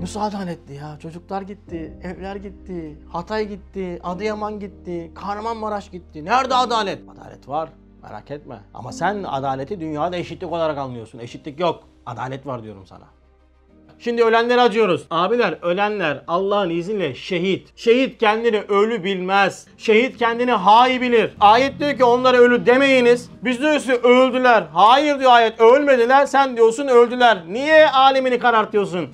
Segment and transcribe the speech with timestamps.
[0.00, 0.98] Nasıl adaletli ya?
[0.98, 6.24] Çocuklar gitti, evler gitti, Hatay gitti, Adıyaman gitti, Kahramanmaraş gitti.
[6.24, 7.02] Nerede adalet?
[7.08, 7.70] Adalet var.
[8.02, 8.60] Merak etme.
[8.74, 11.18] Ama sen adaleti dünyada eşitlik olarak anlıyorsun.
[11.18, 11.84] Eşitlik yok.
[12.06, 13.04] Adalet var diyorum sana.
[14.00, 15.02] Şimdi ölenleri acıyoruz.
[15.10, 17.68] Abiler ölenler Allah'ın izniyle şehit.
[17.76, 19.66] Şehit kendini ölü bilmez.
[19.78, 21.30] Şehit kendini hayi bilir.
[21.40, 23.30] Ayet diyor ki onlara ölü demeyiniz.
[23.42, 24.64] Biz diyoruz ki öldüler.
[24.72, 26.26] Hayır diyor ayet ölmediler.
[26.26, 27.38] Sen diyorsun öldüler.
[27.48, 29.08] Niye alemini karartıyorsun?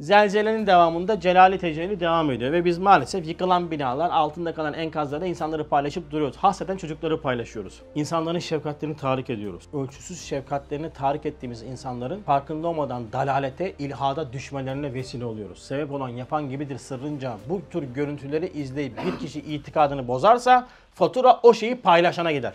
[0.00, 5.68] Zelzelenin devamında Celali Tecelli devam ediyor ve biz maalesef yıkılan binalar, altında kalan enkazlarda insanları
[5.68, 6.36] paylaşıp duruyoruz.
[6.36, 7.82] Hasreten çocukları paylaşıyoruz.
[7.94, 9.64] İnsanların şefkatlerini tahrik ediyoruz.
[9.72, 15.58] Ölçüsüz şefkatlerini tahrik ettiğimiz insanların farkında olmadan dalalete, ilhada düşmelerine vesile oluyoruz.
[15.58, 21.54] Sebep olan yapan gibidir sırrınca bu tür görüntüleri izleyip bir kişi itikadını bozarsa fatura o
[21.54, 22.54] şeyi paylaşana gider.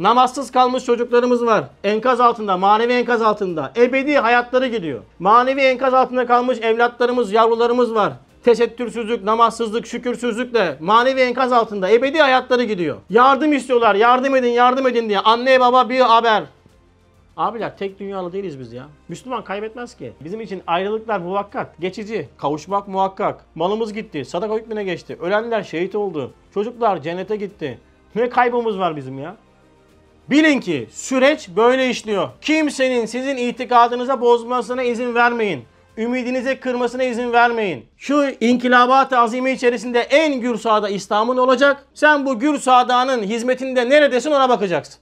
[0.00, 1.64] Namazsız kalmış çocuklarımız var.
[1.84, 3.72] Enkaz altında, manevi enkaz altında.
[3.76, 5.00] Ebedi hayatları gidiyor.
[5.18, 8.12] Manevi enkaz altında kalmış evlatlarımız, yavrularımız var.
[8.44, 12.96] Tesettürsüzlük, namazsızlık, şükürsüzlükle manevi enkaz altında ebedi hayatları gidiyor.
[13.10, 15.18] Yardım istiyorlar, yardım edin, yardım edin diye.
[15.18, 16.44] Anne baba bir haber.
[17.36, 18.86] Abiler tek dünyalı değiliz biz ya.
[19.08, 20.12] Müslüman kaybetmez ki.
[20.20, 22.28] Bizim için ayrılıklar muvakkat, geçici.
[22.38, 23.44] Kavuşmak muhakkak.
[23.54, 25.18] Malımız gitti, sadaka hükmüne geçti.
[25.20, 26.32] Ölenler şehit oldu.
[26.54, 27.78] Çocuklar cennete gitti.
[28.14, 29.36] Ne kaybımız var bizim ya?
[30.30, 32.28] Bilin ki süreç böyle işliyor.
[32.40, 35.64] Kimsenin sizin itikadınıza bozmasına izin vermeyin.
[35.96, 37.86] Ümidinize kırmasına izin vermeyin.
[37.96, 41.86] Şu inkilabat-ı azime içerisinde en gür sağda İslam'ın olacak.
[41.94, 45.00] Sen bu gür sağdanın hizmetinde neredesin ona bakacaksın.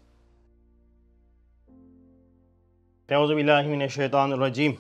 [3.09, 4.79] Euzubillahimineşşeytanirracim.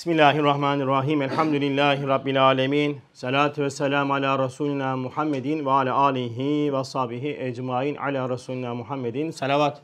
[0.00, 1.22] Bismillahirrahmanirrahim.
[1.22, 3.00] Elhamdülillahi Rabbil alemin.
[3.12, 9.30] Salatu ve selam ala Resulina Muhammedin ve ala alihi ve sahbihi ecmain ala Resulina Muhammedin.
[9.30, 9.82] Salavat.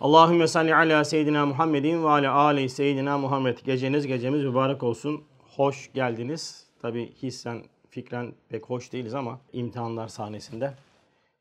[0.00, 3.58] Allahümme salli ala seyyidina Muhammedin ve ala ali seyyidina Muhammed.
[3.64, 5.24] Geceniz gecemiz mübarek olsun.
[5.56, 6.66] Hoş geldiniz.
[6.82, 10.74] Tabi hissen fikren pek hoş değiliz ama imtihanlar sahnesinde.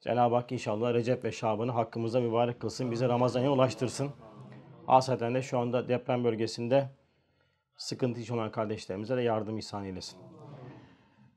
[0.02, 2.92] Cenab-ı Hak inşallah Recep ve Şaban'ı hakkımıza mübarek kılsın.
[2.92, 4.10] Bizi Ramazan'a ulaştırsın.
[4.88, 6.90] Hasreten de şu anda deprem bölgesinde
[7.78, 10.20] sıkıntı iç olan kardeşlerimize de yardım ihsan eylesin.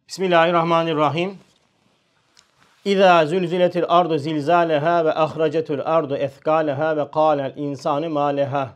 [0.09, 1.39] Bismillahirrahmanirrahim.
[2.85, 8.75] İza zulziletil ardu zilzaleha ve ahracetul ardu ethkaleha ve kâlel insanu ma leha.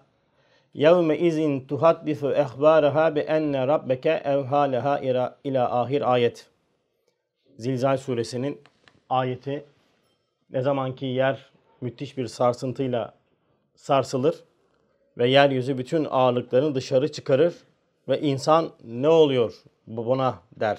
[0.75, 4.99] Yevme izin tuhaddisu ehbâreha bi enne rabbeke evhâleha
[5.45, 6.51] ila ahir ayet.
[7.59, 8.61] Zilzal suresinin
[9.11, 9.65] ayeti
[10.51, 11.51] ne zamanki yer
[11.81, 13.15] müthiş bir sarsıntıyla
[13.75, 14.45] sarsılır
[15.19, 17.55] ve yeryüzü bütün ağırlıklarını dışarı çıkarır
[18.09, 19.55] ve insan ne oluyor
[19.87, 20.79] buna der.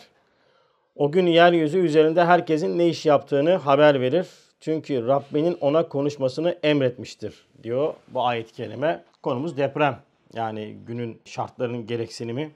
[0.95, 4.27] O gün yeryüzü üzerinde herkesin ne iş yaptığını haber verir.
[4.59, 9.03] Çünkü Rabbinin ona konuşmasını emretmiştir diyor bu ayet-i kerime.
[9.23, 9.99] Konumuz deprem.
[10.33, 12.51] Yani günün şartlarının gereksinimi.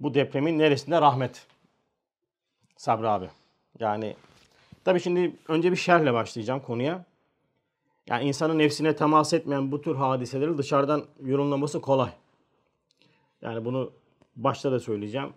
[0.00, 1.46] Bu depremin neresinde rahmet?
[2.76, 3.28] Sabri abi.
[3.80, 4.16] Yani
[4.84, 7.04] tabii şimdi önce bir şerhle başlayacağım konuya.
[8.08, 12.10] Yani insanın nefsine temas etmeyen bu tür hadiseleri dışarıdan yorumlaması kolay.
[13.42, 13.92] Yani bunu
[14.36, 15.32] başta da söyleyeceğim.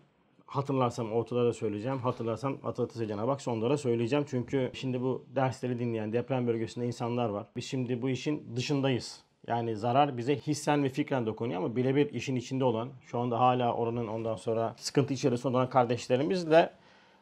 [0.45, 1.97] Hatırlarsam ortada da söyleyeceğim.
[1.97, 4.25] Hatırlarsam hatırlatırsa Cenab-ı Hak sonlara söyleyeceğim.
[4.29, 7.45] Çünkü şimdi bu dersleri dinleyen deprem bölgesinde insanlar var.
[7.55, 9.23] Biz şimdi bu işin dışındayız.
[9.47, 13.73] Yani zarar bize hissen ve fikren dokunuyor ama birebir işin içinde olan, şu anda hala
[13.73, 16.73] oranın ondan sonra sıkıntı içerisinde olan kardeşlerimizle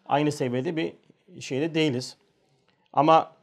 [0.05, 0.93] aynı seviyede bir
[1.41, 2.17] şeyde değiliz.
[2.93, 3.38] Ama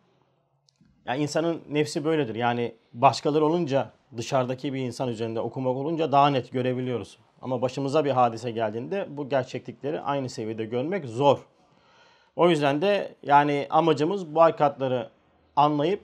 [1.06, 2.34] yani insanın nefsi böyledir.
[2.34, 7.18] Yani başkaları olunca dışarıdaki bir insan üzerinde okumak olunca daha net görebiliyoruz.
[7.42, 11.38] Ama başımıza bir hadise geldiğinde bu gerçeklikleri aynı seviyede görmek zor.
[12.36, 15.08] O yüzden de yani amacımız bu hakikatleri
[15.56, 16.02] anlayıp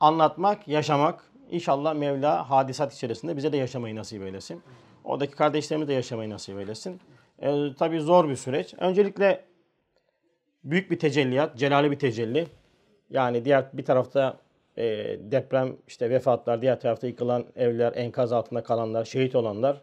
[0.00, 1.24] anlatmak, yaşamak.
[1.50, 4.62] İnşallah Mevla hadisat içerisinde bize de yaşamayı nasip eylesin.
[5.04, 7.00] Oradaki kardeşlerimiz de yaşamayı nasip eylesin.
[7.42, 8.74] Ee, tabii zor bir süreç.
[8.78, 9.44] Öncelikle
[10.64, 12.46] büyük bir tecelliyat, celali bir tecelli.
[13.10, 14.36] Yani diğer bir tarafta
[14.76, 14.84] e,
[15.20, 19.80] deprem, işte vefatlar, diğer tarafta yıkılan evler, enkaz altında kalanlar, şehit olanlar.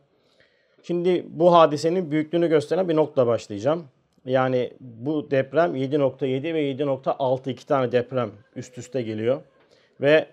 [0.84, 3.86] Şimdi bu hadisenin büyüklüğünü gösteren bir nokta başlayacağım.
[4.26, 9.42] Yani bu deprem 7.7 ve 7.6 iki tane deprem üst üste geliyor.
[10.02, 10.26] Ve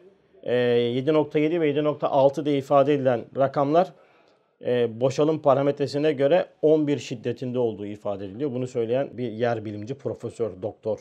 [0.42, 3.92] e, 7.7 ve 7.6 diye ifade edilen rakamlar
[4.64, 8.52] e, boşalım parametresine göre 11 şiddetinde olduğu ifade ediliyor.
[8.52, 10.98] Bunu söyleyen bir yer bilimci, profesör, doktor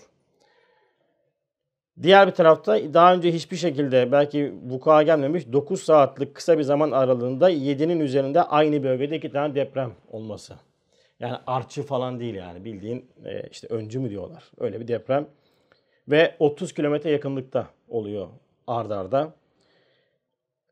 [2.03, 6.91] Diğer bir tarafta daha önce hiçbir şekilde belki vuku'a gelmemiş 9 saatlik kısa bir zaman
[6.91, 10.53] aralığında 7'nin üzerinde aynı bölgede iki tane deprem olması.
[11.19, 14.43] Yani artçı falan değil yani bildiğin e, işte öncü mü diyorlar.
[14.59, 15.27] Öyle bir deprem.
[16.07, 18.27] ve 30 kilometre yakınlıkta oluyor
[18.67, 19.17] ardarda.
[19.17, 19.40] arda.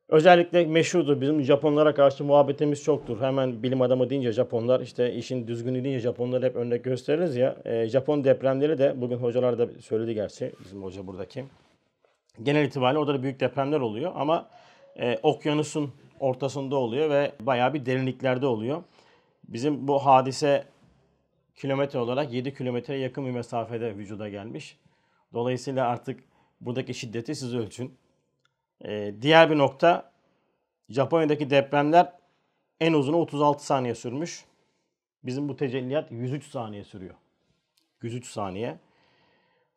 [0.10, 1.22] Özellikle meşhurdur.
[1.22, 3.22] Bizim Japonlara karşı muhabbetimiz çoktur.
[3.22, 7.56] Hemen bilim adamı deyince Japonlar işte işin düzgünü deyince Japonları hep örnek gösteririz ya.
[7.66, 10.52] E, Japon depremleri de bugün hocalar da söyledi gerçi.
[10.64, 11.46] Bizim hoca buradaki.
[12.44, 14.50] Genel itibariyle orada da büyük depremler oluyor ama
[15.00, 18.84] e, okyanusun ortasında oluyor ve bayağı bir derinliklerde oluyor.
[19.48, 20.64] Bizim bu hadise
[21.56, 24.78] kilometre olarak 7 kilometreye yakın bir mesafede vücuda gelmiş.
[25.34, 26.20] Dolayısıyla artık
[26.62, 27.94] buradaki şiddeti siz ölçün.
[28.86, 30.12] Ee, diğer bir nokta
[30.90, 32.14] Japonya'daki depremler
[32.80, 34.46] en uzunu 36 saniye sürmüş.
[35.24, 37.16] Bizim bu tecelliyat 103 saniye sürüyor.
[38.02, 38.78] 103 saniye.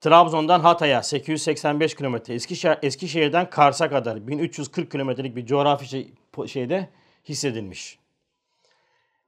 [0.00, 6.12] Trabzon'dan Hatay'a 885 kilometre, Eskişehir, Eskişehir'den Kars'a kadar 1340 kilometrelik bir coğrafi şey,
[6.46, 6.88] şeyde
[7.28, 7.98] hissedilmiş.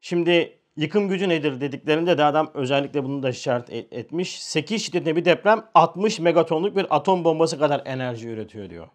[0.01, 4.43] Şimdi yıkım gücü nedir dediklerinde de adam özellikle bunu da işaret etmiş.
[4.43, 8.89] 8 şiddetinde bir deprem 60 megatonluk bir atom bombası kadar enerji üretiyor diyor.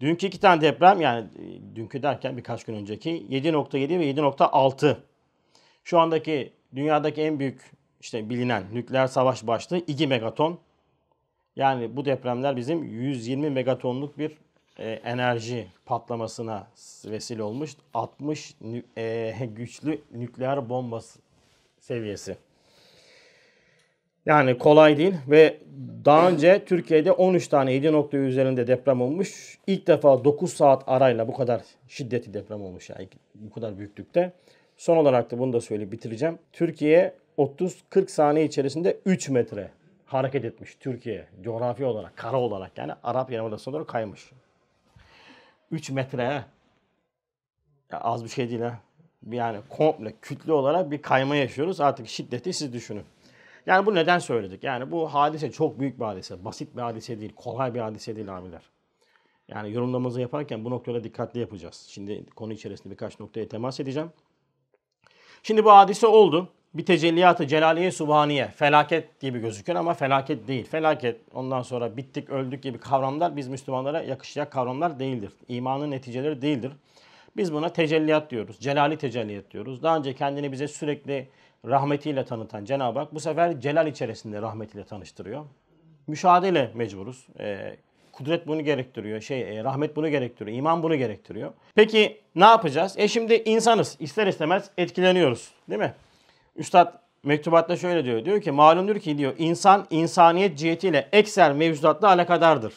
[0.00, 4.96] Dünkü iki tane deprem yani e, dünkü derken birkaç gün önceki 7.7 ve 7.6.
[5.84, 10.58] Şu andaki dünyadaki en büyük işte bilinen nükleer savaş başlığı 2 megaton.
[11.56, 14.32] Yani bu depremler bizim 120 megatonluk bir
[14.78, 16.66] e, enerji patlamasına
[17.04, 17.76] vesile olmuş.
[17.94, 21.20] 60 nü, e, güçlü nükleer bombası
[21.80, 22.36] seviyesi.
[24.26, 25.58] Yani kolay değil ve
[26.04, 29.58] daha önce Türkiye'de 13 tane 7 nokta üzerinde deprem olmuş.
[29.66, 34.32] İlk defa 9 saat arayla bu kadar şiddetli deprem olmuş yani bu kadar büyüklükte.
[34.76, 36.38] Son olarak da bunu da söyleyip bitireceğim.
[36.52, 39.70] Türkiye 30-40 saniye içerisinde 3 metre
[40.06, 44.30] hareket etmiş Türkiye coğrafi olarak, kara olarak yani Arap Yarımadası'na doğru kaymış.
[45.70, 46.44] 3 metre
[47.92, 48.78] ya az bir şey değil ha.
[49.30, 51.80] Yani komple kütle olarak bir kayma yaşıyoruz.
[51.80, 53.04] Artık şiddeti siz düşünün.
[53.66, 54.64] Yani bu neden söyledik?
[54.64, 56.44] Yani bu hadise çok büyük bir hadise.
[56.44, 57.32] Basit bir hadise değil.
[57.36, 58.62] Kolay bir hadise değil abiler.
[59.48, 61.86] Yani yorumlamamızı yaparken bu noktada dikkatli yapacağız.
[61.88, 64.10] Şimdi konu içerisinde birkaç noktaya temas edeceğim.
[65.42, 66.48] Şimdi bu hadise oldu.
[66.74, 70.64] Bir tecelliyatı celaliye subhaniye felaket gibi gözüküyor ama felaket değil.
[70.64, 75.32] Felaket ondan sonra bittik öldük gibi kavramlar biz Müslümanlara yakışacak kavramlar değildir.
[75.48, 76.72] İmanın neticeleri değildir.
[77.36, 78.60] Biz buna tecelliyat diyoruz.
[78.60, 79.82] Celali tecelliyat diyoruz.
[79.82, 81.28] Daha önce kendini bize sürekli
[81.66, 85.44] rahmetiyle tanıtan Cenab-ı Hak bu sefer celal içerisinde rahmetiyle tanıştırıyor.
[86.06, 87.26] Müşahedeyle mecburuz.
[87.40, 87.76] Ee,
[88.12, 89.20] kudret bunu gerektiriyor.
[89.20, 90.56] Şey, e, rahmet bunu gerektiriyor.
[90.56, 91.52] iman bunu gerektiriyor.
[91.74, 92.94] Peki ne yapacağız?
[92.98, 93.96] E şimdi insanız.
[94.00, 95.50] İster istemez etkileniyoruz.
[95.70, 95.94] Değil mi?
[96.56, 98.24] Üstad mektubatta şöyle diyor.
[98.24, 102.72] Diyor ki malumdur ki diyor insan insaniyet cihetiyle ekser mevcudatla alakadardır.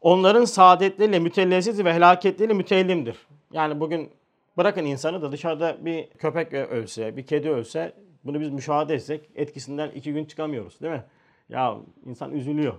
[0.00, 3.16] Onların saadetleriyle mütellesiz ve helaketleriyle müteellimdir.
[3.52, 4.10] Yani bugün
[4.56, 7.92] bırakın insanı da dışarıda bir köpek ölse, bir kedi ölse
[8.26, 11.04] bunu biz müşahede etsek etkisinden iki gün çıkamıyoruz değil mi?
[11.48, 11.76] Ya
[12.06, 12.74] insan üzülüyor.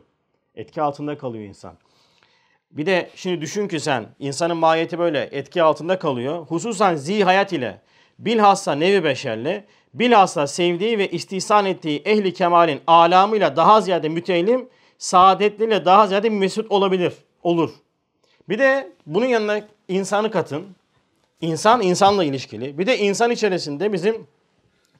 [0.55, 1.77] Etki altında kalıyor insan.
[2.71, 6.45] Bir de şimdi düşün ki sen insanın mahiyeti böyle etki altında kalıyor.
[6.45, 7.81] Hususan zihayat ile
[8.19, 15.85] bilhassa nevi beşerle bilhassa sevdiği ve istihsan ettiği ehli kemalin alamıyla daha ziyade müteellim, saadetliyle
[15.85, 17.13] daha ziyade mesut olabilir,
[17.43, 17.71] olur.
[18.49, 20.65] Bir de bunun yanına insanı katın.
[21.41, 22.77] İnsan insanla ilişkili.
[22.77, 24.27] Bir de insan içerisinde bizim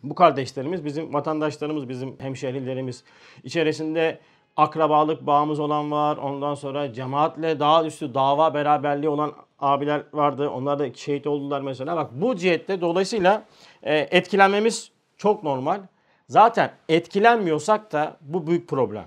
[0.04, 3.04] bu kardeşlerimiz, bizim vatandaşlarımız, bizim hemşehrilerimiz
[3.44, 4.20] içerisinde
[4.58, 6.18] akrabalık bağımız olan var.
[6.18, 10.50] Ondan sonra cemaatle daha üstü dava beraberliği olan abiler vardı.
[10.50, 11.96] Onlar da şehit oldular mesela.
[11.96, 13.44] Bak bu cihette dolayısıyla
[13.84, 15.82] e, etkilenmemiz çok normal.
[16.30, 19.06] Zaten etkilenmiyorsak da bu büyük problem.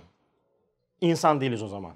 [1.00, 1.92] İnsan değiliz o zaman.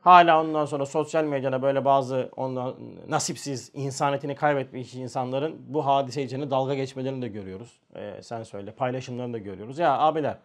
[0.00, 2.74] Hala ondan sonra sosyal medyada böyle bazı ondan
[3.08, 7.80] nasipsiz insaniyetini kaybetmiş insanların bu hadise içinde dalga geçmelerini de görüyoruz.
[7.96, 9.78] Ee, sen söyle paylaşımlarını da görüyoruz.
[9.78, 10.36] Ya abiler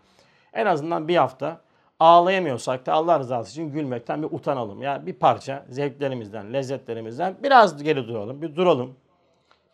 [0.53, 1.61] en azından bir hafta
[1.99, 4.81] ağlayamıyorsak da Allah rızası için gülmekten bir utanalım.
[4.81, 8.95] Ya bir parça zevklerimizden, lezzetlerimizden biraz geri duralım, bir duralım.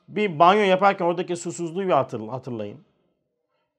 [0.07, 2.79] Bir banyo yaparken oradaki susuzluğu bir hatırlayın.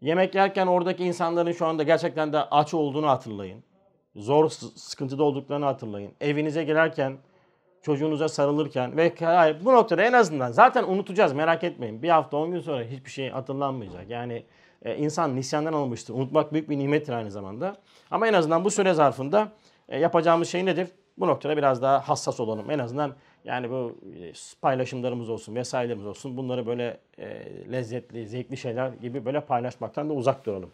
[0.01, 3.65] Yemek yerken oradaki insanların şu anda gerçekten de aç olduğunu hatırlayın
[4.16, 6.12] zor sıkıntıda olduklarını hatırlayın.
[6.21, 7.16] Evinize girerken,
[7.83, 9.12] çocuğunuza sarılırken ve
[9.64, 12.02] bu noktada en azından zaten unutacağız merak etmeyin.
[12.02, 14.11] Bir hafta 10 gün sonra hiçbir şey hatırlanmayacak.
[14.11, 14.45] Yani
[14.85, 16.14] e, insan nisyandan almıştır.
[16.14, 17.76] Unutmak büyük bir nimettir aynı zamanda.
[18.11, 19.52] Ama en azından bu süre zarfında
[19.88, 20.88] e, yapacağımız şey nedir?
[21.19, 22.71] Bu noktada biraz daha hassas olalım.
[22.71, 23.14] En azından
[23.45, 27.26] yani bu e, paylaşımlarımız olsun vesairelerimiz olsun bunları böyle e,
[27.73, 30.71] lezzetli, zevkli şeyler gibi böyle paylaşmaktan da uzak duralım.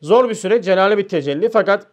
[0.00, 1.86] Zor bir süre, celale bir tecelli fakat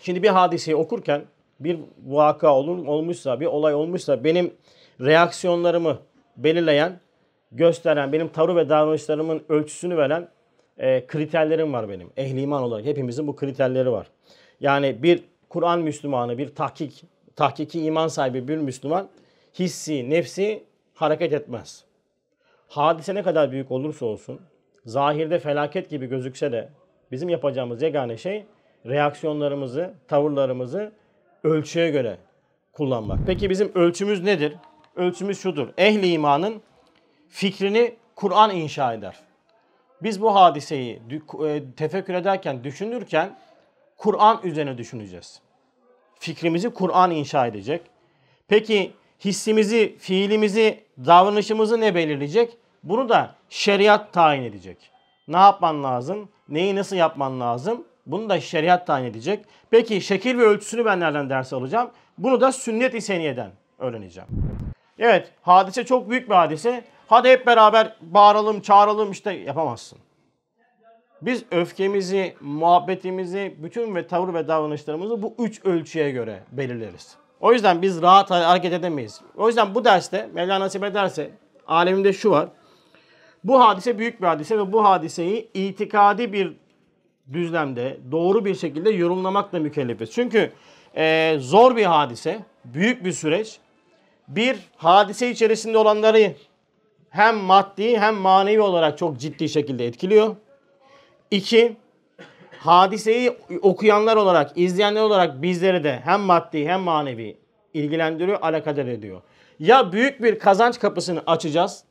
[0.00, 1.22] Şimdi bir hadiseyi okurken
[1.60, 4.54] bir vaka olur, olmuşsa, bir olay olmuşsa benim
[5.00, 5.98] reaksiyonlarımı
[6.36, 7.00] belirleyen,
[7.52, 10.28] gösteren, benim taru ve davranışlarımın ölçüsünü veren
[10.78, 12.10] e, kriterlerim var benim.
[12.16, 14.06] Ehli iman olarak hepimizin bu kriterleri var.
[14.60, 17.04] Yani bir Kur'an Müslümanı, bir tahkik,
[17.36, 19.08] tahkiki iman sahibi bir Müslüman
[19.58, 21.84] hissi, nefsi hareket etmez.
[22.68, 24.40] Hadise ne kadar büyük olursa olsun,
[24.86, 26.68] zahirde felaket gibi gözükse de
[27.12, 28.44] bizim yapacağımız yegane şey
[28.88, 30.92] reaksiyonlarımızı, tavırlarımızı
[31.44, 32.18] ölçüye göre
[32.72, 33.18] kullanmak.
[33.26, 34.56] Peki bizim ölçümüz nedir?
[34.96, 35.68] Ölçümüz şudur.
[35.78, 36.62] Ehli imanın
[37.28, 39.16] fikrini Kur'an inşa eder.
[40.02, 41.02] Biz bu hadiseyi
[41.46, 43.38] e, tefekkür ederken, düşünürken
[43.96, 45.40] Kur'an üzerine düşüneceğiz.
[46.18, 47.82] Fikrimizi Kur'an inşa edecek.
[48.48, 48.92] Peki
[49.24, 52.56] hissimizi, fiilimizi, davranışımızı ne belirleyecek?
[52.82, 54.90] Bunu da şeriat tayin edecek.
[55.28, 56.28] Ne yapman lazım?
[56.48, 57.84] Neyi nasıl yapman lazım?
[58.08, 59.44] Bunu da şeriat tayin edecek.
[59.70, 61.90] Peki şekil ve ölçüsünü ben nereden ders alacağım?
[62.18, 63.00] Bunu da sünnet-i
[63.78, 64.28] öğreneceğim.
[64.98, 66.84] Evet, hadise çok büyük bir hadise.
[67.06, 69.98] Hadi hep beraber bağıralım, çağıralım işte yapamazsın.
[71.22, 77.16] Biz öfkemizi, muhabbetimizi, bütün ve tavır ve davranışlarımızı bu üç ölçüye göre belirleriz.
[77.40, 79.20] O yüzden biz rahat hareket edemeyiz.
[79.36, 81.30] O yüzden bu derste Mevla nasip ederse
[81.66, 82.48] aleminde şu var.
[83.44, 86.56] Bu hadise büyük bir hadise ve bu hadiseyi itikadi bir
[87.32, 90.10] düzlemde doğru bir şekilde yorumlamakla mükellefiz.
[90.10, 90.52] Çünkü
[90.96, 93.58] e, zor bir hadise, büyük bir süreç.
[94.28, 96.32] Bir hadise içerisinde olanları
[97.10, 100.36] hem maddi hem manevi olarak çok ciddi şekilde etkiliyor.
[101.30, 101.76] İki,
[102.58, 107.36] hadiseyi okuyanlar olarak, izleyenler olarak bizleri de hem maddi hem manevi
[107.74, 109.22] ilgilendiriyor, alakadar ediyor.
[109.58, 111.84] Ya büyük bir kazanç kapısını açacağız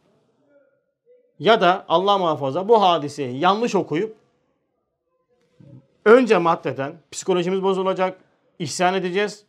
[1.40, 4.16] ya da Allah muhafaza bu hadiseyi yanlış okuyup
[6.08, 8.20] önce maddeden psikolojimiz bozulacak,
[8.60, 9.44] isyan edeceğiz,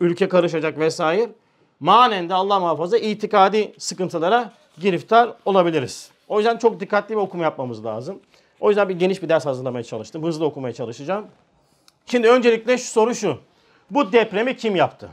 [0.00, 1.28] ülke karışacak vesaire.
[1.80, 6.10] Manen de Allah muhafaza itikadi sıkıntılara giriftar olabiliriz.
[6.28, 8.20] O yüzden çok dikkatli bir okuma yapmamız lazım.
[8.60, 10.22] O yüzden bir geniş bir ders hazırlamaya çalıştım.
[10.24, 11.26] Hızlı okumaya çalışacağım.
[12.06, 13.38] Şimdi öncelikle şu soru şu.
[13.90, 15.08] Bu depremi kim yaptı?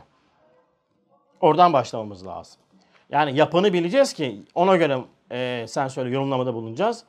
[1.42, 2.62] Oradan başlamamız lazım.
[3.10, 4.98] Yani yapını bileceğiz ki ona göre
[5.32, 7.04] e, sen söyle yorumlamada bulunacağız.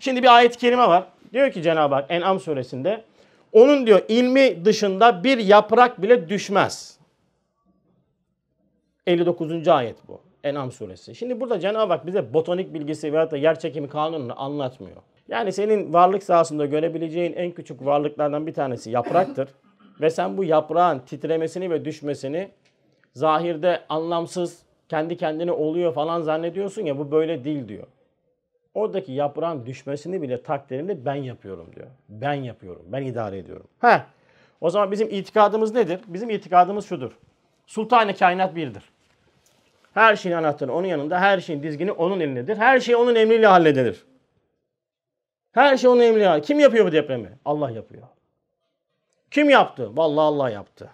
[0.00, 1.04] Şimdi bir ayet-i kerime var.
[1.32, 3.04] Diyor ki Cenab-ı Hak En'am suresinde
[3.52, 6.98] onun diyor ilmi dışında bir yaprak bile düşmez.
[9.06, 9.68] 59.
[9.68, 10.20] ayet bu.
[10.44, 11.14] En'am suresi.
[11.14, 14.96] Şimdi burada Cenab-ı Hak bize botanik bilgisi veyahut da yer çekimi kanununu anlatmıyor.
[15.28, 19.48] Yani senin varlık sahasında görebileceğin en küçük varlıklardan bir tanesi yapraktır.
[20.00, 22.50] ve sen bu yaprağın titremesini ve düşmesini
[23.14, 27.86] zahirde anlamsız, kendi kendine oluyor falan zannediyorsun ya bu böyle değil diyor.
[28.74, 31.86] Oradaki yaprağın düşmesini bile takdirini ben yapıyorum diyor.
[32.08, 32.82] Ben yapıyorum.
[32.86, 33.66] Ben idare ediyorum.
[33.78, 34.06] Ha.
[34.60, 36.00] O zaman bizim itikadımız nedir?
[36.06, 37.12] Bizim itikadımız şudur.
[37.66, 38.82] Sultan-ı kainat birdir.
[39.94, 42.56] Her şeyin anahtarı onun yanında, her şeyin dizgini onun elindedir.
[42.56, 44.04] Her şey onun emriyle halledilir.
[45.52, 46.40] Her şey onun emriyle.
[46.40, 47.38] Kim yapıyor bu depremi?
[47.44, 48.02] Allah yapıyor.
[49.30, 49.96] Kim yaptı?
[49.96, 50.90] Vallahi Allah yaptı.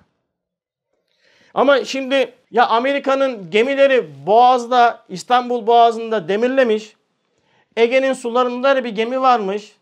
[1.55, 6.98] Ama şimdi ya Amerika'nın gemileri Boğaz'da, İstanbul Boğazı'nda demirlemiş.
[7.79, 9.73] Ege'nin sularında da bir gemi varmış.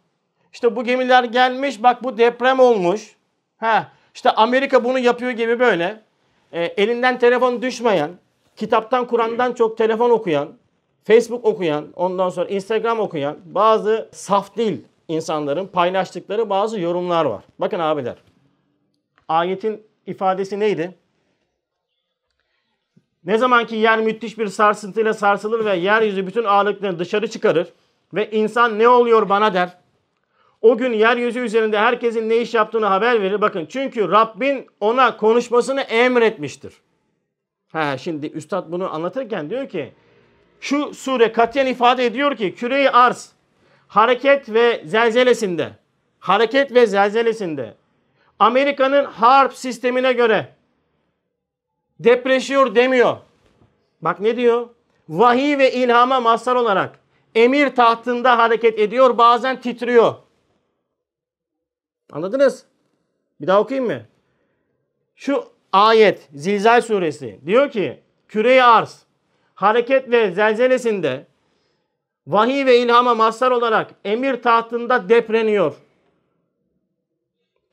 [0.52, 3.16] İşte bu gemiler gelmiş bak bu deprem olmuş.
[3.56, 6.02] Ha, işte Amerika bunu yapıyor gibi böyle.
[6.52, 8.10] E, elinden telefon düşmeyen,
[8.56, 10.48] kitaptan Kur'an'dan çok telefon okuyan,
[11.04, 17.44] Facebook okuyan, ondan sonra Instagram okuyan bazı saf değil insanların paylaştıkları bazı yorumlar var.
[17.58, 18.16] Bakın abiler.
[19.28, 20.94] Ayetin ifadesi neydi?
[23.24, 27.72] Ne zaman ki yer müthiş bir sarsıntıyla sarsılır ve yeryüzü bütün ağırlıklarını dışarı çıkarır
[28.14, 29.78] ve insan ne oluyor bana der.
[30.62, 33.40] O gün yeryüzü üzerinde herkesin ne iş yaptığını haber verir.
[33.40, 36.74] Bakın çünkü Rabbin ona konuşmasını emretmiştir.
[37.72, 39.92] Ha, şimdi üstad bunu anlatırken diyor ki
[40.60, 43.32] şu sure katiyen ifade ediyor ki küreyi arz
[43.88, 45.70] hareket ve zelzelesinde
[46.18, 47.74] hareket ve zelzelesinde
[48.38, 50.48] Amerika'nın harp sistemine göre
[52.00, 53.16] depreşiyor demiyor.
[54.02, 54.68] Bak ne diyor?
[55.08, 56.98] Vahiy ve ilhama mazhar olarak
[57.36, 60.14] emir tahtında hareket ediyor bazen titriyor.
[62.12, 62.64] Anladınız?
[63.40, 64.02] Bir daha okuyayım mı?
[65.16, 69.02] Şu ayet Zilzal suresi diyor ki küre arz
[69.54, 71.26] hareket ve zelzelesinde
[72.26, 75.74] vahiy ve ilhama mazhar olarak emir tahtında depreniyor.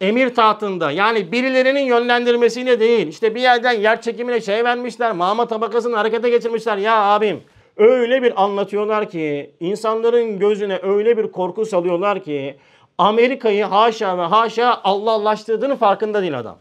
[0.01, 3.07] Emir tahtında yani birilerinin yönlendirmesiyle değil.
[3.07, 5.11] İşte bir yerden yer çekimine şey vermişler.
[5.11, 6.77] Mama tabakasını harekete geçirmişler.
[6.77, 7.43] Ya abim
[7.77, 12.57] öyle bir anlatıyorlar ki insanların gözüne öyle bir korku salıyorlar ki
[12.97, 16.57] Amerika'yı haşa ve haşa Allah'laştırdığının farkında değil adam.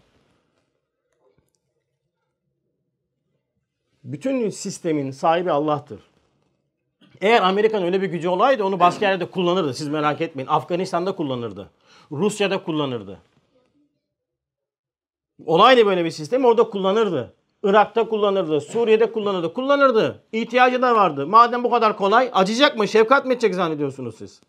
[4.04, 6.00] Bütün sistemin sahibi Allah'tır.
[7.20, 9.74] Eğer Amerika'nın öyle bir gücü olaydı onu başka yerde kullanırdı.
[9.74, 10.48] Siz merak etmeyin.
[10.48, 11.70] Afganistan'da kullanırdı.
[12.12, 13.18] Rusya'da kullanırdı.
[15.46, 17.34] Olaydı böyle bir sistem orada kullanırdı.
[17.62, 20.22] Irak'ta kullanırdı, Suriye'de kullanırdı, kullanırdı.
[20.32, 21.26] İhtiyacı da vardı.
[21.26, 24.40] Madem bu kadar kolay, acıyacak mı, şefkat mi edecek zannediyorsunuz siz?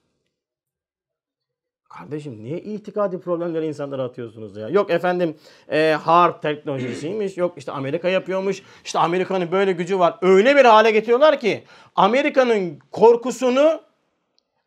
[1.89, 4.70] Kardeşim niye itikadi problemleri insanlara atıyorsunuz ya?
[4.70, 5.38] Yok efendim
[5.72, 10.17] e, harp teknolojisiymiş, yok işte Amerika yapıyormuş, işte Amerika'nın böyle gücü var.
[10.22, 11.63] Öyle bir hale getiriyorlar ki
[11.96, 13.82] Amerika'nın korkusunu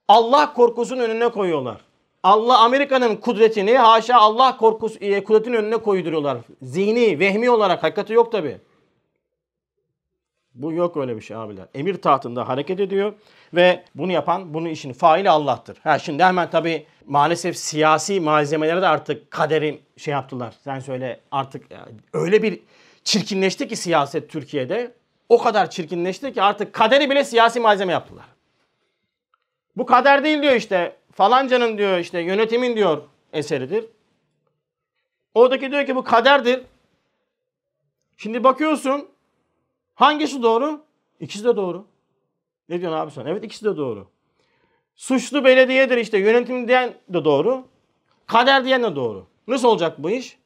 [0.09, 1.86] Allah korkusunun önüne koyuyorlar.
[2.23, 6.39] Allah Amerika'nın kudretini haşa Allah korkusu e, kudretinin önüne koyduruyorlar.
[6.63, 8.59] Zihni, vehmi olarak hakikati yok tabi.
[10.55, 11.67] Bu yok öyle bir şey abiler.
[11.75, 13.13] Emir tahtında hareket ediyor
[13.55, 15.79] ve bunu yapan, bunun işin faili Allah'tır.
[15.83, 20.55] Ha şimdi hemen tabi maalesef siyasi malzemelere de artık kaderin şey yaptılar.
[20.65, 21.67] Sen söyle artık
[22.13, 22.61] öyle bir
[23.05, 24.93] çirkinleşti ki siyaset Türkiye'de.
[25.29, 28.25] O kadar çirkinleşti ki artık kaderi bile siyasi malzeme yaptılar.
[29.77, 30.97] Bu kader değil diyor işte.
[31.17, 33.85] Falancanın diyor işte yönetimin diyor eseridir.
[35.35, 36.63] Oradaki diyor ki bu kaderdir.
[38.17, 39.09] Şimdi bakıyorsun
[39.95, 40.85] hangisi doğru?
[41.21, 41.87] İkisi de doğru.
[42.69, 43.27] Ne diyorsun abi sen?
[43.27, 44.09] Evet ikisi de doğru.
[44.97, 47.65] Suçlu belediyedir işte yönetim diyen de doğru.
[48.27, 49.27] Kader diyen de doğru.
[49.49, 50.39] Nasıl olacak bu iş?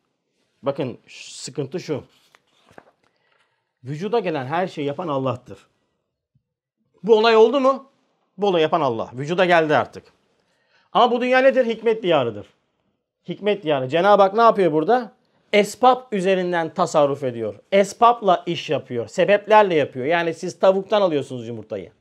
[0.63, 2.05] Bakın sıkıntı şu.
[3.85, 5.67] Vücuda gelen her şeyi yapan Allah'tır.
[7.03, 7.91] Bu olay oldu mu?
[8.39, 9.11] Bu olayı yapan Allah.
[9.15, 10.20] Vücuda geldi artık.
[10.93, 11.67] Ama bu dünya nedir?
[11.67, 12.47] Hikmet diyarıdır.
[13.29, 13.89] Hikmet diyarı.
[13.89, 15.13] Cenab-ı Hak ne yapıyor burada?
[15.53, 17.55] Esbab üzerinden tasarruf ediyor.
[17.73, 19.07] Esbabla iş yapıyor.
[19.07, 20.07] Sebeplerle yapıyor.
[20.07, 21.93] Yani siz tavuktan alıyorsunuz yumurtayı.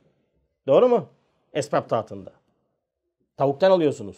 [0.66, 1.08] Doğru mu?
[1.54, 2.32] Esbab tahtında.
[3.36, 4.16] Tavuktan alıyorsunuz.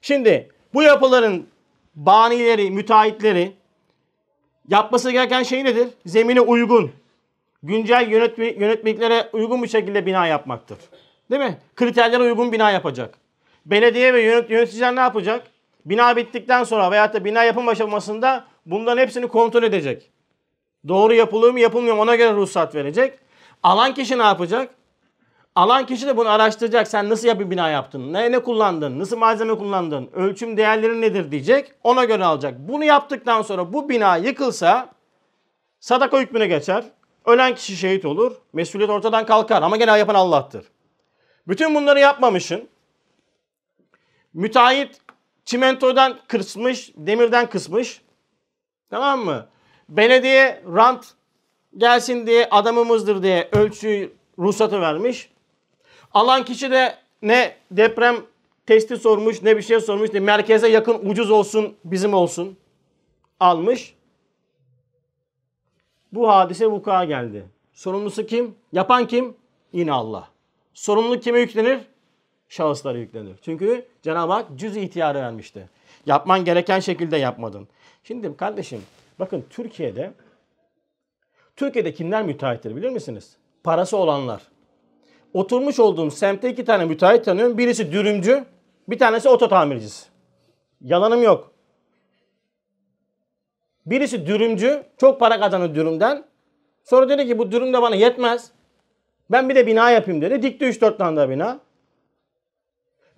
[0.00, 1.46] Şimdi bu yapıların
[1.94, 3.52] banileri, müteahhitleri
[4.68, 5.88] yapması gereken şey nedir?
[6.06, 6.92] Zemine uygun,
[7.62, 10.78] güncel yönetmeliklere uygun bir şekilde bina yapmaktır.
[11.30, 11.58] Değil mi?
[11.76, 13.14] Kriterlere uygun bina yapacak.
[13.70, 15.46] Belediye ve yöneticiler ne yapacak?
[15.84, 20.10] Bina bittikten sonra veyahut da bina yapım aşamasında bunların hepsini kontrol edecek.
[20.88, 23.18] Doğru yapılıyor mu yapılmıyor mu ona göre ruhsat verecek.
[23.62, 24.70] Alan kişi ne yapacak?
[25.54, 26.88] Alan kişi de bunu araştıracak.
[26.88, 28.12] Sen nasıl bir bina yaptın?
[28.12, 28.98] Ne, ne kullandın?
[28.98, 30.10] Nasıl malzeme kullandın?
[30.12, 31.72] Ölçüm değerleri nedir diyecek.
[31.84, 32.54] Ona göre alacak.
[32.58, 34.88] Bunu yaptıktan sonra bu bina yıkılsa
[35.80, 36.84] sadaka hükmüne geçer.
[37.26, 38.36] Ölen kişi şehit olur.
[38.52, 39.62] Mesuliyet ortadan kalkar.
[39.62, 40.66] Ama gene yapan Allah'tır.
[41.48, 42.68] Bütün bunları yapmamışın.
[44.38, 45.00] Müteahhit
[45.44, 48.02] çimentodan kısmış, demirden kısmış.
[48.90, 49.46] Tamam mı?
[49.88, 51.14] Belediye rant
[51.76, 55.30] gelsin diye adamımızdır diye ölçü ruhsatı vermiş.
[56.14, 58.16] Alan kişi de ne deprem
[58.66, 60.12] testi sormuş ne bir şey sormuş.
[60.12, 62.56] Ne merkeze yakın ucuz olsun bizim olsun
[63.40, 63.94] almış.
[66.12, 67.44] Bu hadise vuku'a geldi.
[67.72, 68.54] Sorumlusu kim?
[68.72, 69.36] Yapan kim?
[69.72, 70.28] Yine Allah.
[70.74, 71.78] Sorumluluk kime yüklenir?
[72.48, 73.36] Şahıslara yüklenir.
[73.42, 75.68] Çünkü Cenab-ı Hak cüz ihtiyarı vermişti.
[76.06, 77.68] Yapman gereken şekilde yapmadın.
[78.04, 78.82] Şimdi kardeşim
[79.18, 80.12] bakın Türkiye'de
[81.56, 83.36] Türkiye'de kimler müteahhittir bilir misiniz?
[83.64, 84.42] Parası olanlar.
[85.34, 87.58] Oturmuş olduğum semtte iki tane müteahhit tanıyorum.
[87.58, 88.44] Birisi dürümcü,
[88.88, 90.06] bir tanesi oto tamircisi.
[90.80, 91.52] Yalanım yok.
[93.86, 96.24] Birisi dürümcü, çok para kazanır dürümden.
[96.84, 98.50] Sonra dedi ki bu dürüm de bana yetmez.
[99.30, 100.42] Ben bir de bina yapayım dedi.
[100.42, 101.60] Dikti 3-4 tane daha bina.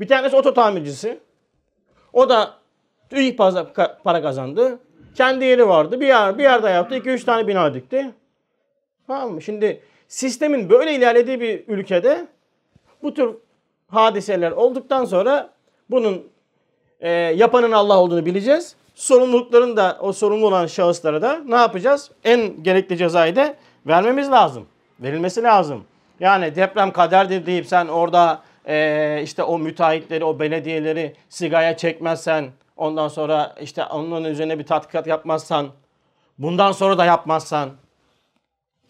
[0.01, 1.21] Bir tanesi oto tamircisi.
[2.13, 2.55] O da
[3.13, 3.37] iyi
[4.05, 4.79] para kazandı.
[5.15, 6.01] Kendi yeri vardı.
[6.01, 6.97] Bir yer bir yerde yaptı.
[6.97, 8.11] 2-3 tane bina dikti.
[9.07, 9.43] Tamam mı?
[9.43, 12.27] Şimdi sistemin böyle ilerlediği bir ülkede
[13.03, 13.35] bu tür
[13.89, 15.51] hadiseler olduktan sonra
[15.91, 16.29] bunun
[17.01, 18.77] e, yapanın Allah olduğunu bileceğiz.
[18.95, 22.11] Sorumlulukların da o sorumlu olan şahıslara da ne yapacağız?
[22.25, 23.55] En gerekli cezayı da
[23.87, 24.67] vermemiz lazım.
[25.01, 25.85] Verilmesi lazım.
[26.21, 33.09] Yani deprem kaderdir deyip sen orada e, işte o müteahhitleri, o belediyeleri sigaya çekmezsen, ondan
[33.09, 35.69] sonra işte onun üzerine bir tatbikat yapmazsan,
[36.39, 37.71] bundan sonra da yapmazsan,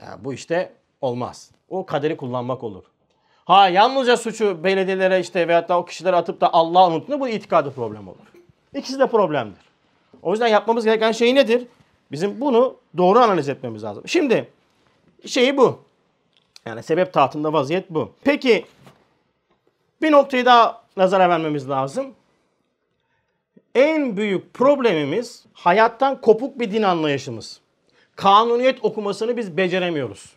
[0.00, 1.50] ya bu işte olmaz.
[1.68, 2.84] O kaderi kullanmak olur.
[3.44, 7.74] Ha yalnızca suçu belediyelere işte veyahut da o kişilere atıp da Allah'ı unuttuğunda bu itikadı
[7.74, 8.16] problem olur.
[8.74, 9.62] İkisi de problemdir.
[10.22, 11.66] O yüzden yapmamız gereken şey nedir?
[12.12, 14.02] Bizim bunu doğru analiz etmemiz lazım.
[14.06, 14.48] Şimdi
[15.26, 15.78] şeyi bu.
[16.66, 18.12] Yani sebep tahtında vaziyet bu.
[18.24, 18.64] Peki
[20.02, 22.14] bir noktayı daha nazara vermemiz lazım.
[23.74, 27.60] En büyük problemimiz hayattan kopuk bir din anlayışımız.
[28.16, 30.32] Kanuniyet okumasını biz beceremiyoruz.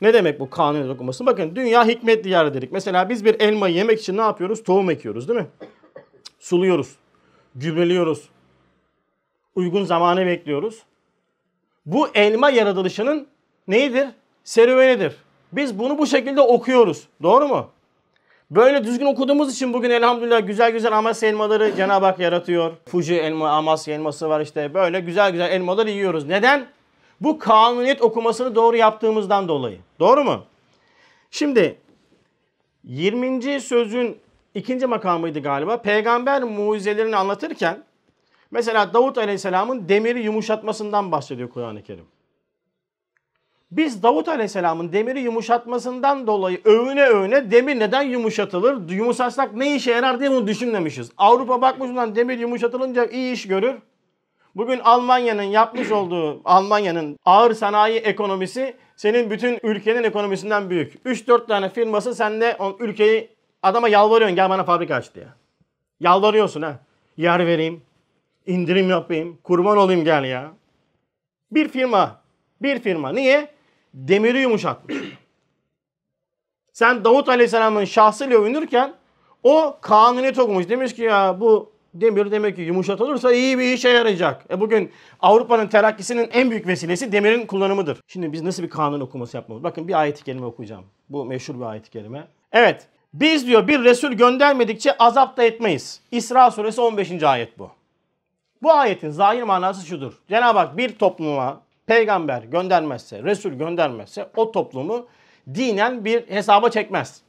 [0.00, 1.26] Ne demek bu kanuniyet okuması?
[1.26, 2.72] Bakın dünya hikmet diyarı dedik.
[2.72, 4.62] Mesela biz bir elmayı yemek için ne yapıyoruz?
[4.62, 5.46] Tohum ekiyoruz değil mi?
[6.38, 6.96] Suluyoruz.
[7.54, 8.28] Gübreliyoruz.
[9.54, 10.82] Uygun zamanı bekliyoruz.
[11.86, 13.26] Bu elma yaratılışının
[13.68, 14.08] neyidir?
[14.44, 15.16] Serüvenidir.
[15.52, 17.08] Biz bunu bu şekilde okuyoruz.
[17.22, 17.70] Doğru mu?
[18.50, 22.72] Böyle düzgün okuduğumuz için bugün elhamdülillah güzel güzel Amasya elmaları Cenab-ı Hak yaratıyor.
[22.88, 24.74] Fuji elma, Amasya elması var işte.
[24.74, 26.26] Böyle güzel güzel elmaları yiyoruz.
[26.26, 26.66] Neden?
[27.20, 29.78] Bu kanuniyet okumasını doğru yaptığımızdan dolayı.
[30.00, 30.44] Doğru mu?
[31.30, 31.78] Şimdi
[32.84, 33.60] 20.
[33.60, 34.18] sözün
[34.54, 35.82] ikinci makamıydı galiba.
[35.82, 37.84] Peygamber mucizelerini anlatırken
[38.50, 42.04] mesela Davut Aleyhisselam'ın demiri yumuşatmasından bahsediyor Kur'an-ı Kerim.
[43.70, 48.90] Biz Davut Aleyhisselam'ın demiri yumuşatmasından dolayı övüne övüne demir neden yumuşatılır?
[48.90, 51.10] Yumuşatsak ne işe yarar diye bunu düşünmemişiz.
[51.16, 53.74] Avrupa bakmış lan demir yumuşatılınca iyi iş görür.
[54.56, 60.94] Bugün Almanya'nın yapmış olduğu Almanya'nın ağır sanayi ekonomisi senin bütün ülkenin ekonomisinden büyük.
[60.94, 63.28] 3-4 tane firması sen de ülkeyi
[63.62, 65.26] adama yalvarıyorsun gel bana fabrika aç diye.
[66.00, 66.78] Yalvarıyorsun ha.
[67.16, 67.82] Yer vereyim,
[68.46, 70.52] indirim yapayım, kurban olayım gel ya.
[71.50, 72.20] Bir firma,
[72.62, 73.12] bir firma.
[73.12, 73.55] Niye?
[73.96, 74.96] Demiri yumuşatmış.
[76.72, 78.94] Sen Davut Aleyhisselam'ın şahsıyla övünürken
[79.42, 80.68] o kanuniyet okumuş.
[80.68, 84.44] Demiş ki ya bu demir demek ki yumuşatılırsa iyi bir işe yarayacak.
[84.50, 88.00] E bugün Avrupa'nın terakkisinin en büyük vesilesi demirin kullanımıdır.
[88.06, 89.64] Şimdi biz nasıl bir kanun okuması yapmamız?
[89.64, 90.84] Bakın bir ayet-i kerime okuyacağım.
[91.08, 92.28] Bu meşhur bir ayet-i kerime.
[92.52, 92.86] Evet.
[93.14, 96.00] Biz diyor bir Resul göndermedikçe azap da etmeyiz.
[96.10, 97.22] İsra suresi 15.
[97.22, 97.70] ayet bu.
[98.62, 100.12] Bu ayetin zahir manası şudur.
[100.28, 105.06] Cenab-ı Hak bir topluma peygamber göndermezse, Resul göndermezse o toplumu
[105.54, 107.22] dinen bir hesaba çekmez.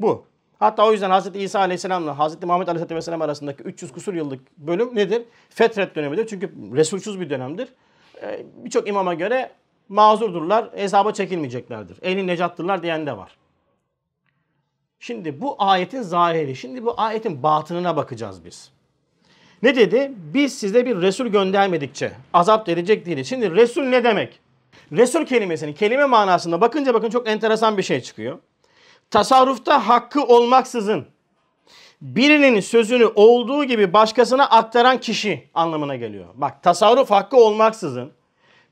[0.00, 0.24] Bu.
[0.58, 1.36] Hatta o yüzden Hz.
[1.36, 2.42] İsa Aleyhisselam'la Hz.
[2.42, 5.22] Muhammed Aleyhisselam arasındaki 300 kusur yıllık bölüm nedir?
[5.48, 6.26] Fetret dönemidir.
[6.26, 7.68] Çünkü Resulsüz bir dönemdir.
[8.22, 9.52] Ee, Birçok imama göre
[9.88, 11.98] mazurdurlar, hesaba çekilmeyeceklerdir.
[12.02, 13.36] Ehli necattırlar diyen de var.
[14.98, 18.72] Şimdi bu ayetin zahiri, şimdi bu ayetin batınına bakacağız biz.
[19.62, 20.12] Ne dedi?
[20.34, 23.28] Biz size bir Resul göndermedikçe azap verecek değiliz.
[23.28, 24.40] Şimdi Resul ne demek?
[24.92, 28.38] Resul kelimesinin kelime manasında bakınca bakın çok enteresan bir şey çıkıyor
[29.10, 31.06] tasarrufta hakkı olmaksızın
[32.00, 36.26] birinin sözünü olduğu gibi başkasına aktaran kişi anlamına geliyor.
[36.34, 38.12] Bak tasarruf hakkı olmaksızın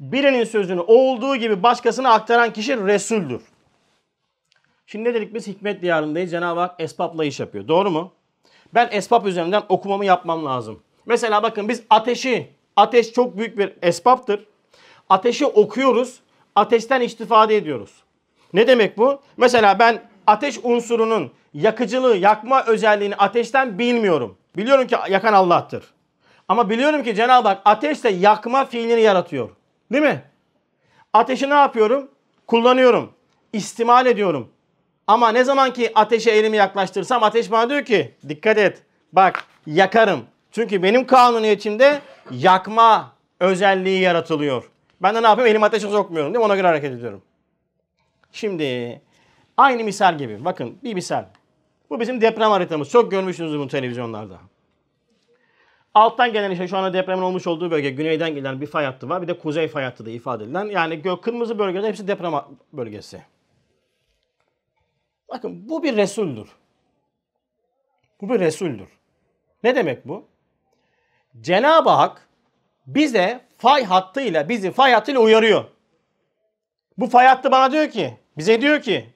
[0.01, 3.43] birinin sözünü olduğu gibi başkasına aktaran kişi Resul'dür.
[4.87, 6.31] Şimdi ne dedik biz hikmet diyarındayız.
[6.31, 7.69] Cenab-ı Hak esbabla iş yapıyor.
[7.69, 8.13] Doğru mu?
[8.75, 10.81] Ben esbab üzerinden okumamı yapmam lazım.
[11.07, 14.47] Mesela bakın biz ateşi, ateş çok büyük bir esbaptır.
[15.09, 16.21] Ateşi okuyoruz,
[16.55, 17.91] ateşten istifade ediyoruz.
[18.53, 19.21] Ne demek bu?
[19.37, 24.37] Mesela ben ateş unsurunun yakıcılığı, yakma özelliğini ateşten bilmiyorum.
[24.57, 25.85] Biliyorum ki yakan Allah'tır.
[26.49, 29.51] Ama biliyorum ki Cenab-ı Hak ateşle yakma fiilini yaratıyor.
[29.93, 30.23] Değil mi?
[31.13, 32.11] Ateşi ne yapıyorum?
[32.47, 33.13] Kullanıyorum.
[33.53, 34.49] İstimal ediyorum.
[35.07, 38.83] Ama ne zaman ki ateşe elimi yaklaştırsam ateş bana diyor ki dikkat et.
[39.13, 40.21] Bak yakarım.
[40.53, 44.71] Çünkü benim kanuniyetimde yakma özelliği yaratılıyor.
[45.03, 45.51] Ben de ne yapayım?
[45.51, 46.45] Elimi ateşe sokmuyorum değil mi?
[46.45, 47.23] Ona göre hareket ediyorum.
[48.33, 49.01] Şimdi
[49.57, 50.45] Aynı misal gibi.
[50.45, 51.25] Bakın bir misal.
[51.91, 52.91] Bu bizim deprem haritamız.
[52.91, 54.39] Çok görmüşsünüz bunu televizyonlarda.
[55.95, 59.23] Alttan gelen işte şu anda depremin olmuş olduğu bölge güneyden gelen bir fay hattı var.
[59.23, 60.65] Bir de kuzey fay hattı da ifade edilen.
[60.65, 62.33] Yani kırmızı bölgeler hepsi deprem
[62.73, 63.23] bölgesi.
[65.35, 66.49] Bakın bu bir Resul'dür.
[68.21, 68.89] Bu bir Resul'dür.
[69.65, 70.25] Ne demek bu?
[71.41, 72.29] Cenab-ı Hak
[72.87, 75.65] bize fay hattıyla, bizi fay hattıyla uyarıyor.
[76.99, 79.07] Bu fay hattı bana diyor ki, bize diyor ki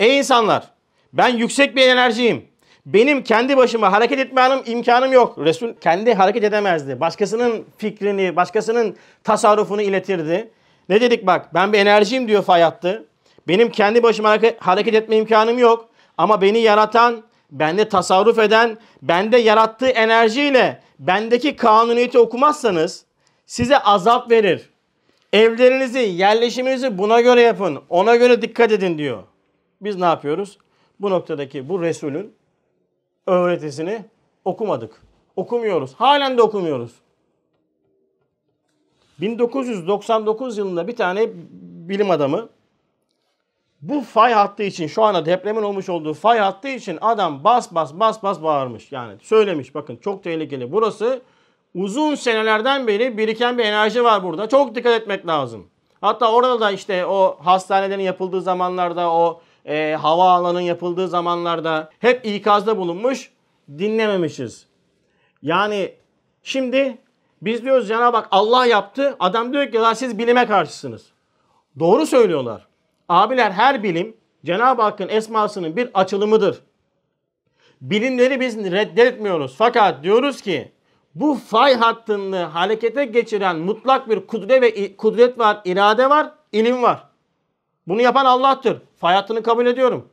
[0.00, 0.70] Ey insanlar
[1.12, 2.48] ben yüksek bir enerjiyim.
[2.86, 5.38] Benim kendi başıma hareket etme imkanım yok.
[5.38, 7.00] Resul kendi hareket edemezdi.
[7.00, 10.50] Başkasının fikrini, başkasının tasarrufunu iletirdi.
[10.88, 13.09] Ne dedik bak ben bir enerjiyim diyor Fayattı.
[13.48, 15.88] Benim kendi başıma hareket etme imkanım yok.
[16.18, 23.04] Ama beni yaratan, bende tasarruf eden, bende yarattığı enerjiyle bendeki kanuniyeti okumazsanız
[23.46, 24.70] size azap verir.
[25.32, 27.78] Evlerinizi, yerleşiminizi buna göre yapın.
[27.88, 29.22] Ona göre dikkat edin diyor.
[29.80, 30.58] Biz ne yapıyoruz?
[31.00, 32.34] Bu noktadaki bu Resul'ün
[33.26, 34.04] öğretisini
[34.44, 35.02] okumadık.
[35.36, 35.94] Okumuyoruz.
[35.94, 36.92] Halen de okumuyoruz.
[39.20, 41.28] 1999 yılında bir tane
[41.88, 42.48] bilim adamı
[43.82, 47.92] bu fay hattı için şu anda depremin olmuş olduğu fay hattı için adam bas bas
[47.94, 48.92] bas bas bağırmış.
[48.92, 50.72] Yani söylemiş bakın çok tehlikeli.
[50.72, 51.22] Burası
[51.74, 54.48] uzun senelerden beri biriken bir enerji var burada.
[54.48, 55.66] Çok dikkat etmek lazım.
[56.00, 62.78] Hatta orada da işte o hastanelerin yapıldığı zamanlarda o e, havaalanın yapıldığı zamanlarda hep ikazda
[62.78, 63.30] bulunmuş,
[63.78, 64.66] dinlememişiz.
[65.42, 65.94] Yani
[66.42, 66.98] şimdi
[67.42, 69.16] biz diyoruz Cenab-ı Hak Allah yaptı.
[69.20, 71.06] Adam diyor ki siz bilime karşısınız.
[71.78, 72.69] Doğru söylüyorlar.
[73.10, 76.62] Abiler her bilim Cenab-ı Hakk'ın esmasının bir açılımıdır.
[77.80, 79.54] Bilimleri biz reddetmiyoruz.
[79.58, 80.72] Fakat diyoruz ki
[81.14, 87.04] bu fay hattını harekete geçiren mutlak bir kudret ve kudret var, irade var, ilim var.
[87.88, 88.82] Bunu yapan Allah'tır.
[89.00, 90.08] Fay hattını kabul ediyorum.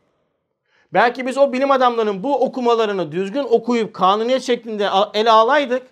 [0.93, 5.87] Belki biz o bilim adamlarının bu okumalarını düzgün okuyup kanuniyet şeklinde ele alaydık.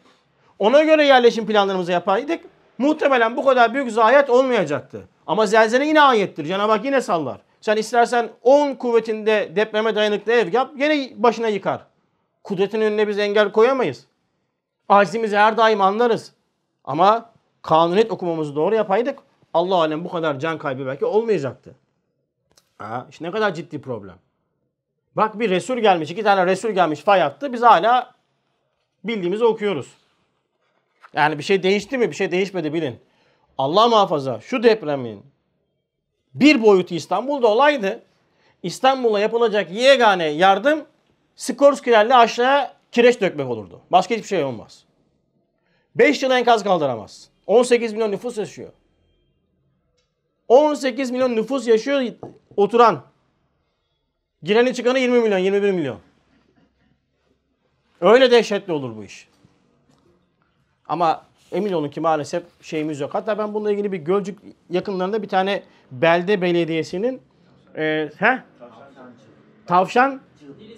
[0.60, 2.46] Ona göre yerleşim planlarımızı yapaydık.
[2.78, 5.08] Muhtemelen bu kadar büyük zayiat olmayacaktı.
[5.28, 6.46] Ama zelzele yine ayettir.
[6.46, 7.42] Cenab-ı Hak yine sallar.
[7.62, 11.82] Sen istersen 10 kuvvetinde depreme dayanıklı ev yap yine başına yıkar.
[12.44, 14.06] Kudretin önüne biz engel koyamayız.
[14.90, 16.34] Acizimizi her daim anlarız.
[16.84, 17.30] Ama
[17.62, 19.20] kanuniyet okumamızı doğru yapaydık.
[19.54, 21.76] Allah alem bu kadar can kaybı belki olmayacaktı.
[22.78, 24.16] Ha, işte ne kadar ciddi problem.
[25.16, 27.54] Bak bir Resul gelmiş, iki tane Resul gelmiş fay attı.
[27.54, 28.16] Biz hala
[29.04, 29.94] bildiğimizi okuyoruz.
[31.14, 32.10] Yani bir şey değişti mi?
[32.10, 33.00] Bir şey değişmedi bilin.
[33.58, 35.24] Allah muhafaza şu depremin
[36.34, 38.04] bir boyutu İstanbul'da olaydı.
[38.64, 40.86] İstanbul'a yapılacak yegane yardım
[41.36, 43.82] Skorskilerle aşağıya kireç dökmek olurdu.
[43.92, 44.84] Başka hiçbir şey olmaz.
[45.96, 47.30] 5 yıl enkaz kaldıramaz.
[47.48, 48.72] 18 milyon nüfus yaşıyor.
[50.48, 52.02] 18 milyon nüfus yaşıyor
[52.58, 53.04] oturan.
[54.44, 56.00] Gireni çıkanı 20 milyon, 21 milyon.
[58.02, 59.28] Öyle dehşetli olur bu iş.
[60.88, 63.14] Ama emin olun ki maalesef şeyimiz yok.
[63.14, 67.22] Hatta ben bununla ilgili bir Gölcük yakınlarında bir tane belde belediyesinin
[67.78, 68.40] e, he?
[69.66, 70.22] Tavşan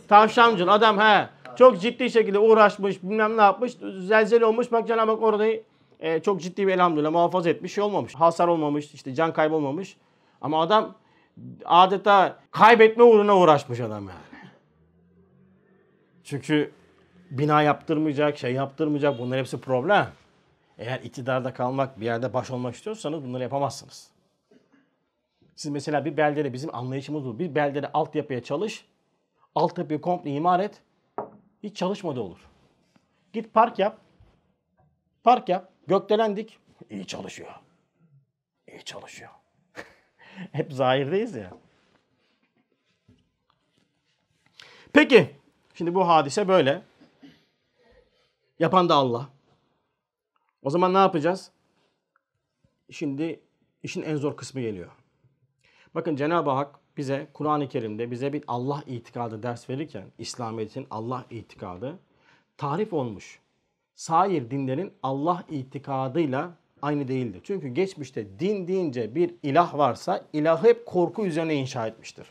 [0.08, 5.24] Tavşancıl adam he çok ciddi şekilde uğraşmış bilmem ne yapmış zelzele olmuş bak Cenab-ı Hak
[5.24, 5.64] orayı
[6.00, 9.98] e, çok ciddi bir elhamdülillah muhafaza etmiş şey olmamış hasar olmamış işte can kaybolmamış
[10.42, 10.96] ama adam
[11.66, 14.50] adeta kaybetme uğruna uğraşmış adam yani.
[16.24, 16.72] Çünkü
[17.32, 20.08] bina yaptırmayacak, şey yaptırmayacak bunlar hepsi problem.
[20.78, 24.12] Eğer iktidarda kalmak, bir yerde baş olmak istiyorsanız bunları yapamazsınız.
[25.56, 27.40] Siz mesela bir beldede bizim anlayışımız bu.
[27.40, 28.86] Bir beldede altyapıya çalış,
[29.56, 30.82] altyapıyı komple imar et.
[31.64, 32.40] Hiç çalışmadı olur.
[33.34, 33.98] Git park yap.
[35.24, 35.72] Park yap.
[35.88, 36.60] Gökdelendik.
[36.90, 37.52] İyi çalışıyor.
[38.68, 39.32] İyi çalışıyor.
[40.52, 41.52] Hep zahirdeyiz ya.
[44.94, 45.36] Peki.
[45.74, 46.82] Şimdi bu hadise böyle.
[48.60, 49.30] Yapan da Allah.
[50.64, 51.52] O zaman ne yapacağız?
[52.92, 53.40] Şimdi
[53.84, 54.92] işin en zor kısmı geliyor.
[55.96, 62.00] Bakın Cenab-ı Hak bize Kur'an-ı Kerim'de bize bir Allah itikadı ders verirken İslamiyet'in Allah itikadı
[62.58, 63.40] tarif olmuş.
[63.96, 67.42] Sair dinlerin Allah itikadıyla aynı değildir.
[67.44, 72.28] Çünkü geçmişte din deyince bir ilah varsa ilah hep korku üzerine inşa etmiştir.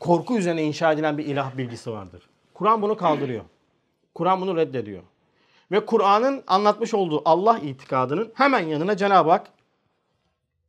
[0.00, 2.28] Korku üzerine inşa edilen bir ilah bilgisi vardır.
[2.54, 3.44] Kur'an bunu kaldırıyor.
[4.14, 5.02] Kur'an bunu reddediyor.
[5.70, 9.46] Ve Kur'an'ın anlatmış olduğu Allah itikadının hemen yanına Cenab-ı Hak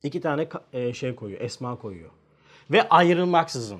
[0.03, 2.09] iki tane e, şey koyuyor, esma koyuyor.
[2.71, 3.79] Ve ayrılmaksızın.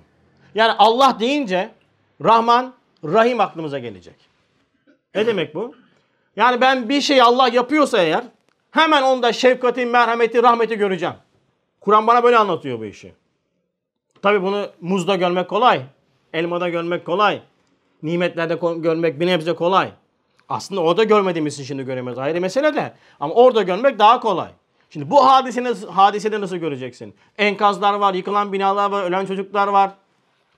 [0.55, 1.71] Yani Allah deyince
[2.23, 4.15] Rahman, Rahim aklımıza gelecek.
[5.15, 5.75] Ne demek bu?
[6.36, 8.23] Yani ben bir şey Allah yapıyorsa eğer
[8.71, 11.15] hemen onda şefkati, merhameti, rahmeti göreceğim.
[11.79, 13.13] Kur'an bana böyle anlatıyor bu işi.
[14.21, 15.82] Tabi bunu muzda görmek kolay.
[16.34, 17.41] Elmada görmek kolay.
[18.03, 19.91] Nimetlerde görmek bir nebze kolay.
[20.49, 22.19] Aslında orada görmediğimiz için şimdi göremiyoruz.
[22.19, 22.93] Ayrı mesele de.
[23.19, 24.51] Ama orada görmek daha kolay.
[24.89, 27.15] Şimdi bu hadiseni, hadisede nasıl göreceksin?
[27.38, 29.91] Enkazlar var, yıkılan binalar var, ölen çocuklar var.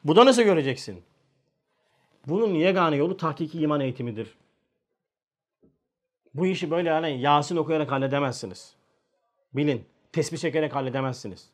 [0.04, 1.04] Bu da nasıl göreceksin?
[2.28, 4.38] Bunun yegane yolu tahkiki iman eğitimidir.
[6.34, 8.74] Bu işi böyle yani Yasin okuyarak halledemezsiniz.
[9.54, 9.86] Bilin.
[10.14, 11.50] Tesbih çekerek halledemezsiniz.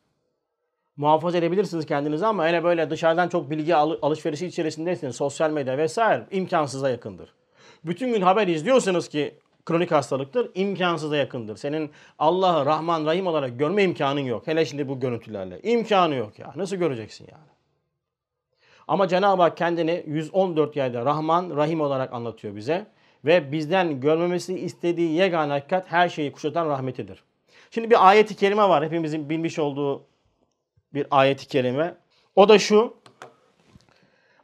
[0.96, 6.90] Muhafaza edebilirsiniz kendinizi ama hele böyle dışarıdan çok bilgi alışverişi içerisindeyseniz sosyal medya vesaire imkansıza
[6.90, 7.34] yakındır.
[7.88, 9.34] Bütün gün haber izliyorsanız ki
[9.66, 11.56] kronik hastalıktır, imkansıza yakındır.
[11.56, 14.46] Senin Allah'ı Rahman Rahim olarak görme imkanın yok.
[14.46, 15.60] Hele şimdi bu görüntülerle.
[15.62, 16.52] İmkanı yok ya.
[16.56, 17.48] Nasıl göreceksin yani?
[18.88, 22.86] Ama Cenab-ı Hak kendini 114 yerde Rahman Rahim olarak anlatıyor bize.
[23.24, 27.22] Ve bizden görmemesi istediği yegane hakikat her şeyi kuşatan rahmetidir.
[27.70, 28.84] Şimdi bir ayeti kerime var.
[28.84, 30.04] Hepimizin bilmiş olduğu
[30.94, 31.94] bir ayeti kerime.
[32.36, 32.94] O da şu.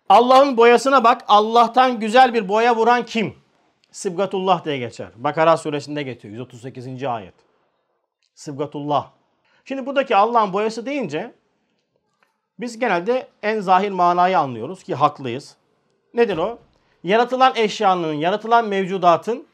[0.08, 1.24] Allah'ın boyasına bak.
[1.28, 3.34] Allah'tan güzel bir boya vuran kim?
[3.90, 5.08] Sıbgatullah diye geçer.
[5.16, 6.34] Bakara suresinde geçiyor.
[6.34, 7.04] 138.
[7.04, 7.34] ayet.
[8.34, 9.10] Sıbgatullah.
[9.64, 11.34] Şimdi buradaki Allah'ın boyası deyince
[12.60, 15.56] biz genelde en zahir manayı anlıyoruz ki haklıyız.
[16.14, 16.58] Nedir o?
[17.04, 19.46] Yaratılan eşyanın, yaratılan mevcudatın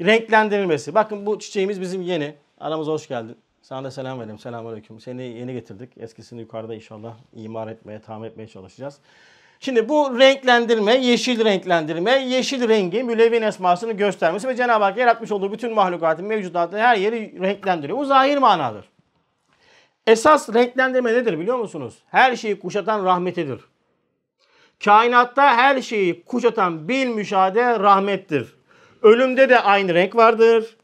[0.00, 0.94] renklendirilmesi.
[0.94, 2.34] Bakın bu çiçeğimiz bizim yeni.
[2.60, 3.36] Aramıza hoş geldin.
[3.62, 4.38] Sana da selam verelim.
[4.38, 5.00] Selamun Aleyküm.
[5.00, 5.98] Seni yeni getirdik.
[5.98, 8.98] Eskisini yukarıda inşallah imar etmeye, tamir etmeye çalışacağız.
[9.64, 15.52] Şimdi bu renklendirme, yeşil renklendirme, yeşil rengi mülevin esmasını göstermesi ve Cenab-ı Hak yaratmış olduğu
[15.52, 17.98] bütün mahlukatın mevcudatı her yeri renklendiriyor.
[17.98, 18.84] Bu zahir manadır.
[20.06, 21.94] Esas renklendirme nedir biliyor musunuz?
[22.10, 23.60] Her şeyi kuşatan rahmetidir.
[24.84, 28.56] Kainatta her şeyi kuşatan bil müşahede rahmettir.
[29.02, 30.76] Ölümde de aynı renk vardır.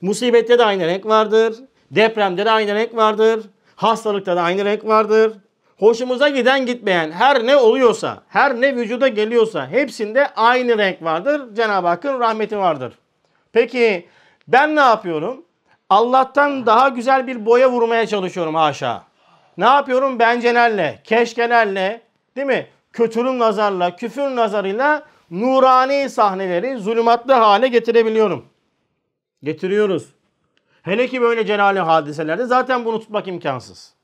[0.00, 1.56] Musibette de aynı renk vardır.
[1.90, 3.40] Depremde de aynı renk vardır.
[3.76, 5.32] Hastalıkta da aynı renk vardır.
[5.82, 11.54] Hoşumuza giden gitmeyen her ne oluyorsa, her ne vücuda geliyorsa hepsinde aynı renk vardır.
[11.54, 12.98] Cenab-ı Hakk'ın rahmeti vardır.
[13.52, 14.08] Peki
[14.48, 15.44] ben ne yapıyorum?
[15.90, 19.02] Allah'tan daha güzel bir boya vurmaya çalışıyorum haşa.
[19.58, 20.18] Ne yapıyorum?
[20.18, 22.00] Bencelerle, keşkelerle,
[22.36, 22.66] değil mi?
[22.92, 28.44] Kötürüm nazarla, küfür nazarıyla nurani sahneleri zulümatlı hale getirebiliyorum.
[29.42, 30.08] Getiriyoruz.
[30.82, 34.01] Hele ki böyle celali hadiselerde zaten bunu tutmak imkansız.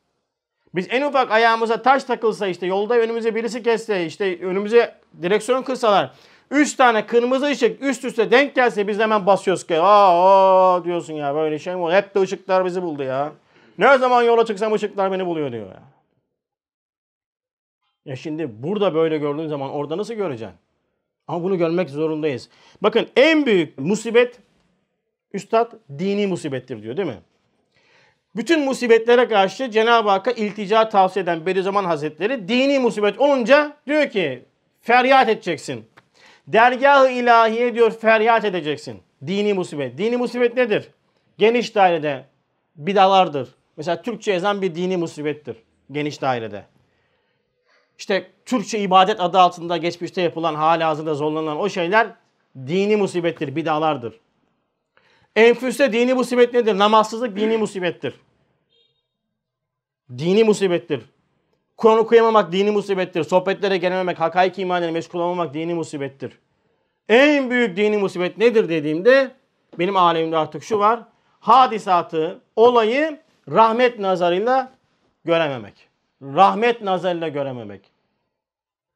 [0.75, 6.13] Biz en ufak ayağımıza taş takılsa işte yolda önümüze birisi kesse işte önümüze direksiyon kırsalar
[6.51, 11.35] üç tane kırmızı ışık üst üste denk gelse biz hemen basıyoruz ki aa, diyorsun ya
[11.35, 11.93] böyle şey mi?
[11.93, 13.33] Hep de ışıklar bizi buldu ya.
[13.79, 15.83] Ne zaman yola çıksam ışıklar beni buluyor diyor ya.
[18.05, 20.57] Ya şimdi burada böyle gördüğün zaman orada nasıl göreceksin?
[21.27, 22.49] Ama bunu görmek zorundayız.
[22.83, 24.41] Bakın en büyük musibet
[25.33, 27.19] Üstad dini musibettir diyor değil mi?
[28.39, 34.45] Bütün musibetlere karşı Cenab-ı Hakk'a iltica tavsiye eden Bediüzzaman Hazretleri dini musibet olunca diyor ki
[34.81, 35.85] feryat edeceksin.
[36.47, 39.03] Dergah-ı ilahiye diyor feryat edeceksin.
[39.27, 39.99] Dini musibet.
[39.99, 40.89] Dini musibet nedir?
[41.39, 42.25] Geniş dairede
[42.77, 43.49] bidalardır.
[43.77, 45.57] Mesela Türkçe ezan bir dini musibettir.
[45.93, 46.65] Geniş dairede.
[47.99, 52.07] İşte Türkçe ibadet adı altında geçmişte yapılan hala hazırda zorlanan o şeyler
[52.57, 54.21] dini musibettir, bidalardır.
[55.37, 56.79] Enfüste dini musibet nedir?
[56.79, 58.15] Namazsızlık dini musibettir.
[60.19, 61.01] Dini musibettir.
[61.77, 63.25] Kur'an okuyamamak dini musibettir.
[63.25, 66.39] Sohbetlere gelememek, hakaik imanıyla meşgul olmamak dini musibettir.
[67.09, 69.31] En büyük dini musibet nedir dediğimde
[69.79, 71.01] benim alemimde artık şu var.
[71.41, 74.73] Hadisatı, olayı rahmet nazarıyla
[75.25, 75.89] görememek.
[76.23, 77.91] Rahmet nazarıyla görememek.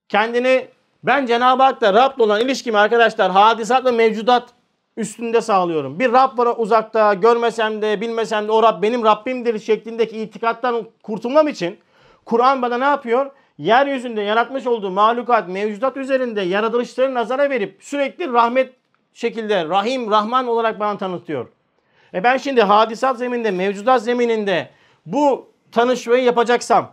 [0.08, 0.68] Kendini
[1.04, 4.48] ben Cenab-ı Hak'la Rab'le olan ilişkimi arkadaşlar hadisat ve mevcudat
[4.96, 5.98] üstünde sağlıyorum.
[5.98, 11.48] Bir Rab var uzakta görmesem de bilmesem de o Rab benim Rabbimdir şeklindeki itikattan kurtulmam
[11.48, 11.78] için
[12.24, 13.30] Kur'an bana ne yapıyor?
[13.58, 18.72] Yeryüzünde yaratmış olduğu mahlukat, mevcudat üzerinde yaratılışları nazara verip sürekli rahmet
[19.14, 21.48] şekilde Rahim, Rahman olarak bana tanıtıyor.
[22.14, 24.68] E ben şimdi hadisat zemininde, mevcudat zemininde
[25.06, 26.92] bu tanışmayı yapacaksam,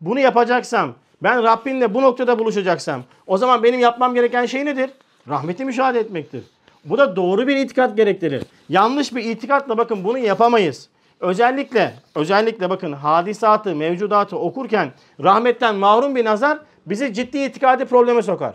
[0.00, 4.90] bunu yapacaksam, ben Rabbimle bu noktada buluşacaksam o zaman benim yapmam gereken şey nedir?
[5.28, 6.44] Rahmeti müşahede etmektir.
[6.84, 8.42] Bu da doğru bir itikat gerektirir.
[8.68, 10.88] Yanlış bir itikatla bakın bunu yapamayız.
[11.20, 18.54] Özellikle özellikle bakın hadisatı, mevcudatı okurken rahmetten mahrum bir nazar bizi ciddi itikadi probleme sokar.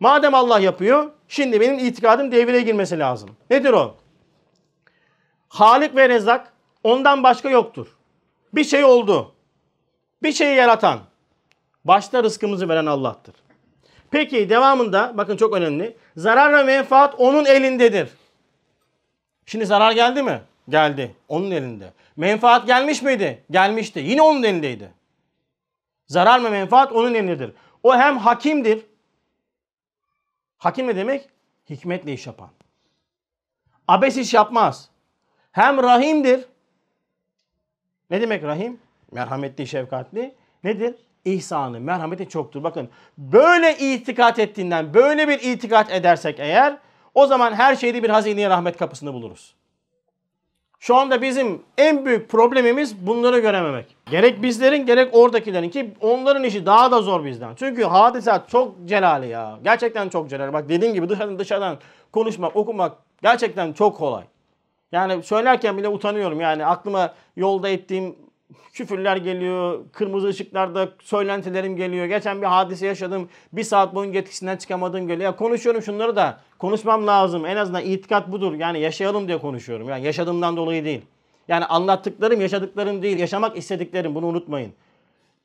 [0.00, 3.30] Madem Allah yapıyor, şimdi benim itikadım devreye girmesi lazım.
[3.50, 3.94] Nedir o?
[5.48, 6.52] Halik ve Rezzak
[6.84, 7.86] ondan başka yoktur.
[8.54, 9.32] Bir şey oldu.
[10.22, 10.98] Bir şeyi yaratan.
[11.84, 13.34] Başta rızkımızı veren Allah'tır.
[14.10, 15.96] Peki devamında bakın çok önemli.
[16.16, 18.08] Zarar ve menfaat onun elindedir.
[19.46, 20.42] Şimdi zarar geldi mi?
[20.68, 21.14] Geldi.
[21.28, 21.92] Onun elinde.
[22.16, 23.44] Menfaat gelmiş miydi?
[23.50, 24.00] Gelmişti.
[24.00, 24.92] Yine onun elindeydi.
[26.06, 27.52] Zarar ve menfaat onun elindedir.
[27.82, 28.86] O hem hakimdir.
[30.58, 31.28] Hakim ne demek?
[31.70, 32.48] Hikmetle iş yapan.
[33.88, 34.90] Abes iş yapmaz.
[35.52, 36.44] Hem rahimdir.
[38.10, 38.80] Ne demek rahim?
[39.12, 40.34] Merhametli, şefkatli.
[40.64, 40.94] Nedir?
[41.24, 42.62] İhsanı, merhameti çoktur.
[42.62, 46.76] Bakın böyle itikat ettiğinden, böyle bir itikat edersek eğer
[47.14, 49.54] o zaman her şeyde bir hazineye rahmet kapısını buluruz.
[50.82, 53.96] Şu anda bizim en büyük problemimiz bunları görememek.
[54.10, 57.54] Gerek bizlerin gerek oradakilerin ki onların işi daha da zor bizden.
[57.54, 59.58] Çünkü hadisat çok celali ya.
[59.64, 60.52] Gerçekten çok celali.
[60.52, 61.78] Bak dediğim gibi dışarıdan, dışarıdan
[62.12, 64.24] konuşmak, okumak gerçekten çok kolay.
[64.92, 66.40] Yani söylerken bile utanıyorum.
[66.40, 68.16] Yani aklıma yolda ettiğim
[68.72, 72.06] küfürler geliyor, kırmızı ışıklarda söylentilerim geliyor.
[72.06, 73.28] Geçen bir hadise yaşadım.
[73.52, 75.30] Bir saat boyunca etkisinden çıkamadım geliyor.
[75.30, 77.46] Ya konuşuyorum şunları da konuşmam lazım.
[77.46, 78.54] En azından itikat budur.
[78.54, 79.88] Yani yaşayalım diye konuşuyorum.
[79.88, 81.02] Yani yaşadığımdan dolayı değil.
[81.48, 83.18] Yani anlattıklarım yaşadıklarım değil.
[83.18, 84.72] Yaşamak istediklerim bunu unutmayın.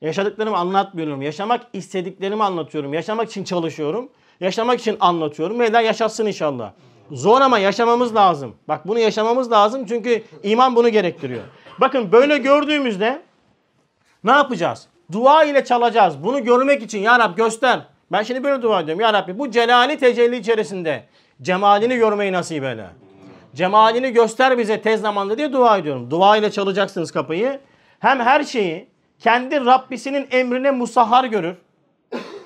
[0.01, 1.21] Yaşadıklarımı anlatmıyorum.
[1.21, 2.93] Yaşamak istediklerimi anlatıyorum.
[2.93, 4.09] Yaşamak için çalışıyorum.
[4.39, 5.57] Yaşamak için anlatıyorum.
[5.57, 6.71] Mevla yaşatsın inşallah.
[7.11, 8.55] Zor ama yaşamamız lazım.
[8.67, 11.43] Bak bunu yaşamamız lazım çünkü iman bunu gerektiriyor.
[11.79, 13.21] Bakın böyle gördüğümüzde
[14.23, 14.87] ne yapacağız?
[15.11, 16.23] Dua ile çalacağız.
[16.23, 17.79] Bunu görmek için ya Rab göster.
[18.11, 19.01] Ben şimdi böyle dua ediyorum.
[19.01, 21.03] Ya Rabbi bu celali tecelli içerisinde
[21.41, 22.85] cemalini görmeyi nasip eyle.
[23.55, 26.11] Cemalini göster bize tez zamanda diye dua ediyorum.
[26.11, 27.59] Dua ile çalacaksınız kapıyı.
[27.99, 28.87] Hem her şeyi
[29.19, 31.55] kendi Rabbisinin emrine musahhar görür.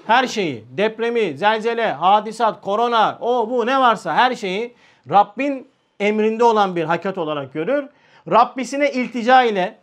[0.08, 4.76] Her şeyi, depremi, zelzele, hadisat, korona, o bu ne varsa her şeyi
[5.10, 5.68] Rabbin
[6.00, 7.86] emrinde olan bir hakikat olarak görür
[8.28, 9.78] Rabbisine iltica ile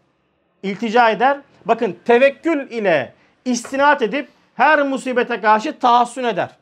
[0.63, 1.41] iltica eder.
[1.65, 3.15] Bakın tevekkül ile
[3.45, 6.57] istinat edip her musibete karşı tahassün eder.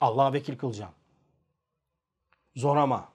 [0.00, 0.92] Allah'a vekil kılacağım.
[2.56, 3.08] Zor ama.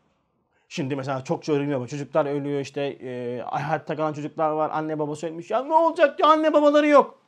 [0.69, 1.87] Şimdi mesela çok öğreniyor.
[1.87, 4.69] Çocuklar ölüyor işte e, hayatta kalan çocuklar var.
[4.73, 5.51] Anne babası ölmüş.
[5.51, 7.19] Ya ne olacak ya anne babaları yok.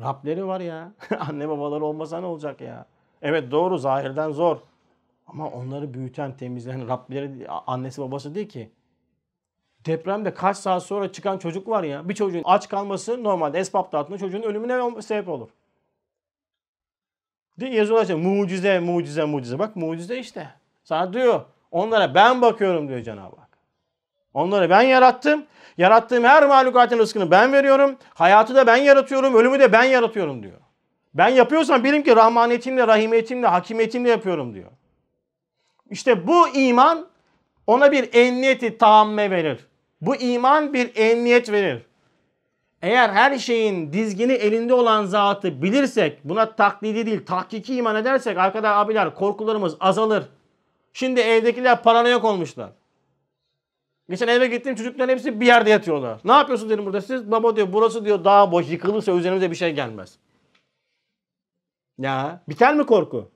[0.00, 0.92] Rableri var ya.
[1.18, 2.86] anne babaları olmasa ne olacak ya?
[3.22, 4.56] Evet doğru zahirden zor.
[5.26, 8.70] Ama onları büyüten, temizleyen Rableri annesi babası değil ki.
[9.86, 12.08] Depremde kaç saat sonra çıkan çocuk var ya.
[12.08, 15.48] Bir çocuğun aç kalması normalde esbab dağıtında çocuğun ölümüne sebep olur.
[17.60, 19.58] Diye yazıyorlar işte mucize, mucize, mucize.
[19.58, 20.50] Bak mucize işte.
[20.84, 21.40] Sana diyor.
[21.70, 23.58] Onlara ben bakıyorum diyor Cenab-ı Hak.
[24.34, 25.46] Onları ben yarattım.
[25.78, 27.96] Yarattığım her mahlukatın rızkını ben veriyorum.
[28.14, 29.34] Hayatı da ben yaratıyorum.
[29.34, 30.60] Ölümü de ben yaratıyorum diyor.
[31.14, 34.70] Ben yapıyorsam bilin ki rahmaniyetimle, rahimiyetimle, hakimiyetimle yapıyorum diyor.
[35.90, 37.06] İşte bu iman
[37.66, 39.66] ona bir emniyeti tamme verir.
[40.00, 41.82] Bu iman bir emniyet verir.
[42.82, 48.84] Eğer her şeyin dizgini elinde olan zatı bilirsek, buna taklidi değil, tahkiki iman edersek arkadaşlar
[48.84, 50.24] abiler korkularımız azalır.
[50.92, 52.70] Şimdi evdekiler paranoyak olmuşlar.
[54.10, 56.20] Geçen eve gittim çocukların hepsi bir yerde yatıyorlar.
[56.24, 57.30] Ne yapıyorsun dedim burada siz?
[57.30, 60.18] Baba diyor burası diyor daha boş yıkılırsa üzerimize bir şey gelmez.
[61.98, 63.30] Ya biter mi korku?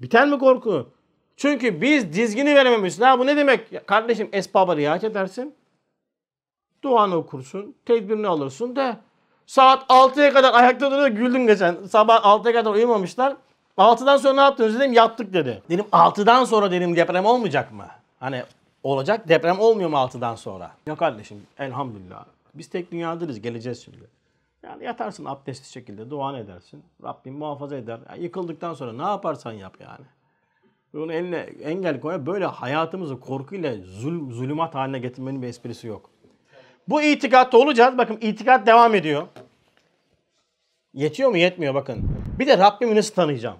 [0.00, 0.92] Biter mi korku?
[1.36, 3.00] Çünkü biz dizgini verememişiz.
[3.00, 3.86] Ha bu ne demek?
[3.86, 5.54] Kardeşim esbaba riayet edersin.
[6.82, 7.74] Duanı okursun.
[7.84, 8.96] Tedbirini alırsın de.
[9.46, 11.74] Saat 6'ya kadar ayakta duruyor güldün geçen.
[11.84, 13.36] Sabah 6'ya kadar uyumamışlar.
[13.78, 15.62] 6'dan sonra ne yaptınız dedim yattık dedi.
[15.70, 17.86] Dedim 6'dan sonra dedim deprem olmayacak mı?
[18.20, 18.42] Hani
[18.82, 20.70] olacak deprem olmuyor mu 6'dan sonra?
[20.86, 22.24] Yok kardeşim elhamdülillah.
[22.54, 24.16] Biz tek dünyadayız geleceğiz şimdi.
[24.62, 26.82] Yani yatarsın abdestli şekilde duanı edersin.
[27.02, 28.00] Rabbim muhafaza eder.
[28.10, 30.06] Yani yıkıldıktan sonra ne yaparsan yap yani.
[30.96, 32.26] Bunu eline engel koyar.
[32.26, 36.10] Böyle hayatımızı korkuyla zul, zulümat haline getirmenin bir esprisi yok.
[36.88, 37.98] Bu itikatta olacağız.
[37.98, 39.26] Bakın itikat devam ediyor.
[40.94, 41.36] Yetiyor mu?
[41.36, 42.10] Yetmiyor bakın.
[42.38, 43.56] Bir de Rabbimi nasıl tanıyacağım?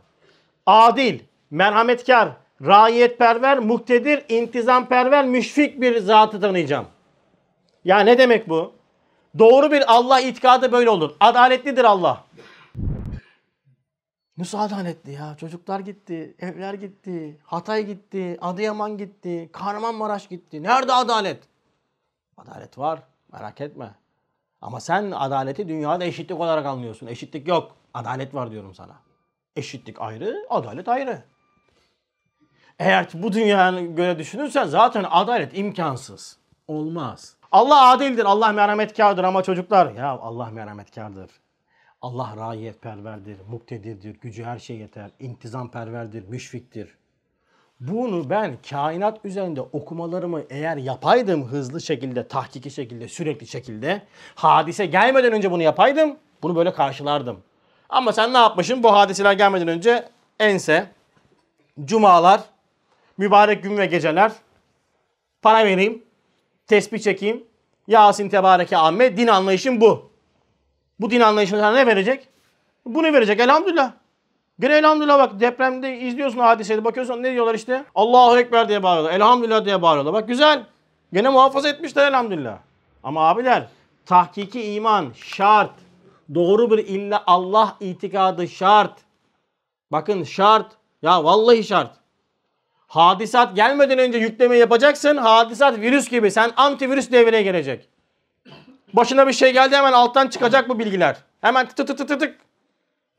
[0.67, 1.21] Adil,
[1.51, 2.29] merhametkar,
[2.63, 6.87] raiyetperver, muhtedir, intizamperver, müşfik bir zatı tanıyacağım.
[7.85, 8.73] Ya ne demek bu?
[9.39, 11.11] Doğru bir Allah itikadı böyle olur.
[11.21, 12.25] Adaletlidir Allah.
[14.39, 15.37] Nasıl adaletli ya?
[15.37, 20.63] Çocuklar gitti, evler gitti, Hatay gitti, Adıyaman gitti, Kahramanmaraş gitti.
[20.63, 21.43] Nerede adalet?
[22.37, 23.95] Adalet var, merak etme.
[24.61, 27.07] Ama sen adaleti dünyada eşitlik olarak anlıyorsun.
[27.07, 27.77] Eşitlik yok.
[27.95, 28.97] Adalet var diyorum sana.
[29.57, 31.23] Eşitlik ayrı, adalet ayrı.
[32.79, 36.39] Eğer bu dünyanın göre düşünürsen zaten adalet imkansız.
[36.69, 37.37] Olmaz.
[37.53, 41.31] Allah adildir, Allah merhametkardır ama çocuklar ya Allah merhametkardır.
[42.07, 46.95] Allah raiyetperverdir, muktedirdir, gücü her şey yeter, intizamperverdir, müşfiktir.
[47.81, 54.03] Bunu ben kainat üzerinde okumalarımı eğer yapaydım hızlı şekilde, tahkiki şekilde, sürekli şekilde,
[54.35, 57.41] hadise gelmeden önce bunu yapaydım, bunu böyle karşılardım.
[57.89, 58.83] Ama sen ne yapmışsın?
[58.83, 60.09] Bu hadiseler gelmeden önce
[60.41, 60.91] ense,
[61.85, 62.41] cumalar,
[63.19, 64.33] mübarek gün ve geceler,
[65.43, 66.03] para vereyim,
[66.67, 67.45] tesbih çekeyim,
[67.87, 70.16] Yasin Tebareke Amme, din anlayışım bu.
[71.01, 72.29] Bu din anlayışına sana ne verecek?
[72.87, 73.93] Bunu verecek elhamdülillah.
[74.61, 77.85] Gene elhamdülillah bak depremde izliyorsun hadiseyi bakıyorsun ne diyorlar işte?
[77.95, 79.13] Allahu Ekber diye bağırıyorlar.
[79.13, 80.15] Elhamdülillah diye bağırıyorlar.
[80.15, 80.67] Bak güzel.
[81.13, 82.59] Gene muhafaza etmişler elhamdülillah.
[83.03, 83.67] Ama abiler
[84.07, 85.71] tahkiki iman şart.
[86.35, 88.99] Doğru bir illa Allah itikadı şart.
[89.93, 90.67] Bakın şart.
[91.03, 91.91] Ya vallahi şart.
[92.87, 95.17] Hadisat gelmeden önce yükleme yapacaksın.
[95.17, 96.31] Hadisat virüs gibi.
[96.31, 97.89] Sen antivirüs devreye gelecek.
[98.93, 101.17] Başına bir şey geldi hemen alttan çıkacak bu bilgiler.
[101.41, 102.39] Hemen tık tık tık tık tık.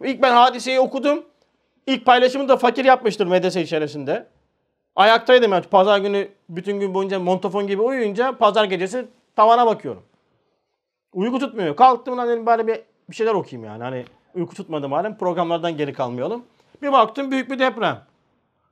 [0.04, 1.26] İlk ben hadiseyi okudum.
[1.88, 4.28] İlk paylaşımı da fakir yapmıştır medrese içerisinde.
[4.96, 9.06] Ayaktaydım yani pazar günü bütün gün boyunca montofon gibi uyuyunca pazar gecesi
[9.36, 10.04] tavana bakıyorum.
[11.14, 11.76] Uyku tutmuyor.
[11.76, 13.84] Kalktım lan dedim bari bir, bir şeyler okuyayım yani.
[13.84, 14.06] Hani
[14.36, 16.44] uyku tutmadım halen programlardan geri kalmayalım.
[16.82, 18.07] Bir baktım büyük bir deprem.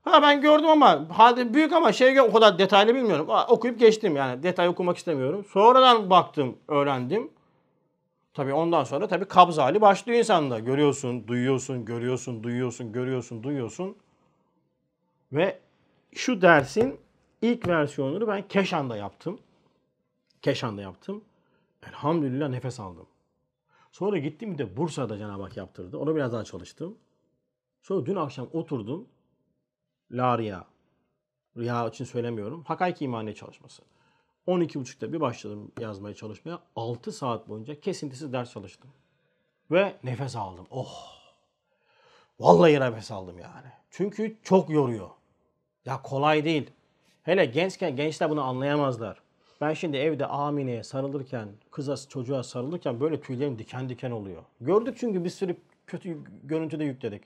[0.06, 3.28] Ha ben gördüm ama halde büyük ama şey o kadar detaylı bilmiyorum.
[3.50, 5.46] Okuyup geçtim yani detay okumak istemiyorum.
[5.46, 7.32] Sonradan baktım, öğrendim.
[8.34, 10.60] Tabii ondan sonra tabii kabz hali başlıyor insanda.
[10.60, 13.96] Görüyorsun, duyuyorsun, görüyorsun, duyuyorsun, görüyorsun, duyuyorsun.
[15.32, 15.60] Ve
[16.16, 17.00] şu dersin
[17.42, 19.40] ilk versiyonunu ben Keşan'da yaptım.
[20.42, 21.24] Keşan'da yaptım.
[21.88, 23.08] Elhamdülillah nefes aldım.
[23.92, 25.98] Sonra gittim de Bursa'da Cenab-ı Hak yaptırdı.
[25.98, 26.98] Onu biraz daha çalıştım.
[27.82, 29.08] Sonra dün akşam oturdum.
[30.12, 30.66] La riya.
[31.58, 32.64] Riya için söylemiyorum.
[32.64, 33.84] Hakiki imani çalışması.
[34.48, 36.60] 12.30'da bir başladım yazmaya çalışmaya.
[36.76, 38.90] 6 saat boyunca kesintisiz ders çalıştım.
[39.72, 40.68] Ve nefes aldım.
[40.70, 41.16] Oh.
[42.40, 43.68] Vallahi nefes aldım yani.
[43.90, 45.10] Çünkü çok yoruyor.
[45.86, 46.72] Ya kolay değil.
[47.24, 49.22] Hele gençken gençler bunu anlayamazlar.
[49.62, 54.44] Ben şimdi evde Amine'ye sarılırken, kıza çocuğa sarılırken böyle tüylerim diken diken oluyor.
[54.62, 57.24] Gördük çünkü bir sürü kötü görüntüde yükledik.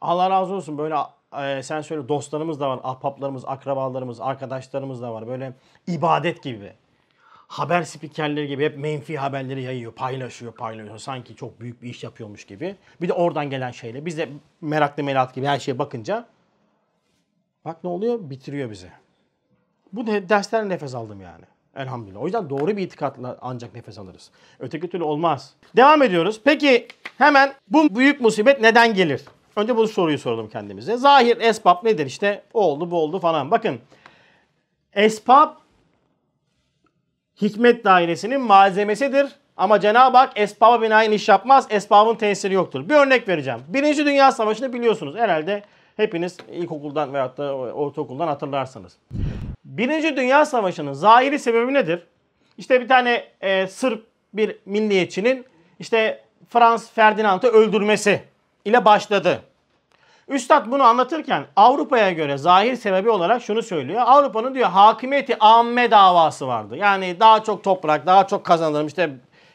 [0.00, 0.94] Allah razı olsun böyle
[1.40, 5.26] e, sen söyle dostlarımız da var, ahbaplarımız, akrabalarımız, arkadaşlarımız da var.
[5.26, 5.52] Böyle
[5.86, 6.72] ibadet gibi.
[7.48, 10.98] Haber spikerleri gibi hep menfi haberleri yayıyor, paylaşıyor, paylaşıyor.
[10.98, 12.76] Sanki çok büyük bir iş yapıyormuş gibi.
[13.00, 14.06] Bir de oradan gelen şeyle.
[14.06, 14.28] Biz de
[14.60, 16.26] meraklı melat gibi her şeye bakınca
[17.64, 18.30] bak ne oluyor?
[18.30, 18.88] Bitiriyor bizi.
[19.92, 21.44] Bu de dersler nefes aldım yani.
[21.76, 22.20] Elhamdülillah.
[22.20, 24.30] O yüzden doğru bir itikatla ancak nefes alırız.
[24.58, 25.54] Öteki türlü olmaz.
[25.76, 26.40] Devam ediyoruz.
[26.44, 29.24] Peki hemen bu büyük musibet neden gelir?
[29.56, 30.96] Önce bu soruyu soralım kendimize.
[30.96, 32.42] Zahir esbab nedir işte?
[32.54, 33.50] O oldu bu oldu falan.
[33.50, 33.80] Bakın
[34.92, 35.50] esbab
[37.42, 39.26] hikmet dairesinin malzemesidir.
[39.56, 41.66] Ama Cenab-ı Hak esbaba binaen iş yapmaz.
[41.70, 42.88] Esbabın tesiri yoktur.
[42.88, 43.60] Bir örnek vereceğim.
[43.68, 45.14] Birinci Dünya Savaşı'nı biliyorsunuz.
[45.16, 45.62] Herhalde
[45.96, 48.96] hepiniz ilkokuldan veyahut da ortaokuldan hatırlarsınız.
[49.64, 52.06] Birinci Dünya Savaşı'nın zahiri sebebi nedir?
[52.58, 55.44] İşte bir tane e, Sırp bir milliyetçinin
[55.78, 58.22] işte Frans Ferdinand'ı öldürmesi
[58.64, 59.42] ile başladı.
[60.28, 64.02] Üstad bunu anlatırken Avrupa'ya göre zahir sebebi olarak şunu söylüyor.
[64.06, 66.76] Avrupa'nın diyor hakimiyeti amme davası vardı.
[66.76, 69.10] Yani daha çok toprak, daha çok kazanılmış işte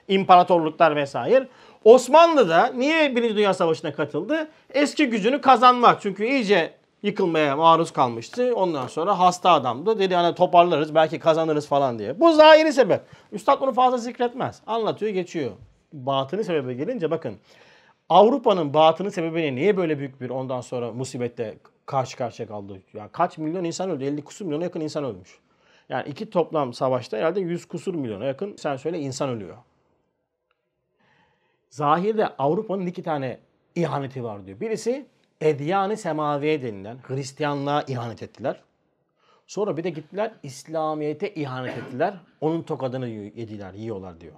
[0.07, 1.47] imparatorluklar vesaire.
[1.83, 4.47] Osmanlı da niye Birinci Dünya Savaşı'na katıldı?
[4.73, 6.01] Eski gücünü kazanmak.
[6.01, 8.55] Çünkü iyice yıkılmaya maruz kalmıştı.
[8.55, 9.99] Ondan sonra hasta adamdı.
[9.99, 12.19] Dedi hani toparlarız belki kazanırız falan diye.
[12.19, 13.01] Bu zahiri sebep.
[13.31, 14.61] Üstad bunu fazla zikretmez.
[14.67, 15.51] Anlatıyor geçiyor.
[15.93, 17.37] Batını sebebe gelince bakın.
[18.09, 22.81] Avrupa'nın batını sebebiyle niye böyle büyük bir ondan sonra musibette karşı karşıya kaldı?
[22.93, 24.03] Yani kaç milyon insan öldü?
[24.03, 25.39] 50 kusur milyona yakın insan ölmüş.
[25.89, 29.57] Yani iki toplam savaşta herhalde 100 kusur milyona yakın sen söyle insan ölüyor.
[31.69, 33.39] Zahirde Avrupa'nın iki tane
[33.75, 34.59] ihaneti var diyor.
[34.59, 35.05] Birisi
[35.41, 38.61] Edyan-ı Semaviye denilen Hristiyanlığa ihanet ettiler.
[39.47, 42.13] Sonra bir de gittiler İslamiyet'e ihanet ettiler.
[42.41, 44.33] Onun tokadını yediler, yiyorlar diyor.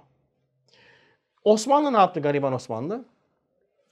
[1.44, 3.04] Osmanlı ne yaptı gariban Osmanlı?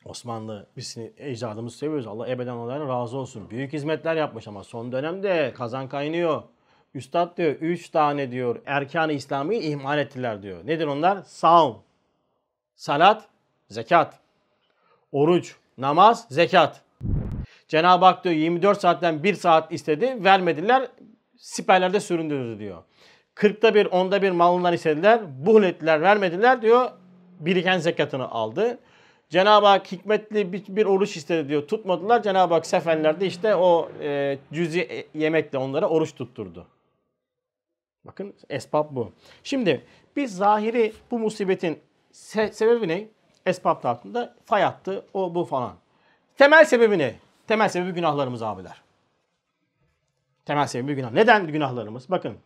[0.05, 2.07] Osmanlı biz ecdadımızı seviyoruz.
[2.07, 3.51] Allah ebeden onlardan razı olsun.
[3.51, 6.43] Büyük hizmetler yapmış ama son dönemde kazan kaynıyor.
[6.95, 10.67] Üstad diyor üç tane diyor erkan-ı İslami'yi ihmal ettiler diyor.
[10.67, 11.23] Nedir onlar?
[11.23, 11.79] Savun,
[12.77, 13.29] salat,
[13.69, 14.19] zekat,
[15.13, 16.83] oruç, namaz, zekat.
[17.69, 20.25] Cenab-ı Hak diyor 24 saatten 1 saat istedi.
[20.25, 20.89] Vermediler.
[21.37, 22.83] Siperlerde süründürdü diyor.
[23.37, 25.21] 40'ta bir, onda bir malından istediler.
[25.47, 26.91] Buhl ettiler, vermediler diyor.
[27.41, 28.79] Biriken zekatını aldı.
[29.31, 31.69] Cenab-ı Hak hikmetli bir, bir oruç istedi diyor.
[31.69, 32.23] Tutmadılar.
[32.23, 36.67] Cenab-ı Hak seferlerde işte o e, cüzi yemekle onlara oruç tutturdu.
[38.05, 39.13] Bakın esbab bu.
[39.43, 39.85] Şimdi
[40.17, 41.79] biz zahiri bu musibetin
[42.13, 43.09] se- sebebi ne?
[43.47, 45.75] Esbab tarafında fay attı, o bu falan.
[46.37, 47.15] Temel sebebi ne?
[47.47, 48.83] Temel sebebi günahlarımız abiler.
[50.45, 51.13] Temel sebebi günah.
[51.13, 52.11] Neden günahlarımız?
[52.11, 52.37] Bakın.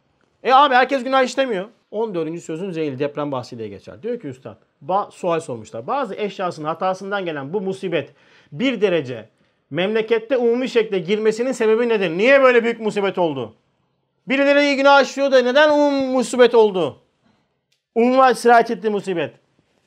[0.43, 1.69] E abi herkes günah işlemiyor.
[1.91, 2.41] 14.
[2.41, 4.03] sözün zeyli deprem bahsiyle geçer.
[4.03, 5.87] Diyor ki üstad, ba sual sormuşlar.
[5.87, 8.15] Bazı eşyasının hatasından gelen bu musibet
[8.53, 9.29] bir derece
[9.71, 12.11] memlekette umumi şekilde girmesinin sebebi nedir?
[12.11, 13.55] Niye böyle büyük musibet oldu?
[14.29, 16.99] Birileri iyi günah işliyor da neden umum musibet oldu?
[17.95, 19.35] Umuma sirayet etti musibet.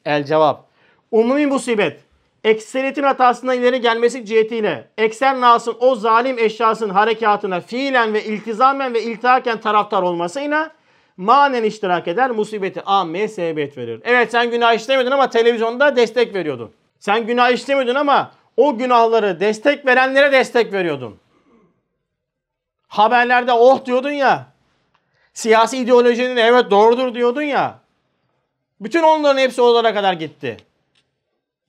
[0.05, 0.65] El cevap.
[1.11, 1.99] Umumi musibet
[2.43, 9.03] ekseriyetin hatasından ileri gelmesi cihetiyle ekser nasın o zalim eşyasının harekatına fiilen ve iltizamen ve
[9.03, 10.71] iltihaken taraftar olmasıyla
[11.17, 14.01] manen iştirak eder, musibeti ammeye sebebiyet verir.
[14.03, 16.71] Evet sen günah işlemedin ama televizyonda destek veriyordun.
[16.99, 21.17] Sen günah işlemedin ama o günahları destek verenlere destek veriyordun.
[22.87, 24.45] Haberlerde oh diyordun ya.
[25.33, 27.79] Siyasi ideolojinin evet doğrudur diyordun ya.
[28.81, 30.57] Bütün onların hepsi oralara kadar gitti.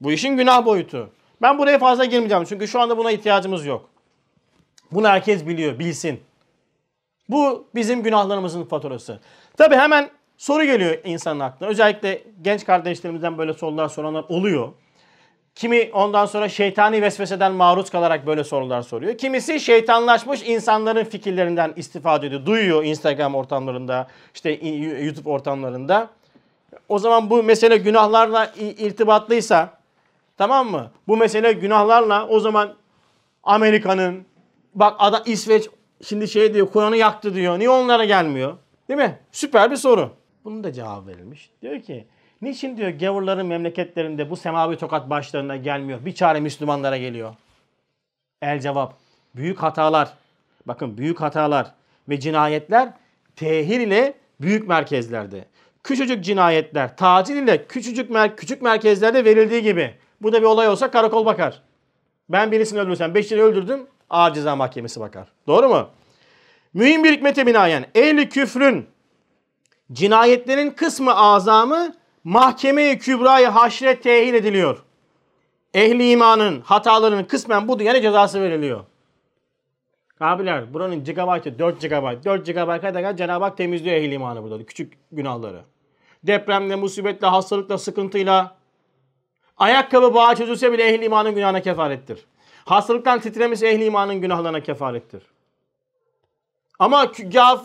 [0.01, 1.11] Bu işin günah boyutu.
[1.43, 3.91] Ben buraya fazla girmeyeceğim çünkü şu anda buna ihtiyacımız yok.
[4.93, 6.21] Bunu herkes biliyor, bilsin.
[7.29, 9.21] Bu bizim günahlarımızın faturası.
[9.57, 11.71] Tabi hemen soru geliyor insanın aklına.
[11.71, 14.69] Özellikle genç kardeşlerimizden böyle sorular soranlar oluyor.
[15.55, 19.19] Kimi ondan sonra şeytani vesveseden maruz kalarak böyle sorular soruyor.
[19.19, 22.47] Kimisi şeytanlaşmış insanların fikirlerinden istifade ediyor.
[22.47, 24.51] Duyuyor Instagram ortamlarında, işte
[25.03, 26.11] YouTube ortamlarında.
[26.89, 29.71] O zaman bu mesele günahlarla irtibatlıysa
[30.37, 30.91] tamam mı?
[31.09, 32.75] Bu mesele günahlarla o zaman
[33.43, 34.27] Amerika'nın
[34.75, 35.69] bak ada İsveç
[36.03, 37.59] şimdi şey diyor Kur'an'ı yaktı diyor.
[37.59, 38.57] Niye onlara gelmiyor?
[38.89, 39.19] Değil mi?
[39.33, 40.11] Süper bir soru.
[40.45, 41.51] Bunun da cevabı verilmiş.
[41.63, 42.07] Diyor ki
[42.43, 46.05] niçin diyor gavurların memleketlerinde bu semavi tokat başlarına gelmiyor?
[46.05, 47.35] Bir çare Müslümanlara geliyor.
[48.43, 48.95] El cevap.
[49.35, 50.13] Büyük hatalar.
[50.67, 51.73] Bakın büyük hatalar
[52.09, 52.93] ve cinayetler
[53.37, 55.45] tehir ile büyük merkezlerde.
[55.83, 59.95] Küçücük cinayetler tacil ile küçücük mer küçük merkezlerde verildiği gibi.
[60.23, 61.63] Bu da bir olay olsa karakol bakar.
[62.29, 65.29] Ben birisini öldürsem, beşini öldürdüm, ağır ceza mahkemesi bakar.
[65.47, 65.89] Doğru mu?
[66.75, 68.87] Mühim bir hikmete binaen ehli küfrün
[69.93, 71.95] cinayetlerin kısmı azamı
[72.25, 74.83] mahkemeye kübrayı haşre tehil ediliyor.
[75.75, 78.85] Ehli imanın hatalarının kısmen bu dünyada cezası veriliyor.
[80.21, 82.25] Abiler buranın gigabaytı 4 GB.
[82.25, 84.67] 4 GB kadar Cenab-ı Hak temizliyor ehli imanı burada.
[84.67, 85.61] Küçük günahları.
[86.23, 88.57] Depremle, musibetle, hastalıkla, sıkıntıyla.
[89.57, 92.27] Ayakkabı bağı çözülse bile ehli imanın günahına kefarettir.
[92.67, 95.23] Hastalıktan titremesi ehli imanın günahlarına kefarettir.
[96.79, 97.13] Ama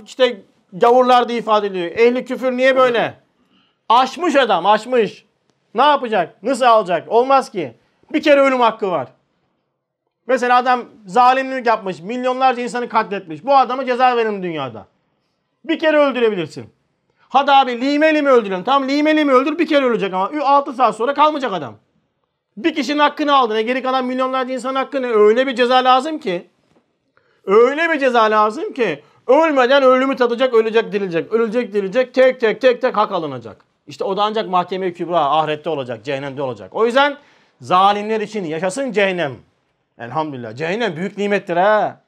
[0.05, 0.41] işte
[0.73, 1.85] gavurlar diye ifade ediyor.
[1.85, 3.19] Ehli küfür niye böyle?
[3.89, 5.25] Aşmış adam, aşmış.
[5.75, 6.43] Ne yapacak?
[6.43, 7.09] Nasıl alacak?
[7.11, 7.73] Olmaz ki.
[8.13, 9.07] Bir kere ölüm hakkı var.
[10.27, 13.45] Mesela adam zalimlik yapmış, milyonlarca insanı katletmiş.
[13.45, 14.87] Bu adama ceza verin dünyada.
[15.65, 16.69] Bir kere öldürebilirsin.
[17.29, 18.63] Hadi abi limeli mi öldürelim?
[18.63, 21.75] Tam limeli mi öldür bir kere ölecek ama 6 saat sonra kalmayacak adam.
[22.57, 23.53] Bir kişinin hakkını aldı.
[23.53, 26.47] Ne geri kalan milyonlarca insan hakkını öyle bir ceza lazım ki.
[27.45, 31.33] Öyle bir ceza lazım ki ölmeden ölümü tadacak, ölecek, dirilecek.
[31.33, 33.65] Ölecek, dirilecek, tek tek tek tek hak alınacak.
[33.87, 36.75] İşte o da ancak mahkeme kübra, ahirette olacak, cehennemde olacak.
[36.75, 37.17] O yüzden
[37.61, 39.35] zalimler için yaşasın cehennem.
[39.99, 40.55] Elhamdülillah.
[40.55, 42.01] Cehennem büyük nimettir ha.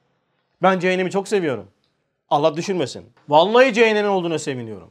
[0.62, 1.66] Ben cehennemi çok seviyorum.
[2.30, 3.04] Allah düşürmesin.
[3.28, 4.90] Vallahi cehennemin olduğuna seviniyorum.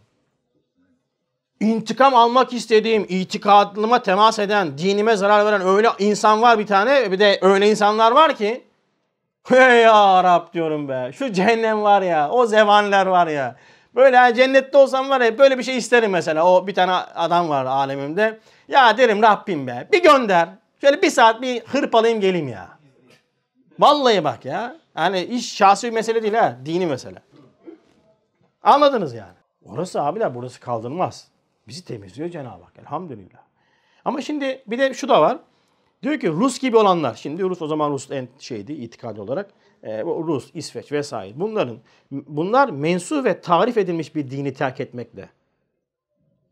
[1.64, 7.12] İntikam almak istediğim, itikadıma temas eden, dinime zarar veren öyle insan var bir tane.
[7.12, 8.64] Bir de öyle insanlar var ki.
[9.48, 11.12] Hey ya Rab diyorum be.
[11.14, 12.30] Şu cehennem var ya.
[12.30, 13.56] O zevanler var ya.
[13.96, 16.46] Böyle yani cennette olsam var ya böyle bir şey isterim mesela.
[16.46, 18.40] O bir tane adam var alemimde.
[18.68, 20.50] Ya derim Rabbim be bir gönder.
[20.82, 22.68] Şöyle bir saat bir hırpalayayım geleyim ya.
[23.80, 24.76] Vallahi bak ya.
[24.98, 26.58] Yani iş şahsi bir mesele değil ha.
[26.66, 27.22] Dini mesele.
[28.64, 29.38] Anladınız yani.
[29.66, 31.33] Orası abiler burası kaldırmaz.
[31.68, 32.74] Bizi temizliyor Cenab-ı Hak.
[32.80, 33.40] Elhamdülillah.
[34.06, 35.40] Ama şimdi bir de şu da var.
[36.04, 37.14] Diyor ki Rus gibi olanlar.
[37.14, 39.52] Şimdi Rus o zaman Rus en şeydi itikadi olarak.
[39.84, 41.34] E, Rus, İsveç vesaire.
[41.36, 41.78] Bunların
[42.12, 45.30] bunlar mensu ve tarif edilmiş bir dini terk etmekle.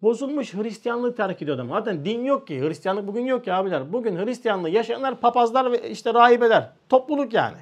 [0.02, 1.70] Bozulmuş Hristiyanlığı terk ediyor adam.
[1.70, 2.62] Zaten din yok ki.
[2.62, 3.94] Hristiyanlık bugün yok ki abiler.
[3.94, 6.70] Bugün Hristiyanlığı yaşayanlar papazlar ve işte rahibeler.
[6.90, 7.58] Topluluk yani.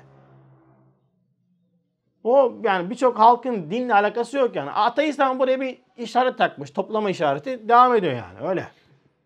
[2.23, 4.71] O yani birçok halkın dinle alakası yok yani.
[4.71, 6.71] Ateist ama buraya bir işaret takmış.
[6.71, 8.67] Toplama işareti devam ediyor yani öyle.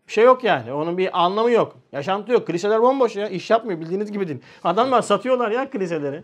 [0.08, 0.72] Bir şey yok yani.
[0.72, 1.76] Onun bir anlamı yok.
[1.92, 2.46] Yaşantı yok.
[2.46, 3.28] Kiliseler bomboş ya.
[3.28, 4.40] İş yapmıyor bildiğiniz gibi değil.
[4.64, 6.22] Adamlar satıyorlar ya kiliseleri.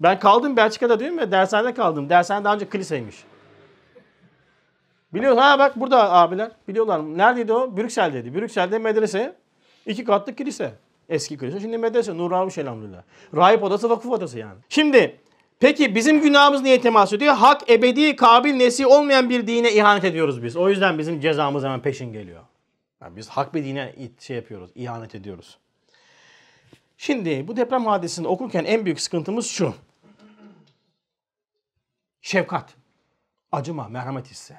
[0.00, 2.08] Ben kaldım Belçika'da diyorum ya dershanede kaldım.
[2.08, 3.24] Dershane daha önce kiliseymiş.
[5.14, 7.00] Biliyor ha bak burada abiler biliyorlar.
[7.00, 7.76] Neredeydi o?
[7.76, 8.34] Brüksel'deydi.
[8.34, 9.36] Brüksel'de medrese.
[9.86, 10.72] iki katlı kilise.
[11.08, 11.60] Eski kilise.
[11.60, 12.16] Şimdi medrese.
[12.16, 13.02] Nur almış elhamdülillah.
[13.36, 14.58] Rahip odası vakıf odası yani.
[14.68, 15.20] Şimdi
[15.64, 17.34] peki bizim günahımız niye temas ediyor?
[17.34, 20.56] Hak ebedi kabil nesi olmayan bir dine ihanet ediyoruz biz.
[20.56, 22.42] O yüzden bizim cezamız hemen peşin geliyor.
[23.00, 24.70] Yani biz hak bir dine şey yapıyoruz.
[24.74, 25.58] ihanet ediyoruz.
[26.96, 29.74] Şimdi bu deprem hadisesini okurken en büyük sıkıntımız şu.
[32.22, 32.74] Şefkat,
[33.52, 34.54] acıma, merhamet hissi.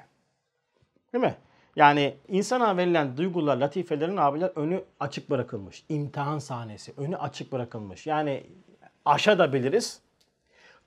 [1.12, 1.34] Değil mi?
[1.76, 5.84] Yani insana verilen duygular, latifelerin abiler önü açık bırakılmış.
[5.88, 8.06] İmtihan sahnesi, önü açık bırakılmış.
[8.06, 8.46] Yani
[9.04, 10.05] aşa da biliriz,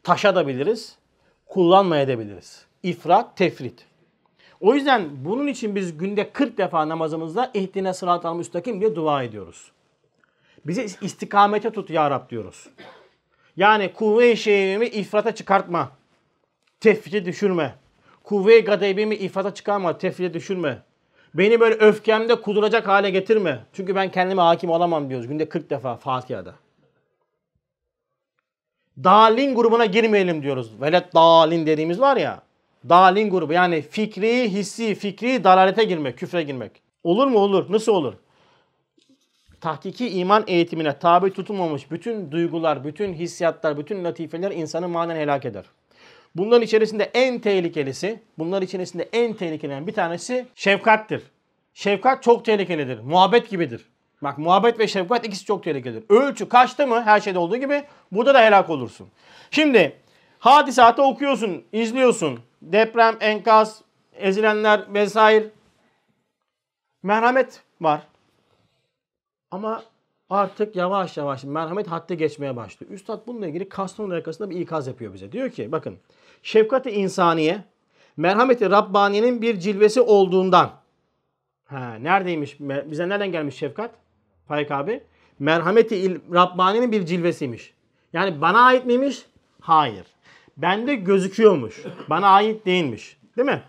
[0.03, 0.95] taşa da biliriz,
[1.45, 2.65] kullanmaya da biliriz.
[2.83, 3.85] İfrat, tefrit.
[4.61, 9.71] O yüzden bunun için biz günde 40 defa namazımızda ihdine sırat-ı müstakim diye dua ediyoruz.
[10.65, 12.67] Bize istikamete tut ya Rab diyoruz.
[13.57, 15.91] Yani kuvve-i şeyimi ifrata çıkartma.
[16.79, 17.75] Tefrite düşürme.
[18.23, 19.97] Kuvve-i gadebimi ifrata çıkarma.
[19.97, 20.81] Tefrite düşürme.
[21.33, 23.59] Beni böyle öfkemde kuduracak hale getirme.
[23.73, 25.27] Çünkü ben kendime hakim olamam diyoruz.
[25.27, 26.55] Günde 40 defa Fatiha'da.
[29.03, 30.81] Dalin grubuna girmeyelim diyoruz.
[30.81, 32.41] Velet dalin dediğimiz var ya.
[32.89, 36.71] Dalin grubu yani fikri, hissi, fikri dalalete girmek, küfre girmek.
[37.03, 37.39] Olur mu?
[37.39, 37.71] Olur.
[37.71, 38.13] Nasıl olur?
[39.61, 45.65] tahkiki iman eğitimine tabi tutulmamış bütün duygular, bütün hissiyatlar, bütün latifeler insanı manen helak eder.
[46.35, 51.21] Bunların içerisinde en tehlikelisi, bunların içerisinde en tehlikelenen bir tanesi şefkattir.
[51.73, 52.99] Şefkat çok tehlikelidir.
[52.99, 53.85] Muhabbet gibidir.
[54.23, 56.03] Bak muhabbet ve şefkat ikisi çok tehlikelidir.
[56.09, 59.07] Ölçü kaçtı mı her şeyde olduğu gibi burada da helak olursun.
[59.51, 59.95] Şimdi
[60.39, 62.39] hadisatı okuyorsun, izliyorsun.
[62.61, 63.81] Deprem, enkaz,
[64.13, 65.49] ezilenler vesaire.
[67.03, 68.01] Merhamet var.
[69.51, 69.83] Ama
[70.29, 72.91] artık yavaş yavaş merhamet haddi geçmeye başlıyor.
[72.93, 75.31] Üstad bununla ilgili Kastamonu yakasında bir ikaz yapıyor bize.
[75.31, 75.97] Diyor ki bakın
[76.43, 77.63] şefkati insaniye
[78.17, 80.71] merhameti Rabbani'nin bir cilvesi olduğundan.
[81.65, 82.59] Ha, neredeymiş?
[82.59, 83.91] Bize nereden gelmiş şefkat?
[84.49, 85.03] Faik abi.
[85.39, 87.73] Merhameti Rabbani'nin bir cilvesiymiş.
[88.13, 89.25] Yani bana ait miymiş?
[89.61, 90.05] Hayır.
[90.57, 91.83] Bende gözüküyormuş.
[92.09, 93.17] Bana ait değilmiş.
[93.37, 93.61] Değil mi?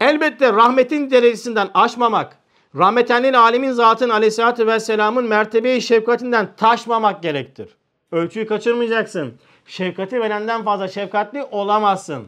[0.00, 2.38] Elbette rahmetin derecesinden aşmamak,
[2.76, 7.68] rahmetenlil alemin zatın aleyhissalatü vesselamın mertebeyi şefkatinden taşmamak gerektir.
[8.12, 9.34] Ölçüyü kaçırmayacaksın.
[9.66, 12.26] Şefkati verenden fazla şefkatli olamazsın.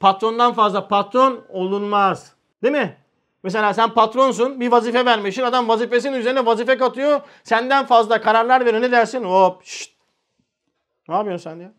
[0.00, 2.32] Patrondan fazla patron olunmaz.
[2.62, 2.96] Değil mi?
[3.42, 7.20] Mesela sen patronsun bir vazife vermişsin adam vazifesinin üzerine vazife katıyor.
[7.44, 9.24] Senden fazla kararlar veriyor ne dersin?
[9.24, 9.92] Hop şşt.
[11.08, 11.72] Ne yapıyorsun sen ya?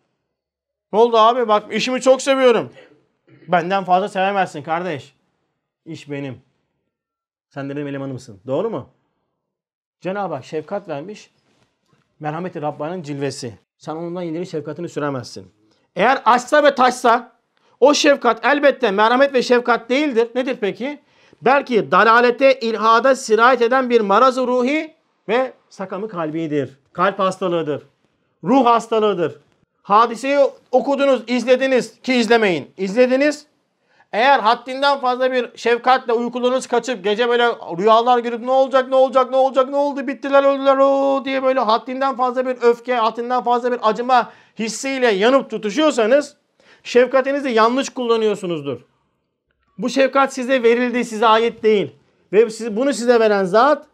[0.94, 1.48] Ne oldu abi?
[1.48, 2.74] Bak işimi çok seviyorum.
[3.48, 5.16] Benden fazla sevemezsin kardeş.
[5.86, 6.42] İş benim.
[7.50, 8.42] Sen de benim elemanımsın.
[8.48, 8.90] Doğru mu?
[10.02, 11.32] Cenab-ı Hak şefkat vermiş.
[12.20, 13.60] Merhameti Rabbani'nin cilvesi.
[13.78, 15.52] Sen ondan ileri şefkatini süremezsin.
[15.96, 17.32] Eğer açsa ve taşsa
[17.80, 20.28] o şefkat elbette merhamet ve şefkat değildir.
[20.36, 21.00] Nedir peki?
[21.42, 24.94] Belki dalalete, ilhada sirayet eden bir maraz ruhi
[25.28, 26.78] ve sakamı kalbidir.
[26.94, 27.84] Kalp hastalığıdır.
[28.44, 29.36] Ruh hastalığıdır.
[29.84, 30.40] Hadiseyi
[30.72, 32.72] okudunuz, izlediniz ki izlemeyin.
[32.78, 33.46] İzlediniz.
[34.14, 39.30] Eğer haddinden fazla bir şefkatle uykularınız kaçıp gece böyle rüyalar görüp ne olacak ne olacak
[39.30, 43.72] ne olacak ne oldu bittiler öldüler o diye böyle haddinden fazla bir öfke, haddinden fazla
[43.72, 46.36] bir acıma hissiyle yanıp tutuşuyorsanız
[46.84, 48.82] şefkatinizi yanlış kullanıyorsunuzdur.
[49.78, 51.92] Bu şefkat size verildi, size ait değil.
[52.34, 53.86] Ve bunu size veren zat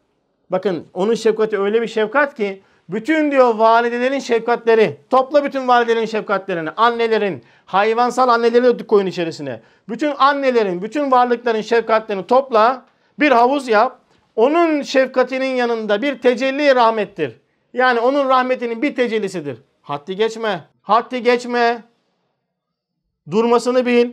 [0.50, 6.70] bakın onun şefkati öyle bir şefkat ki bütün diyor validelerin şefkatleri, topla bütün validelerin şefkatlerini,
[6.70, 9.62] annelerin, hayvansal anneleri de koyun içerisine.
[9.90, 12.86] Bütün annelerin, bütün varlıkların şefkatlerini topla,
[13.20, 14.00] bir havuz yap.
[14.36, 17.40] Onun şefkatinin yanında bir tecelli rahmettir.
[17.74, 19.58] Yani onun rahmetinin bir tecellisidir.
[19.82, 21.84] Haddi geçme, haddi geçme.
[23.32, 24.12] Durmasını bil.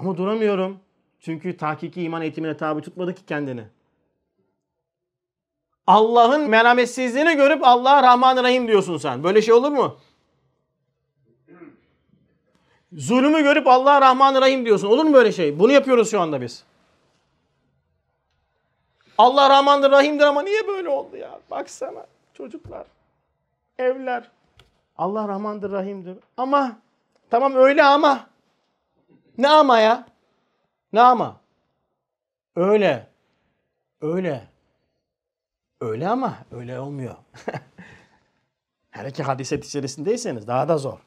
[0.00, 0.80] Ama duramıyorum.
[1.20, 3.64] Çünkü tahkiki iman eğitimine tabi tutmadı ki kendini.
[5.86, 9.24] Allah'ın merhametsizliğini görüp Allah'a Rahman Rahim diyorsun sen.
[9.24, 9.96] Böyle şey olur mu?
[12.92, 14.88] Zulümü görüp Allah'a Rahman Rahim diyorsun.
[14.88, 15.58] Olur mu böyle şey?
[15.58, 16.64] Bunu yapıyoruz şu anda biz.
[19.18, 21.40] Allah Rahmandır Rahim'dir ama niye böyle oldu ya?
[21.50, 22.86] Baksana çocuklar,
[23.78, 24.30] evler.
[24.98, 26.16] Allah Rahmandır Rahim'dir.
[26.36, 26.78] Ama
[27.30, 28.29] tamam öyle ama.
[29.40, 30.06] Ne ama ya?
[30.92, 31.40] Ne ama?
[32.56, 33.06] Öyle.
[34.00, 34.48] Öyle.
[35.80, 37.14] Öyle ama öyle olmuyor.
[38.90, 40.98] Her iki hadiset içerisindeyseniz daha da zor.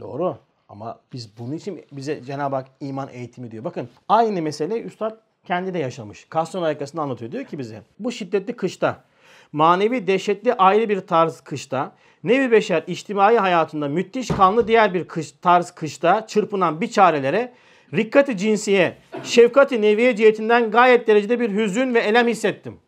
[0.00, 0.38] Doğru.
[0.68, 3.64] Ama biz bunun için bize Cenab-ı Hak iman eğitimi diyor.
[3.64, 6.26] Bakın aynı mesele Üstad kendi de yaşamış.
[6.28, 7.32] Kaston ayakasında anlatıyor.
[7.32, 9.04] Diyor ki bize bu şiddetli kışta
[9.52, 11.92] manevi dehşetli ayrı bir tarz kışta
[12.24, 17.52] nevi beşer içtimai hayatında müthiş kanlı diğer bir kış, tarz kışta çırpınan bir çarelere
[17.94, 22.78] rikkati cinsiye, şefkati neviye cihetinden gayet derecede bir hüzün ve elem hissettim.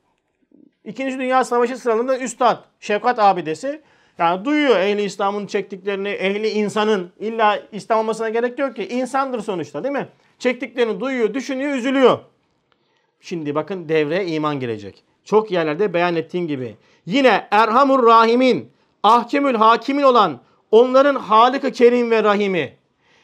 [0.85, 3.81] İkinci Dünya Savaşı sıralarında Üstad, Şefkat abidesi
[4.19, 8.89] yani duyuyor ehli İslam'ın çektiklerini, ehli insanın illa İslam olmasına gerek yok ki.
[8.89, 10.09] insandır sonuçta değil mi?
[10.39, 12.19] Çektiklerini duyuyor, düşünüyor, üzülüyor.
[13.21, 15.05] Şimdi bakın devreye iman girecek.
[15.25, 16.77] Çok yerlerde beyan ettiğim gibi.
[17.07, 18.73] Yine Erhamur Rahim'in,
[19.03, 22.77] Ahkemül Hakimin olan onların Halık-ı Kerim ve Rahimi,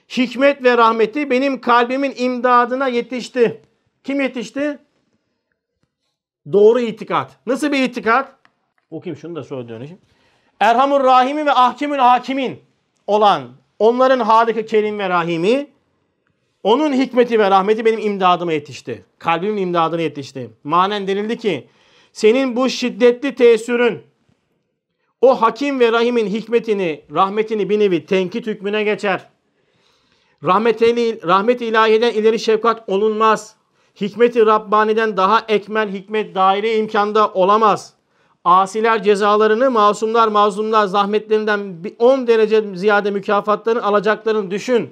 [0.09, 3.63] hikmet ve rahmeti benim kalbimin imdadına yetişti.
[4.05, 4.79] Kim yetişti?
[6.53, 7.37] Doğru itikat.
[7.47, 8.37] Nasıl bir itikat?
[8.91, 9.87] Okuyayım şunu da söylüyorum.
[10.61, 12.61] Erhamur Rahimi ve Ahkemül Hakimin
[13.07, 13.49] olan
[13.79, 15.71] onların Halık-ı Kerim ve Rahimi
[16.63, 19.05] onun hikmeti ve rahmeti benim imdadıma yetişti.
[19.19, 20.51] Kalbimin imdadına yetişti.
[20.65, 21.69] Manen denildi ki
[22.13, 24.03] senin bu şiddetli teessürün
[25.21, 29.29] o hakim ve rahimin hikmetini, rahmetini bir nevi tenkit hükmüne geçer.
[30.45, 33.57] Rahmet-i, rahmet ilahiden ileri şefkat olunmaz.
[34.01, 37.95] Hikmeti Rabbani'den daha ekmel hikmet daire imkanda olamaz.
[38.45, 44.91] Asiler cezalarını, masumlar mazlumlar zahmetlerinden 10 derece ziyade mükafatlarını alacaklarını düşün.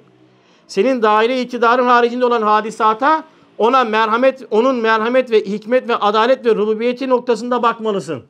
[0.67, 3.23] Senin daire iktidarın haricinde olan hadisata
[3.59, 8.25] ona merhamet, onun merhamet ve hikmet ve adalet ve rububiyeti noktasında bakmalısın.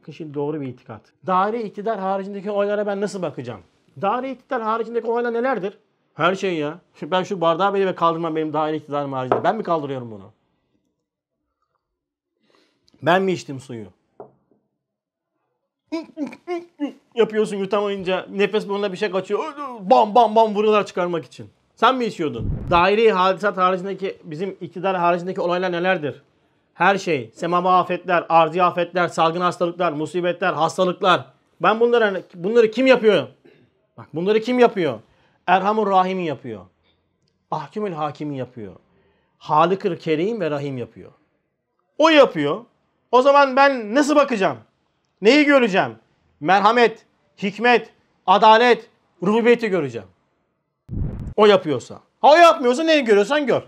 [0.00, 1.00] Bakın şimdi doğru bir itikat.
[1.26, 3.60] Daire iktidar haricindeki olaylara ben nasıl bakacağım?
[4.02, 5.78] Daire iktidar haricindeki olaylar nelerdir?
[6.14, 6.78] Her şey ya.
[7.02, 9.44] Ben şu bardağı bile kaldırmam benim daire iktidarım haricinde.
[9.44, 10.32] Ben mi kaldırıyorum bunu?
[13.02, 13.86] Ben mi içtim suyu?
[17.14, 19.40] Yapıyorsun yutamayınca nefes burnuna bir şey kaçıyor.
[19.80, 21.50] Bam bam bam vuruyorlar çıkarmak için.
[21.80, 22.52] Sen mi içiyordun?
[22.70, 26.22] Daire hadisat haricindeki bizim iktidar haricindeki olaylar nelerdir?
[26.74, 31.24] Her şey, semavi afetler, arzi afetler, salgın hastalıklar, musibetler, hastalıklar.
[31.62, 33.26] Ben bunları bunları kim yapıyor?
[33.96, 35.00] Bak bunları kim yapıyor?
[35.46, 36.60] Erhamur Rahim'in yapıyor.
[37.50, 38.72] Ahkümül Hakim'in yapıyor.
[39.38, 41.12] Halık-ı Kerim ve Rahim yapıyor.
[41.98, 42.64] O yapıyor.
[43.12, 44.58] O zaman ben nasıl bakacağım?
[45.22, 45.96] Neyi göreceğim?
[46.40, 47.06] Merhamet,
[47.42, 47.90] hikmet,
[48.26, 48.90] adalet,
[49.22, 50.08] rububiyeti göreceğim.
[51.38, 51.94] O yapıyorsa.
[52.20, 53.62] Ha o yapmıyorsa neyi görüyorsan gör.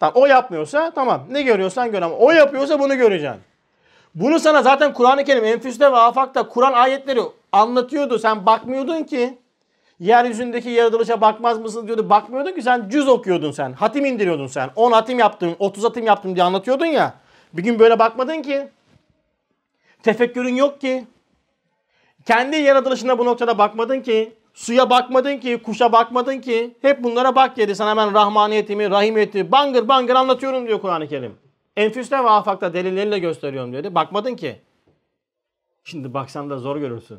[0.00, 3.40] Tamam o yapmıyorsa tamam ne görüyorsan gör ama o yapıyorsa bunu göreceksin.
[4.14, 7.20] Bunu sana zaten Kur'an-ı Kerim Enfüs'te ve Afak'ta Kur'an ayetleri
[7.52, 8.18] anlatıyordu.
[8.18, 9.38] Sen bakmıyordun ki.
[9.98, 12.10] Yeryüzündeki yaratılışa bakmaz mısın diyordu.
[12.10, 13.72] Bakmıyordun ki sen cüz okuyordun sen.
[13.72, 14.70] Hatim indiriyordun sen.
[14.76, 17.14] 10 hatim yaptın, 30 hatim yaptım diye anlatıyordun ya.
[17.52, 18.68] Bir gün böyle bakmadın ki.
[20.02, 21.06] Tefekkürün yok ki.
[22.26, 24.39] Kendi yaratılışına bu noktada bakmadın ki.
[24.54, 26.76] Suya bakmadın ki, kuşa bakmadın ki.
[26.82, 27.74] Hep bunlara bak dedi.
[27.74, 31.36] Sana ben rahmaniyetimi, rahimiyeti bangır bangır anlatıyorum diyor Kur'an-ı Kerim.
[31.76, 33.94] Enfüste ve afakta delilleriyle gösteriyorum dedi.
[33.94, 34.60] Bakmadın ki.
[35.84, 37.18] Şimdi baksan da zor görürsün.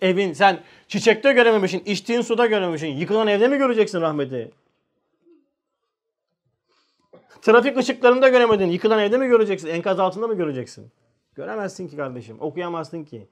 [0.00, 2.86] Evin sen çiçekte görememişsin, içtiğin suda görememişsin.
[2.86, 4.50] Yıkılan evde mi göreceksin rahmeti?
[7.42, 8.66] Trafik ışıklarında göremedin.
[8.66, 9.68] Yıkılan evde mi göreceksin?
[9.68, 10.92] Enkaz altında mı göreceksin?
[11.34, 12.36] Göremezsin ki kardeşim.
[12.40, 13.28] Okuyamazsın ki.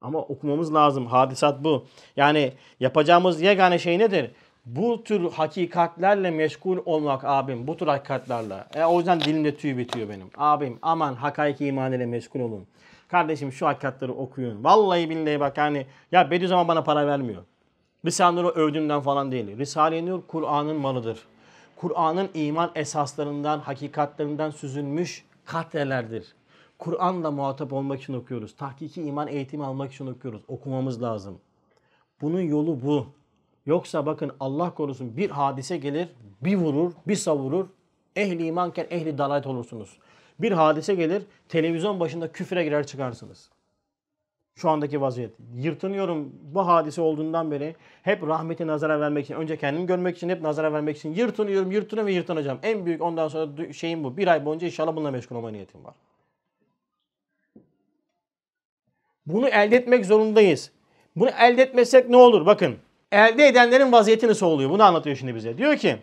[0.00, 1.06] Ama okumamız lazım.
[1.06, 1.84] Hadisat bu.
[2.16, 4.30] Yani yapacağımız yegane şey nedir?
[4.66, 7.66] Bu tür hakikatlerle meşgul olmak abim.
[7.66, 8.64] Bu tür hakikatlerle.
[8.74, 10.30] E, o yüzden dilimde tüy bitiyor benim.
[10.36, 12.66] Abim aman hakaiki iman ile meşgul olun.
[13.08, 14.64] Kardeşim şu hakikatleri okuyun.
[14.64, 17.42] Vallahi billahi bak yani ya Bediüzzaman bana para vermiyor.
[18.04, 19.58] Risale-i Nur övdüğümden falan değil.
[19.58, 21.20] Risale-i Nur Kur'an'ın malıdır.
[21.76, 26.34] Kur'an'ın iman esaslarından, hakikatlerinden süzülmüş katrelerdir.
[26.80, 28.56] Kur'an'la muhatap olmak için okuyoruz.
[28.56, 30.42] Tahkiki iman eğitimi almak için okuyoruz.
[30.48, 31.38] Okumamız lazım.
[32.20, 33.06] Bunun yolu bu.
[33.66, 36.08] Yoksa bakın Allah korusun bir hadise gelir,
[36.42, 37.66] bir vurur, bir savurur.
[38.16, 39.98] Ehli imanken ehli dalalet olursunuz.
[40.38, 43.50] Bir hadise gelir, televizyon başında küfre girer çıkarsınız.
[44.54, 45.34] Şu andaki vaziyet.
[45.54, 50.42] Yırtınıyorum bu hadise olduğundan beri hep rahmeti nazara vermek için, önce kendim görmek için, hep
[50.42, 52.58] nazara vermek için yırtınıyorum, yırtınıyorum ve yırtınacağım.
[52.62, 54.16] En büyük ondan sonra şeyim bu.
[54.16, 55.94] Bir ay boyunca inşallah bununla meşgul olma niyetim var.
[59.26, 60.70] Bunu elde etmek zorundayız.
[61.16, 62.46] Bunu elde etmesek ne olur?
[62.46, 62.76] Bakın.
[63.12, 64.70] Elde edenlerin vaziyeti nasıl oluyor?
[64.70, 65.58] Bunu anlatıyor şimdi bize.
[65.58, 65.96] Diyor ki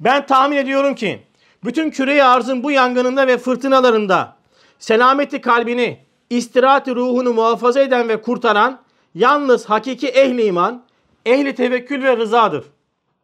[0.00, 1.20] ben tahmin ediyorum ki
[1.64, 4.36] bütün küre arzın bu yangınında ve fırtınalarında
[4.78, 5.98] selameti kalbini,
[6.30, 8.80] istirahati ruhunu muhafaza eden ve kurtaran
[9.14, 10.84] yalnız hakiki ehli iman,
[11.26, 12.64] ehli tevekkül ve rızadır.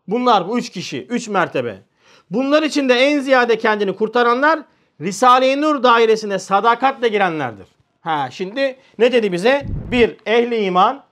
[0.08, 1.82] Bunlar bu üç kişi, üç mertebe.
[2.30, 4.60] Bunlar içinde en ziyade kendini kurtaranlar
[5.00, 7.66] Risale-i Nur dairesine sadakatle girenlerdir.
[8.02, 9.66] Ha şimdi ne dedi bize?
[9.90, 11.04] Bir, ehli iman,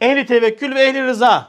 [0.00, 1.48] ehli tevekkül ve ehli rıza.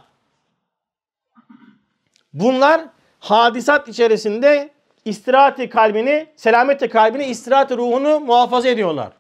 [2.34, 2.82] Bunlar
[3.20, 4.70] hadisat içerisinde
[5.06, 9.14] istirahati kalbini, selameti kalbini, istirahati ruhunu muhafaza ediyorlar.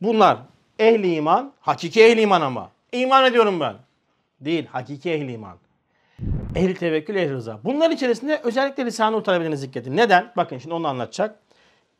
[0.00, 0.38] Bunlar
[0.78, 2.70] ehli iman, hakiki ehli iman ama.
[2.92, 3.74] İman ediyorum ben.
[4.40, 5.58] Değil, hakiki ehli iman.
[6.54, 7.60] Ehli tevekkül, ehli rıza.
[7.64, 9.96] Bunlar içerisinde özellikle Risale-i talebelerini zikredin.
[9.96, 10.32] Neden?
[10.36, 11.38] Bakın şimdi onu anlatacak.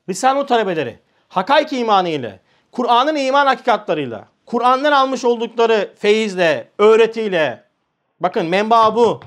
[0.08, 0.98] Risale-i talebeleri
[1.32, 2.40] hakayki imanı ile,
[2.72, 7.64] Kur'an'ın iman hakikatlarıyla, Kur'an'dan almış oldukları feyizle, öğretiyle,
[8.20, 9.20] bakın menba bu.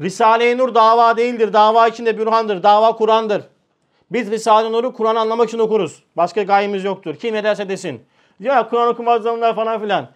[0.00, 3.42] Risale-i Nur dava değildir, dava içinde bürhandır, dava Kur'an'dır.
[4.10, 6.02] Biz Risale-i Nur'u Kur'an anlamak için okuruz.
[6.16, 7.16] Başka gayemiz yoktur.
[7.16, 8.02] Kim ne derse desin.
[8.40, 9.22] Ya Kur'an okumaz
[9.54, 10.08] falan filan.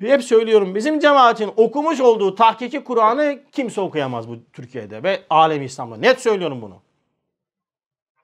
[0.00, 5.96] Hep söylüyorum bizim cemaatin okumuş olduğu tahkiki Kur'an'ı kimse okuyamaz bu Türkiye'de ve alem İslam'da.
[5.96, 6.85] Net söylüyorum bunu.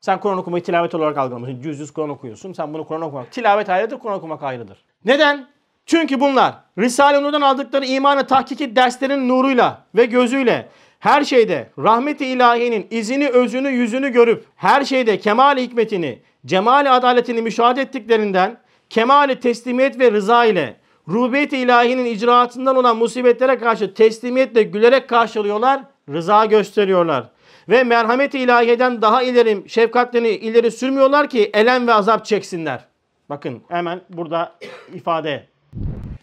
[0.02, 1.62] Sen Kur'an okumayı tilavet olarak algılamışsın.
[1.62, 2.52] Yüz yüz Kur'an okuyorsun.
[2.52, 3.32] Sen bunu Kur'an okumak.
[3.32, 4.78] Tilavet ayrıdır, Kur'an okumak ayrıdır.
[5.04, 5.46] Neden?
[5.86, 12.86] Çünkü bunlar Risale-i Nur'dan aldıkları imanı tahkiki derslerin nuruyla ve gözüyle her şeyde rahmet-i ilahiyenin
[12.90, 18.58] izini, özünü, yüzünü görüp her şeyde kemal hikmetini, cemal adaletini müşahede ettiklerinden
[18.90, 20.76] kemal teslimiyet ve rıza ile
[21.08, 27.24] rubiyet-i ilahinin icraatından olan musibetlere karşı teslimiyetle gülerek karşılıyorlar, rıza gösteriyorlar.
[27.68, 32.84] Ve merhamet-i ilahiyeden daha ileri şefkatlerini ileri sürmüyorlar ki elem ve azap çeksinler.
[33.30, 34.52] Bakın hemen burada
[34.94, 35.46] ifade.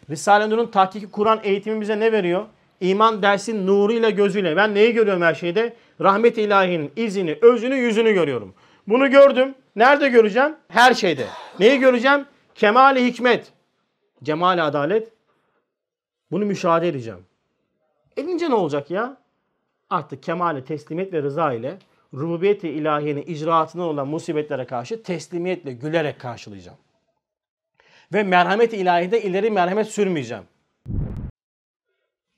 [0.09, 2.45] Risale-i Nur'un tahkiki Kur'an eğitimi bize ne veriyor?
[2.81, 4.55] İman dersin nuruyla gözüyle.
[4.55, 5.73] Ben neyi görüyorum her şeyde?
[6.01, 8.53] Rahmet-i ilahinin izini, özünü, yüzünü görüyorum.
[8.87, 9.55] Bunu gördüm.
[9.75, 10.55] Nerede göreceğim?
[10.67, 11.25] Her şeyde.
[11.59, 12.25] Neyi göreceğim?
[12.55, 13.53] Kemali hikmet,
[14.23, 15.11] cemali adalet.
[16.31, 17.25] Bunu müşahede edeceğim.
[18.17, 19.17] Edince ne olacak ya?
[19.89, 21.79] Artık kemali teslimiyet ve rıza ile
[22.13, 26.77] rububiyeti ilahiyenin icraatına olan musibetlere karşı teslimiyetle gülerek karşılayacağım.
[28.13, 30.43] Ve merhamet ilahide ileri merhamet sürmeyeceğim.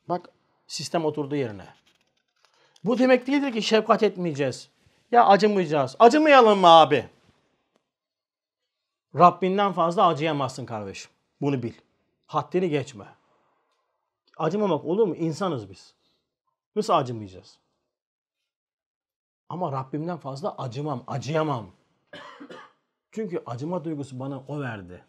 [0.09, 0.29] Bak
[0.67, 1.65] sistem oturdu yerine.
[2.83, 4.69] Bu demek değildir ki şefkat etmeyeceğiz.
[5.11, 5.95] Ya acımayacağız.
[5.99, 7.05] Acımayalım mı abi?
[9.15, 11.11] Rabbinden fazla acıyamazsın kardeşim.
[11.41, 11.73] Bunu bil.
[12.25, 13.05] Haddini geçme.
[14.37, 15.15] Acımamak olur mu?
[15.15, 15.93] İnsanız biz.
[16.75, 17.59] Nasıl acımayacağız?
[19.49, 21.67] Ama Rabbimden fazla acımam, acıyamam.
[23.11, 25.03] Çünkü acıma duygusu bana o verdi.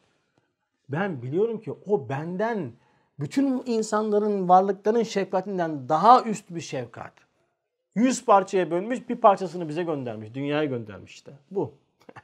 [0.88, 2.72] Ben biliyorum ki o benden
[3.20, 7.12] bütün insanların, varlıkların şefkatinden daha üst bir şefkat.
[7.94, 11.32] Yüz parçaya bölmüş, bir parçasını bize göndermiş, dünyaya göndermiş işte.
[11.50, 11.74] Bu.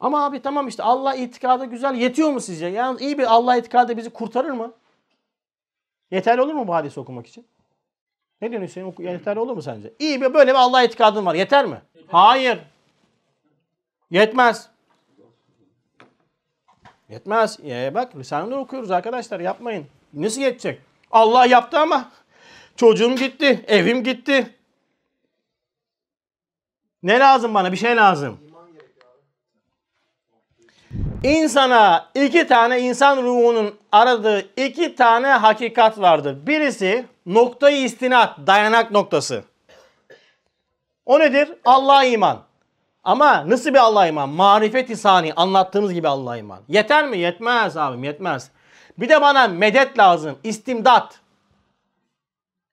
[0.00, 2.66] Ama abi tamam işte Allah itikadı güzel yetiyor mu sizce?
[2.66, 4.72] Yani iyi bir Allah itikadı bizi kurtarır mı?
[6.10, 7.46] Yeterli olur mu bu hadisi okumak için?
[8.40, 9.12] Ne diyorsun Hüseyin?
[9.12, 9.92] Yeterli olur mu sence?
[9.98, 11.34] İyi bir böyle bir Allah itikadın var.
[11.34, 11.82] Yeter mi?
[12.08, 12.58] Hayır.
[14.10, 14.68] Yetmez.
[17.08, 17.60] Yetmez.
[17.64, 19.86] Ee, bak Risale-i okuyoruz arkadaşlar yapmayın.
[20.14, 20.80] Nasıl yetecek?
[21.10, 22.10] Allah yaptı ama
[22.76, 24.56] çocuğum gitti, evim gitti.
[27.02, 27.72] Ne lazım bana?
[27.72, 28.49] Bir şey lazım.
[31.22, 36.46] İnsana iki tane insan ruhunun aradığı iki tane hakikat vardır.
[36.46, 39.44] Birisi noktayı istinat, dayanak noktası.
[41.06, 41.48] O nedir?
[41.64, 42.38] Allah'a iman.
[43.04, 44.28] Ama nasıl bir Allah'a iman?
[44.28, 46.58] Marifet-i sani, anlattığımız gibi Allah'a iman.
[46.68, 47.18] Yeter mi?
[47.18, 48.50] Yetmez abim, yetmez.
[48.98, 51.20] Bir de bana medet lazım, istimdat.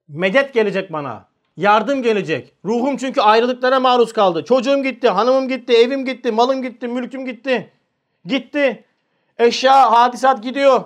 [0.08, 1.26] Medet gelecek bana.
[1.58, 2.54] Yardım gelecek.
[2.66, 4.46] Ruhum çünkü ayrılıklara maruz kaldı.
[4.46, 7.72] Çocuğum gitti, hanımım gitti, evim gitti, malım gitti, mülküm gitti.
[8.28, 8.84] Gitti.
[9.38, 10.84] Eşya, hadisat gidiyor.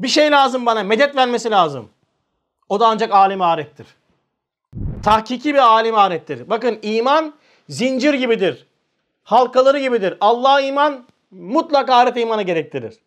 [0.00, 0.82] Bir şey lazım bana.
[0.82, 1.88] Medet vermesi lazım.
[2.68, 3.86] O da ancak alim arettir.
[5.04, 6.50] Tahkiki bir alim arettir.
[6.50, 7.34] Bakın iman
[7.68, 8.66] zincir gibidir.
[9.24, 10.14] Halkaları gibidir.
[10.20, 12.98] Allah'a iman mutlaka ahirete imanı gerektirir.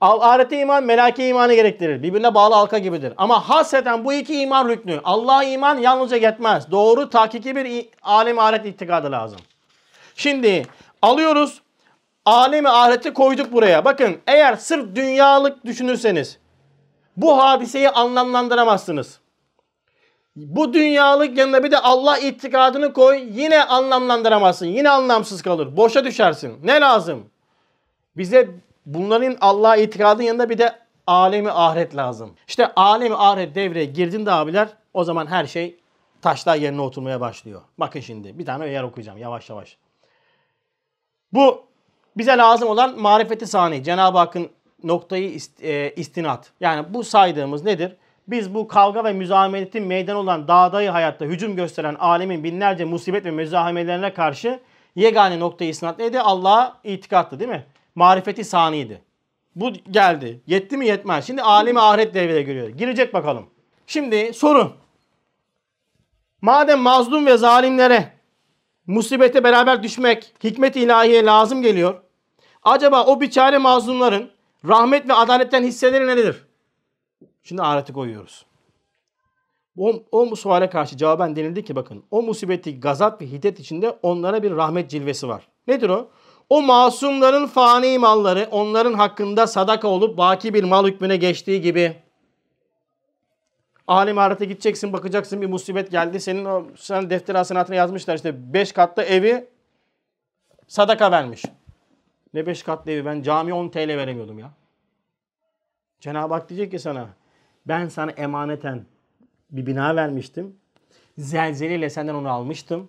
[0.00, 2.02] Ahirete iman melake imanı gerektirir.
[2.02, 3.14] Birbirine bağlı halka gibidir.
[3.16, 5.00] Ama hasreten bu iki iman rüknü.
[5.04, 6.70] Allah'a iman yalnızca yetmez.
[6.70, 9.40] Doğru tahkiki bir alim ahiret itikadı lazım.
[10.16, 10.66] Şimdi
[11.02, 11.62] alıyoruz
[12.24, 13.84] alemi ahireti koyduk buraya.
[13.84, 16.38] Bakın eğer sırf dünyalık düşünürseniz
[17.16, 19.20] bu hadiseyi anlamlandıramazsınız.
[20.36, 24.66] Bu dünyalık yanına bir de Allah itikadını koy yine anlamlandıramazsın.
[24.66, 25.76] Yine anlamsız kalır.
[25.76, 26.58] Boşa düşersin.
[26.62, 27.30] Ne lazım?
[28.16, 28.50] Bize
[28.86, 32.34] bunların Allah itikadının yanında bir de alemi ahiret lazım.
[32.48, 35.80] İşte alemi ahiret devreye girdiğinde abiler o zaman her şey
[36.22, 37.62] taşlar yerine oturmaya başlıyor.
[37.78, 39.76] Bakın şimdi bir tane yer okuyacağım yavaş yavaş.
[41.32, 41.69] Bu
[42.16, 43.84] bize lazım olan marifeti sani.
[43.84, 44.50] Cenab-ı Hakk'ın
[44.84, 46.52] noktayı e, istinat.
[46.60, 47.96] Yani bu saydığımız nedir?
[48.28, 53.30] Biz bu kavga ve müzametin meydan olan dağdayı hayatta hücum gösteren alemin binlerce musibet ve
[53.30, 54.60] müzahamelerine karşı
[54.96, 56.20] yegane noktayı istinat neydi?
[56.20, 57.66] Allah'a itikattı değil mi?
[57.94, 59.02] Marifeti saniydi.
[59.56, 60.40] Bu geldi.
[60.46, 61.26] Yetti mi yetmez.
[61.26, 62.68] Şimdi alemi ahiret devreye giriyor.
[62.68, 63.46] Girecek bakalım.
[63.86, 64.72] Şimdi soru.
[66.42, 68.12] Madem mazlum ve zalimlere
[68.90, 71.94] musibete beraber düşmek hikmet ilahiye lazım geliyor.
[72.62, 74.30] Acaba o biçare mazlumların
[74.68, 76.46] rahmet ve adaletten hisseleri nedir?
[77.42, 78.46] Şimdi ahireti koyuyoruz.
[79.78, 84.42] O, o suale karşı cevaben denildi ki bakın o musibeti gazap ve hiddet içinde onlara
[84.42, 85.48] bir rahmet cilvesi var.
[85.66, 86.08] Nedir o?
[86.48, 91.96] O masumların fani malları onların hakkında sadaka olup baki bir mal hükmüne geçtiği gibi
[93.90, 96.20] alim ahirete gideceksin bakacaksın bir musibet geldi.
[96.20, 99.48] Senin o sen defter hasenatına yazmışlar işte 5 katlı evi
[100.68, 101.44] sadaka vermiş.
[102.34, 104.50] Ne 5 katlı evi ben cami 10 TL veremiyordum ya.
[106.00, 107.08] Cenab-ı Hak diyecek ki sana
[107.66, 108.86] ben sana emaneten
[109.50, 110.56] bir bina vermiştim.
[111.18, 112.88] Zelzeleyle senden onu almıştım.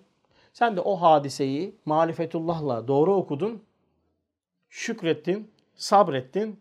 [0.52, 3.62] Sen de o hadiseyi marifetullahla doğru okudun.
[4.70, 6.60] Şükrettin, sabrettin.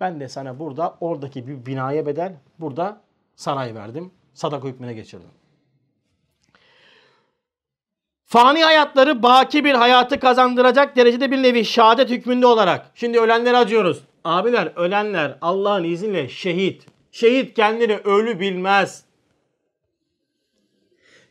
[0.00, 3.00] Ben de sana burada oradaki bir binaya bedel burada
[3.38, 4.10] saray verdim.
[4.34, 5.30] Sadaka hükmüne geçirdim.
[8.24, 12.90] Fani hayatları baki bir hayatı kazandıracak derecede bir nevi şehadet hükmünde olarak.
[12.94, 14.02] Şimdi ölenleri acıyoruz.
[14.24, 16.86] Abiler ölenler Allah'ın izniyle şehit.
[17.12, 19.04] Şehit kendini ölü bilmez.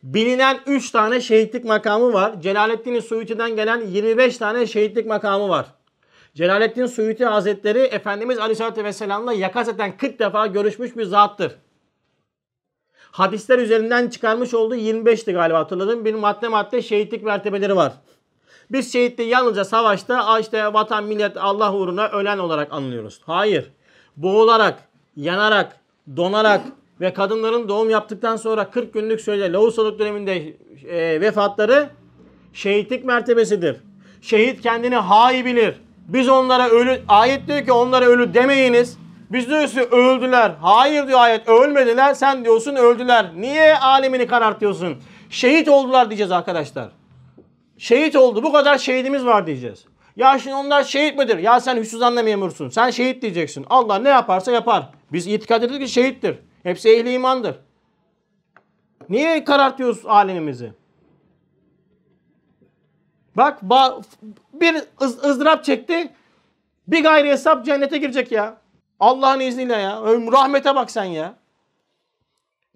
[0.02, 2.40] Bilinen 3 tane şehitlik makamı var.
[2.40, 5.66] Celaleddin Suyuti'den gelen 25 tane şehitlik makamı var.
[6.34, 11.58] Celaleddin Suyuti Hazretleri Efendimiz Aleyhisselatü Vesselam'la yakaseten 40 defa görüşmüş bir zattır.
[13.10, 16.04] Hadisler üzerinden çıkarmış olduğu 25'ti galiba hatırladım.
[16.04, 17.92] Bir madde madde şehitlik mertebeleri var.
[18.72, 23.20] Biz şehitliği yalnızca savaşta işte vatan, millet, Allah uğruna ölen olarak anlıyoruz.
[23.26, 23.70] Hayır.
[24.16, 25.76] Boğularak, yanarak,
[26.16, 26.60] donarak
[27.00, 30.54] ve kadınların doğum yaptıktan sonra 40 günlük sürede lohusalık döneminde
[30.88, 31.88] e, vefatları
[32.52, 33.76] şehitlik mertebesidir.
[34.22, 35.74] Şehit kendini hayi bilir.
[36.08, 38.98] Biz onlara ölü, ayet diyor ki onlara ölü demeyiniz.
[39.32, 40.52] Biz diyoruz ki öldüler.
[40.60, 42.14] Hayır diyor ayet ölmediler.
[42.14, 43.30] Sen diyorsun öldüler.
[43.36, 45.02] Niye alemini karartıyorsun?
[45.30, 46.88] Şehit oldular diyeceğiz arkadaşlar.
[47.78, 48.42] Şehit oldu.
[48.42, 49.84] Bu kadar şehidimiz var diyeceğiz.
[50.16, 51.38] Ya şimdi onlar şehit midir?
[51.38, 52.68] Ya sen hüsnüzanla memursun.
[52.68, 53.66] Sen şehit diyeceksin.
[53.70, 54.88] Allah ne yaparsa yapar.
[55.12, 56.38] Biz itikad ediyoruz ki şehittir.
[56.62, 57.56] Hepsi ehli imandır.
[59.08, 60.72] Niye karartıyoruz alemimizi?
[63.36, 63.58] Bak
[64.52, 66.10] bir ız, ızdırap çekti.
[66.88, 68.56] Bir gayri hesap cennete girecek ya.
[69.00, 70.02] Allah'ın izniyle ya.
[70.32, 71.34] Rahmete bak sen ya.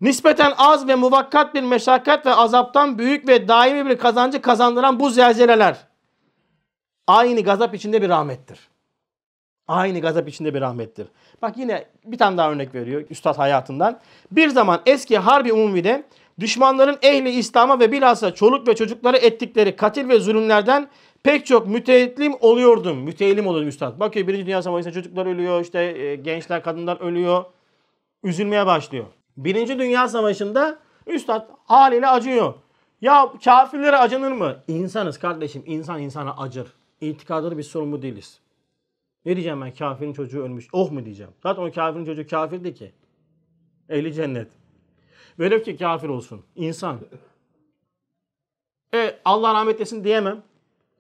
[0.01, 5.11] Nispeten az ve muvakkat bir meşakkat ve azaptan büyük ve daimi bir kazancı kazandıran bu
[5.11, 5.77] zelzeleler
[7.07, 8.59] aynı gazap içinde bir rahmettir.
[9.69, 11.07] Aynı gazap içinde bir rahmettir.
[11.43, 14.01] Bak yine bir tane daha örnek veriyor Üstad hayatından.
[14.33, 16.05] Bir zaman eski Harbi Umumi'de
[16.41, 20.89] düşmanların ehli İslam'a ve bilhassa çoluk ve çocukları ettikleri katil ve zulümlerden
[21.23, 22.99] pek çok müteellim oluyordum.
[22.99, 24.01] Müteellim oluyordum üstad.
[24.01, 27.45] Bakıyor Birinci Dünya Savaşı'nda çocuklar ölüyor, işte e, gençler, kadınlar ölüyor.
[28.23, 29.07] Üzülmeye başlıyor.
[29.37, 32.55] Birinci Dünya Savaşı'nda üstad haliyle acıyor.
[33.01, 34.57] Ya kafirlere acınır mı?
[34.69, 35.63] İnsanız kardeşim.
[35.67, 36.73] İnsan insana acır.
[37.01, 38.41] İtikadını biz sorumlu değiliz.
[39.25, 40.69] Ne diyeceğim ben kafirin çocuğu ölmüş.
[40.73, 41.33] Oh mu diyeceğim.
[41.43, 42.93] Zaten o kafirin çocuğu kafirdi ki.
[43.89, 44.49] Ehli cennet.
[45.39, 46.45] Velev ki kafir olsun.
[46.57, 47.01] İnsan.
[48.95, 50.43] E Allah rahmet etsin diyemem.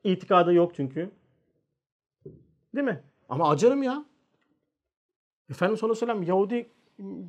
[0.04, 1.10] İtikadı yok çünkü.
[2.74, 3.02] Değil mi?
[3.28, 4.04] Ama acırım ya.
[5.50, 6.70] Efendimiz sallallahu aleyhi Yahudi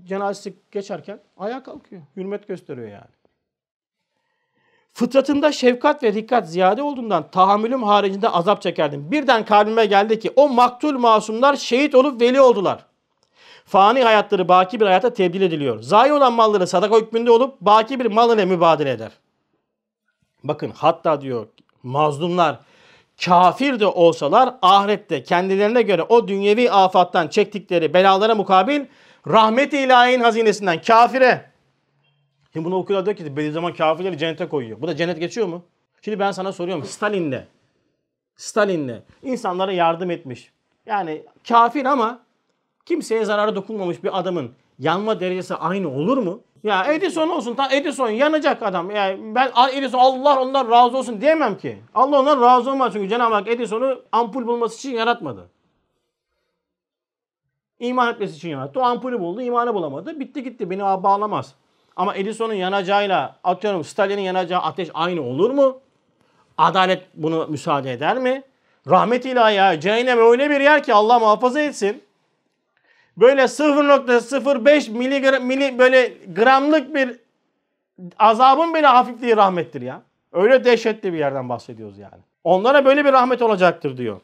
[0.04, 2.02] cenazesi geçerken ayağa kalkıyor.
[2.16, 3.12] Hürmet gösteriyor yani.
[4.94, 9.12] Fıtratımda şefkat ve dikkat ziyade olduğundan tahammülüm haricinde azap çekerdim.
[9.12, 12.86] Birden kalbime geldi ki o maktul masumlar şehit olup veli oldular.
[13.66, 15.82] Fani hayatları baki bir hayata tebdil ediliyor.
[15.82, 19.12] Zayi olan malları sadaka hükmünde olup baki bir mal ile mübadele eder.
[20.44, 21.48] Bakın hatta diyor
[21.84, 22.60] mazlumlar
[23.26, 28.86] kafir de olsalar ahirette kendilerine göre o dünyevi afattan çektikleri belalara mukabil
[29.28, 31.52] rahmet-i ilahinin hazinesinden kafire.
[32.54, 34.82] Şimdi bunu okuyorlar diyor ki zaman kafirleri cennete koyuyor.
[34.82, 35.64] Bu da cennet geçiyor mu?
[36.02, 37.44] Şimdi ben sana soruyorum Stalin'le
[38.36, 40.52] Stalin'le insanlara yardım etmiş.
[40.86, 42.20] Yani kafir ama
[42.86, 46.42] kimseye zararı dokunmamış bir adamın yanma derecesi aynı olur mu?
[46.64, 47.56] Ya Edison olsun.
[47.56, 48.92] Ta Edison yanacak adam.
[48.92, 51.78] Yani ben Edison Allah ondan razı olsun diyemem ki.
[51.96, 55.50] Allah ondan razı olmaz çünkü Cenab-ı Hak Edison'u ampul bulması için yaratmadı.
[57.80, 58.80] İman etmesi için yarattı.
[58.80, 60.20] O ampulü buldu, imanı bulamadı.
[60.20, 60.70] Bitti gitti.
[60.70, 61.56] Beni bağlamaz.
[61.96, 65.80] Ama Edison'un yanacağıyla atıyorum Stalin'in yanacağı ateş aynı olur mu?
[66.58, 68.44] Adalet bunu müsaade eder mi?
[68.90, 69.80] Rahmet ilahi ya.
[69.80, 72.04] Cehennem öyle bir yer ki Allah muhafaza etsin
[73.18, 77.20] böyle 0.05 miligram mili böyle gramlık bir
[78.20, 80.02] azabın bile hafifliği rahmettir ya.
[80.32, 82.22] Öyle dehşetli bir yerden bahsediyoruz yani.
[82.44, 84.22] Onlara böyle bir rahmet olacaktır diyor.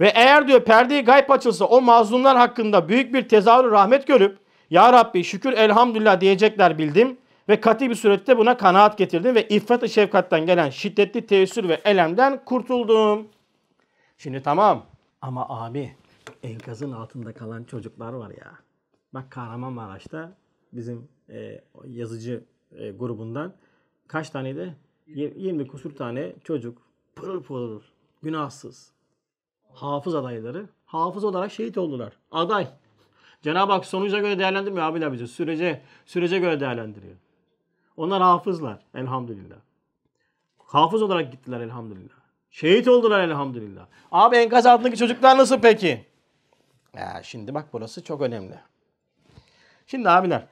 [0.00, 4.38] Ve eğer diyor perdeyi gayb açılsa o mazlumlar hakkında büyük bir tezahür rahmet görüp
[4.70, 7.18] Ya Rabbi şükür elhamdülillah diyecekler bildim
[7.48, 12.44] ve katı bir surette buna kanaat getirdim ve iffet-i şefkattan gelen şiddetli teessür ve elemden
[12.44, 13.28] kurtuldum.
[14.18, 14.82] Şimdi tamam
[15.22, 15.94] ama abi
[16.42, 18.58] enkazın altında kalan çocuklar var ya.
[19.14, 20.36] Bak Kahramanmaraş'ta
[20.72, 23.52] bizim e, yazıcı e, grubundan
[24.06, 24.76] kaç taneydi?
[25.06, 26.78] 20 kusur tane çocuk
[27.16, 27.80] pırıl pırıl
[28.22, 28.92] günahsız
[29.72, 32.12] hafız adayları hafız olarak şehit oldular.
[32.30, 32.68] Aday.
[33.42, 35.28] Cenab-ı Hak sonuca göre değerlendirmiyor abiler bizi.
[35.28, 37.16] Sürece, sürece göre değerlendiriyor.
[37.96, 39.56] Onlar hafızlar elhamdülillah.
[40.58, 42.14] Hafız olarak gittiler elhamdülillah.
[42.50, 43.86] Şehit oldular elhamdülillah.
[44.12, 46.06] Abi enkaz altındaki çocuklar nasıl peki?
[46.96, 48.54] Ya şimdi bak burası çok önemli.
[49.86, 50.42] Şimdi abiler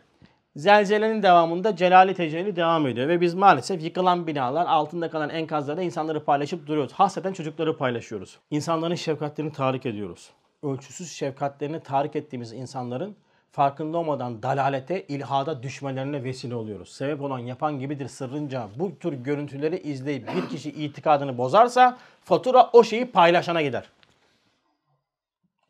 [0.57, 6.25] zelzelenin devamında celali tecelli devam ediyor ve biz maalesef yıkılan binalar altında kalan enkazlarda insanları
[6.25, 6.93] paylaşıp duruyoruz.
[6.93, 8.39] Hasreten çocukları paylaşıyoruz.
[8.51, 10.31] İnsanların şefkatlerini tahrik ediyoruz.
[10.63, 13.17] Ölçüsüz şefkatlerini tahrik ettiğimiz insanların
[13.53, 16.89] farkında olmadan dalalete, ilhada düşmelerine vesile oluyoruz.
[16.89, 22.85] Sebep olan yapan gibidir sırrınca bu tür görüntüleri izleyip bir kişi itikadını bozarsa fatura o
[22.85, 23.85] şeyi paylaşana gider.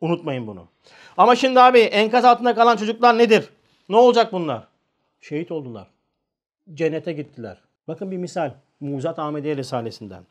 [0.01, 0.67] Unutmayın bunu.
[1.17, 3.49] Ama şimdi abi enkaz altında kalan çocuklar nedir?
[3.89, 4.67] Ne olacak bunlar?
[5.21, 5.87] Şehit oldular.
[6.73, 7.57] Cennete gittiler.
[7.87, 8.51] Bakın bir misal.
[8.79, 10.23] Muzat Ahmediye Risalesinden.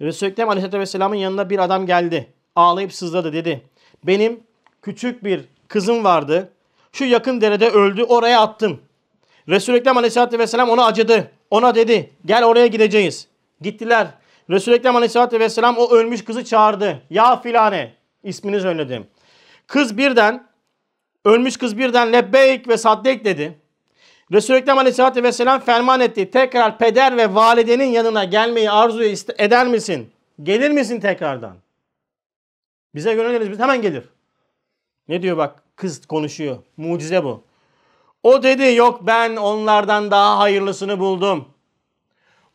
[0.00, 2.32] Resulü Ekrem Aleyhisselatü Vesselam'ın yanına bir adam geldi.
[2.56, 3.62] Ağlayıp sızladı dedi.
[4.04, 4.40] Benim
[4.82, 6.52] küçük bir kızım vardı.
[6.92, 8.80] Şu yakın derede öldü oraya attım.
[9.48, 11.30] Resul-i Ekrem Aleyhisselatü Vesselam ona acıdı.
[11.50, 13.28] Ona dedi gel oraya gideceğiz.
[13.60, 14.06] Gittiler.
[14.50, 17.02] Resul-i Ekrem Aleyhisselatü Vesselam o ölmüş kızı çağırdı.
[17.10, 19.06] Ya filane ismini söyledim.
[19.66, 20.46] Kız birden,
[21.24, 23.58] ölmüş kız birden lebbeyk ve saddek dedi.
[24.32, 26.30] Resul-i Ekrem Aleyhisselatü Vesselam ferman etti.
[26.30, 29.02] Tekrar peder ve validenin yanına gelmeyi arzu
[29.38, 30.10] eder misin?
[30.42, 31.56] Gelir misin tekrardan?
[32.94, 34.04] Bize göndeririz biz hemen gelir.
[35.08, 36.56] Ne diyor bak kız konuşuyor.
[36.76, 37.42] Mucize bu.
[38.22, 41.48] O dedi yok ben onlardan daha hayırlısını buldum.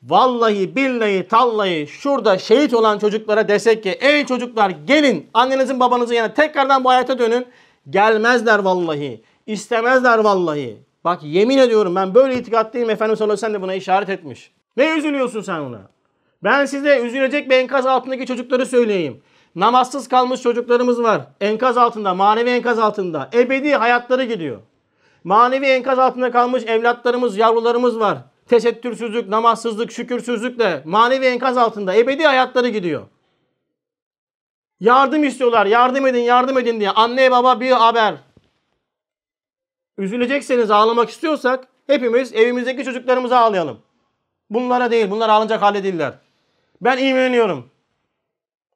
[0.08, 6.34] Vallahi billahi tallahi şurada şehit olan çocuklara desek ki ey çocuklar gelin annenizin babanızın yanına
[6.34, 7.46] tekrardan bu hayata dönün.
[7.90, 9.24] Gelmezler vallahi.
[9.48, 10.78] İstemezler vallahi.
[11.04, 14.52] Bak yemin ediyorum ben böyle itikatlıyım Efendimiz sallallahu aleyhi ve sellem de buna işaret etmiş.
[14.78, 15.82] Ne üzülüyorsun sen ona?
[16.44, 19.22] Ben size üzülecek bir enkaz altındaki çocukları söyleyeyim.
[19.56, 21.22] Namazsız kalmış çocuklarımız var.
[21.42, 23.30] Enkaz altında, manevi enkaz altında.
[23.34, 24.60] Ebedi hayatları gidiyor.
[25.24, 28.18] Manevi enkaz altında kalmış evlatlarımız, yavrularımız var
[28.50, 33.08] tesettürsüzlük, namazsızlık, şükürsüzlükle manevi enkaz altında ebedi hayatları gidiyor.
[34.80, 35.66] Yardım istiyorlar.
[35.66, 36.90] Yardım edin, yardım edin diye.
[36.90, 38.16] Anne baba bir haber.
[39.98, 43.80] Üzülecekseniz ağlamak istiyorsak hepimiz evimizdeki çocuklarımıza ağlayalım.
[44.50, 45.12] Bunlara değil.
[45.12, 46.14] Bunlar ağlanacak halde değiller.
[46.82, 47.70] Ben imreniyorum.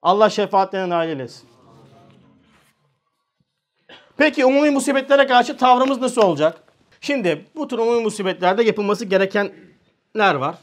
[0.02, 1.50] Allah şefaatlerine nail eylesin.
[4.18, 6.67] Peki umumi musibetlere karşı tavrımız nasıl olacak?
[7.02, 10.58] Şimdi bu tür umumi musibetlerde yapılması gerekenler var.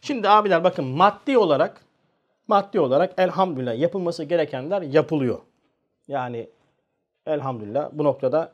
[0.00, 1.80] Şimdi abiler bakın maddi olarak
[2.48, 5.38] maddi olarak elhamdülillah yapılması gerekenler yapılıyor.
[6.08, 6.48] Yani
[7.26, 8.52] elhamdülillah bu noktada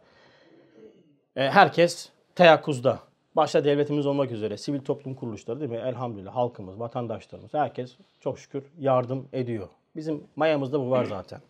[1.36, 2.98] e, herkes teyakkuzda.
[3.36, 5.76] Başta devletimiz olmak üzere sivil toplum kuruluşları değil mi?
[5.76, 9.68] Elhamdülillah halkımız, vatandaşlarımız herkes çok şükür yardım ediyor.
[9.96, 11.40] Bizim mayamızda bu var zaten.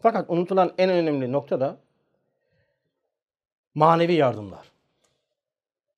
[0.00, 1.76] Fakat unutulan en önemli nokta da
[3.74, 4.73] manevi yardımlar.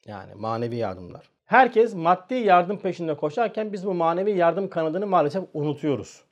[0.06, 1.30] Yani manevi yardımlar.
[1.46, 6.22] Herkes maddi yardım peşinde koşarken biz bu manevi yardım kanadını maalesef unutuyoruz.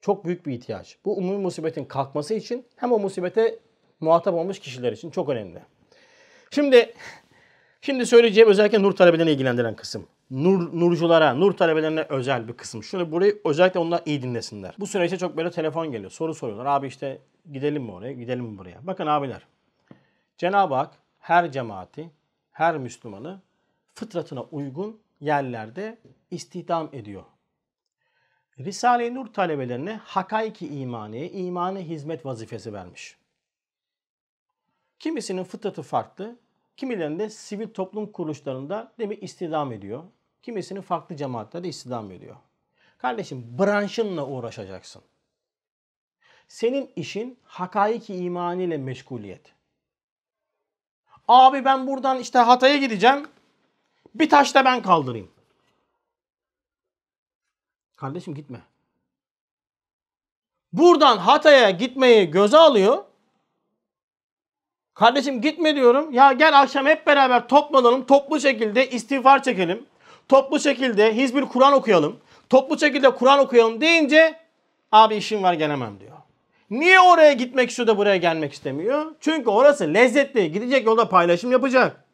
[0.00, 0.98] Çok büyük bir ihtiyaç.
[1.04, 3.58] Bu umumi musibetin kalkması için hem o musibete
[4.00, 5.62] muhatap olmuş kişiler için çok önemli.
[6.50, 6.94] Şimdi
[7.80, 10.06] şimdi söyleyeceğim özellikle nur talebelerini ilgilendiren kısım.
[10.30, 12.82] Nur, nurculara, nur talebelerine özel bir kısım.
[12.82, 14.74] Şunu burayı özellikle onlar iyi dinlesinler.
[14.78, 16.10] Bu süreçte çok böyle telefon geliyor.
[16.10, 16.66] Soru soruyorlar.
[16.66, 17.18] Abi işte
[17.52, 18.78] gidelim mi oraya, gidelim mi buraya?
[18.82, 19.46] Bakın abiler.
[20.38, 22.10] Cenab-ı Hak her cemaati,
[22.52, 23.40] her Müslümanı
[23.94, 25.98] fıtratına uygun yerlerde
[26.30, 27.24] istihdam ediyor.
[28.58, 33.16] Risale-i Nur talebelerine hakaiki imaniye, imani hizmet vazifesi vermiş.
[34.98, 36.36] Kimisinin fıtratı farklı,
[36.76, 40.04] kimilerinde sivil toplum kuruluşlarında değil mi istihdam ediyor.
[40.42, 42.36] Kimisinin farklı cemaatlerde istihdam ediyor.
[42.98, 45.02] Kardeşim branşınla uğraşacaksın.
[46.48, 49.54] Senin işin hakaiki imaniyle meşguliyet.
[51.28, 53.28] Abi ben buradan işte Hatay'a gideceğim.
[54.14, 55.30] Bir taş da ben kaldırayım.
[57.96, 58.60] Kardeşim gitme.
[60.72, 63.04] Buradan Hatay'a gitmeyi göze alıyor.
[64.94, 66.12] Kardeşim gitme diyorum.
[66.12, 68.06] Ya gel akşam hep beraber toplanalım.
[68.06, 69.86] Toplu şekilde istiğfar çekelim.
[70.28, 72.20] Toplu şekilde Hizbül Kur'an okuyalım.
[72.50, 74.40] Toplu şekilde Kur'an okuyalım deyince
[74.92, 76.16] abi işim var gelemem diyor.
[76.72, 79.06] Niye oraya gitmek istiyor da buraya gelmek istemiyor?
[79.20, 80.52] Çünkü orası lezzetli.
[80.52, 82.04] Gidecek yolda paylaşım yapacak.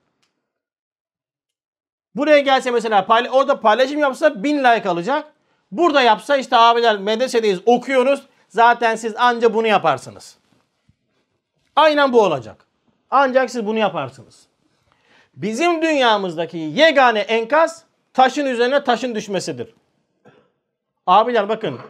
[2.14, 5.32] Buraya gelse mesela payla orada paylaşım yapsa bin like alacak.
[5.70, 8.22] Burada yapsa işte abiler medresedeyiz okuyoruz.
[8.48, 10.36] Zaten siz anca bunu yaparsınız.
[11.76, 12.66] Aynen bu olacak.
[13.10, 14.46] Ancak siz bunu yaparsınız.
[15.34, 19.74] Bizim dünyamızdaki yegane enkaz taşın üzerine taşın düşmesidir.
[21.06, 21.80] Abiler bakın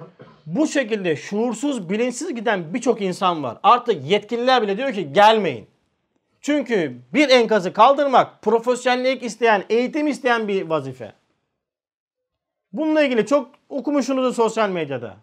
[0.54, 3.58] bu şekilde şuursuz, bilinçsiz giden birçok insan var.
[3.62, 5.66] Artık yetkililer bile diyor ki gelmeyin.
[6.40, 11.12] Çünkü bir enkazı kaldırmak profesyonellik isteyen, eğitim isteyen bir vazife.
[12.72, 15.16] Bununla ilgili çok okumuşsunuz sosyal medyada.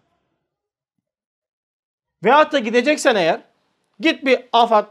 [2.24, 3.40] Veyahut da gideceksen eğer
[4.00, 4.86] git bir AFAD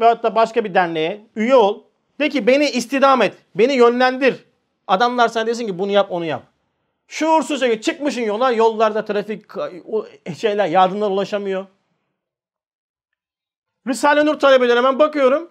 [0.00, 1.82] veyahut da başka bir derneğe üye ol.
[2.20, 4.44] De ki beni istidam et, beni yönlendir.
[4.86, 6.42] Adamlar sana desin ki bunu yap onu yap.
[7.08, 9.44] Şuursuz şekilde çıkmışın yola yollarda trafik
[10.36, 11.66] şeyler yardımlar ulaşamıyor.
[13.86, 15.50] Risale Nur talebelerine hemen bakıyorum.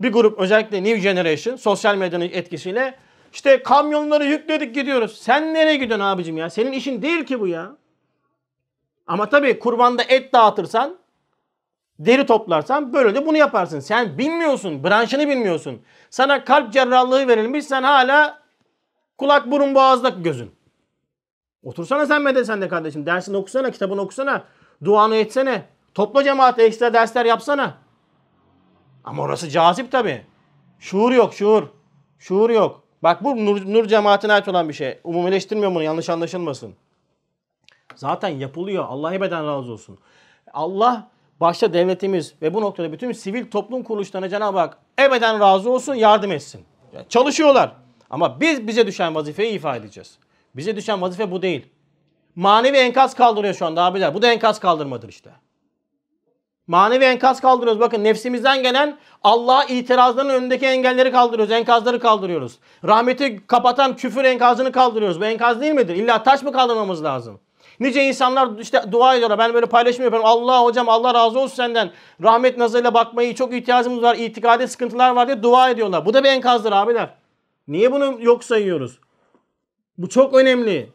[0.00, 2.94] Bir grup özellikle New Generation sosyal medyanın etkisiyle
[3.32, 5.18] işte kamyonları yükledik gidiyoruz.
[5.18, 6.50] Sen nereye gidiyorsun abicim ya?
[6.50, 7.76] Senin işin değil ki bu ya.
[9.06, 10.96] Ama tabii kurbanda et dağıtırsan,
[11.98, 13.80] deri toplarsan böyle de bunu yaparsın.
[13.80, 15.82] Sen bilmiyorsun, branşını bilmiyorsun.
[16.10, 18.42] Sana kalp cerrahlığı verilmiş, sen hala
[19.18, 20.55] kulak burun boğazda gözün.
[21.62, 23.06] Otursana sen medresende kardeşim.
[23.06, 24.44] Dersini okusana, kitabını okusana.
[24.84, 25.64] Duanı etsene.
[25.94, 27.74] Topla cemaate ekstra dersler yapsana.
[29.04, 30.24] Ama orası cazip tabi.
[30.78, 31.62] Şuur yok, şuur.
[32.18, 32.82] Şuur yok.
[33.02, 34.98] Bak bu nur, nur cemaatine ait olan bir şey.
[35.04, 36.74] Umumileştirmiyorum bunu yanlış anlaşılmasın.
[37.94, 38.84] Zaten yapılıyor.
[38.88, 39.98] Allah ebeden razı olsun.
[40.52, 41.08] Allah
[41.40, 46.32] başta devletimiz ve bu noktada bütün sivil toplum kuruluşlarına Cenab-ı Hak ebeden razı olsun yardım
[46.32, 46.64] etsin.
[47.08, 47.72] Çalışıyorlar.
[48.10, 50.18] Ama biz bize düşen vazifeyi ifa edeceğiz.
[50.56, 51.66] Bize düşen vazife bu değil.
[52.36, 54.14] Manevi enkaz kaldırıyor şu anda abiler.
[54.14, 55.30] Bu da enkaz kaldırmadır işte.
[56.66, 57.80] Manevi enkaz kaldırıyoruz.
[57.80, 61.52] Bakın nefsimizden gelen Allah'a itirazların önündeki engelleri kaldırıyoruz.
[61.52, 62.58] Enkazları kaldırıyoruz.
[62.84, 65.20] Rahmeti kapatan küfür enkazını kaldırıyoruz.
[65.20, 65.94] Bu enkaz değil midir?
[65.94, 67.40] İlla taş mı kaldırmamız lazım?
[67.80, 69.38] Nice insanlar işte dua ediyorlar.
[69.38, 70.28] Ben böyle paylaşım yapıyorum.
[70.28, 71.90] Allah hocam Allah razı olsun senden.
[72.22, 74.16] Rahmet nazarıyla bakmayı çok ihtiyacımız var.
[74.16, 76.06] İtikadi sıkıntılar var diye dua ediyorlar.
[76.06, 77.10] Bu da bir enkazdır abiler.
[77.68, 78.98] Niye bunu yok sayıyoruz?
[79.98, 80.90] Bu çok önemli.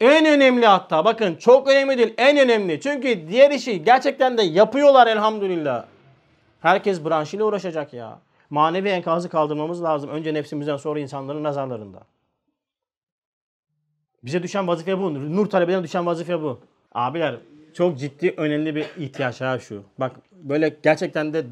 [0.00, 2.80] En önemli hatta bakın çok önemli değil en önemli.
[2.80, 5.86] Çünkü diğer işi gerçekten de yapıyorlar elhamdülillah.
[6.60, 8.18] Herkes branşıyla uğraşacak ya.
[8.50, 10.10] Manevi enkazı kaldırmamız lazım.
[10.10, 12.00] Önce nefsimizden sonra insanların nazarlarında.
[14.24, 15.36] Bize düşen vazife bu.
[15.36, 16.60] Nur talebelerine düşen vazife bu.
[16.92, 17.36] Abiler
[17.74, 19.82] çok ciddi önemli bir ihtiyaç ha şu.
[19.98, 21.44] Bak böyle gerçekten de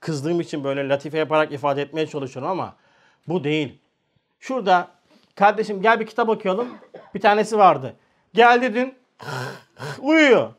[0.00, 2.74] kızdığım için böyle latife yaparak ifade etmeye çalışıyorum ama
[3.28, 3.78] bu değil.
[4.40, 4.88] Şurada
[5.36, 6.78] kardeşim gel bir kitap okuyalım.
[7.14, 7.96] Bir tanesi vardı.
[8.34, 9.00] Geldi dün
[9.98, 10.54] Uyuyor.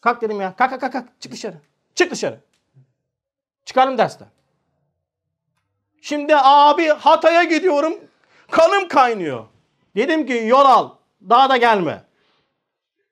[0.00, 0.56] Kalk dedim ya.
[0.56, 1.20] Kalk kalk kalk.
[1.20, 1.56] Çık dışarı.
[1.94, 2.40] Çık dışarı.
[3.64, 4.28] Çıkarım dersten.
[6.00, 7.94] Şimdi abi Hatay'a gidiyorum.
[8.50, 9.44] Kanım kaynıyor.
[9.96, 10.90] Dedim ki yol al.
[11.28, 12.04] Daha da gelme.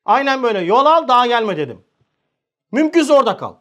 [0.05, 0.59] Aynen böyle.
[0.59, 1.85] Yol al daha gelme dedim.
[2.73, 3.55] Mümkünse orada kal.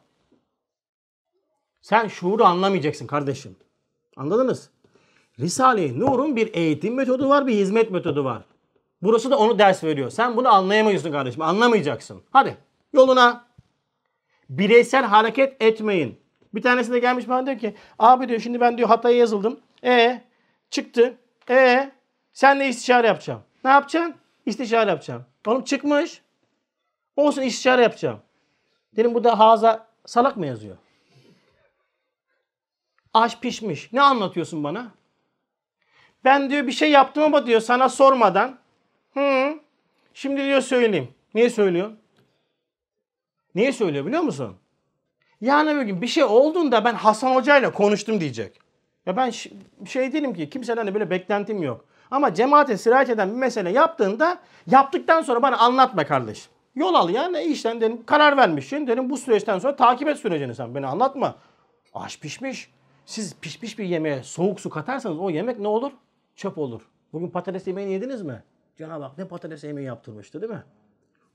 [1.81, 3.57] Sen şuuru anlamayacaksın kardeşim.
[4.18, 4.69] Anladınız?
[5.40, 8.44] Risale-i Nur'un bir eğitim metodu var, bir hizmet metodu var.
[9.02, 10.10] Burası da onu ders veriyor.
[10.10, 11.41] Sen bunu anlayamıyorsun kardeşim.
[11.41, 12.22] Anlamayacaksın.
[12.32, 12.57] Hadi
[12.94, 13.45] yoluna.
[14.49, 16.20] Bireysel hareket etmeyin.
[16.53, 19.60] Bir tanesi de gelmiş bana diyor ki abi diyor şimdi ben diyor Hatay'a yazıldım.
[19.84, 20.22] E
[20.70, 21.18] çıktı.
[21.49, 21.91] E
[22.34, 23.41] sen de istişare yapacağım.
[23.64, 24.16] Ne yapacaksın?
[24.45, 25.26] İstişare yapacağım.
[25.48, 26.22] Oğlum çıkmış.
[27.16, 28.20] Olsun istişare yapacağım.
[28.95, 30.78] Dedim bu da Haza salak mı yazıyor?
[33.14, 33.94] Aş pişmiş.
[33.94, 34.98] Ne anlatıyorsun bana?
[36.24, 38.58] Ben diyor bir şey yaptım ama diyor sana sormadan.
[39.14, 39.60] Hı.
[40.14, 41.08] Şimdi diyor söyleyeyim.
[41.34, 41.91] Niye söylüyor?
[43.56, 44.56] Niye söylüyor biliyor musun?
[45.41, 48.60] Yani bir gün bir şey olduğunda ben Hasan Hoca ile konuştum diyecek.
[49.06, 49.30] Ya ben
[49.86, 51.86] şey değilim ki kimseden de böyle beklentim yok.
[52.12, 56.52] Ama cemaate sirayet eden bir mesele yaptığında yaptıktan sonra bana anlatma kardeşim.
[56.76, 60.56] Yol al ya ne işten dedim karar vermişsin dedim bu süreçten sonra takip et sürecini
[60.56, 61.36] sen beni anlatma.
[61.94, 62.72] Aş pişmiş.
[63.06, 65.91] Siz pişmiş bir yemeğe soğuk su katarsanız o yemek ne olur?
[66.40, 66.82] Çöp olur.
[67.14, 68.44] Bugün patates yemeğini yediniz mi?
[68.78, 70.64] Cenab-ı Hak ne patates yemeği yaptırmıştı değil mi?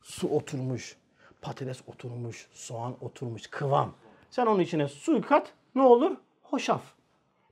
[0.02, 0.97] Su oturmuş,
[1.43, 3.94] patates oturmuş, soğan oturmuş, kıvam.
[4.31, 6.16] Sen onun içine su kat ne olur?
[6.43, 6.82] Hoşaf.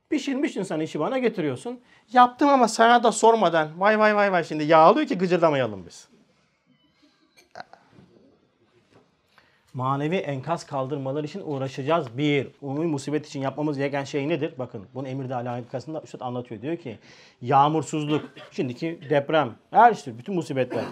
[0.09, 1.79] Pişirmişsin sen işi bana getiriyorsun.
[2.13, 3.79] Yaptım ama sana da sormadan.
[3.79, 6.07] Vay vay vay vay şimdi yağlıyor ki gıcırdamayalım biz.
[9.73, 12.17] Manevi enkaz kaldırmalar için uğraşacağız.
[12.17, 14.53] Bir, umumi musibet için yapmamız gereken şey nedir?
[14.59, 16.61] Bakın bunu Emirde Alâhikası'nda Üstad anlatıyor.
[16.61, 16.99] Diyor ki
[17.41, 20.83] yağmursuzluk, şimdiki deprem, her şey, bütün musibetler.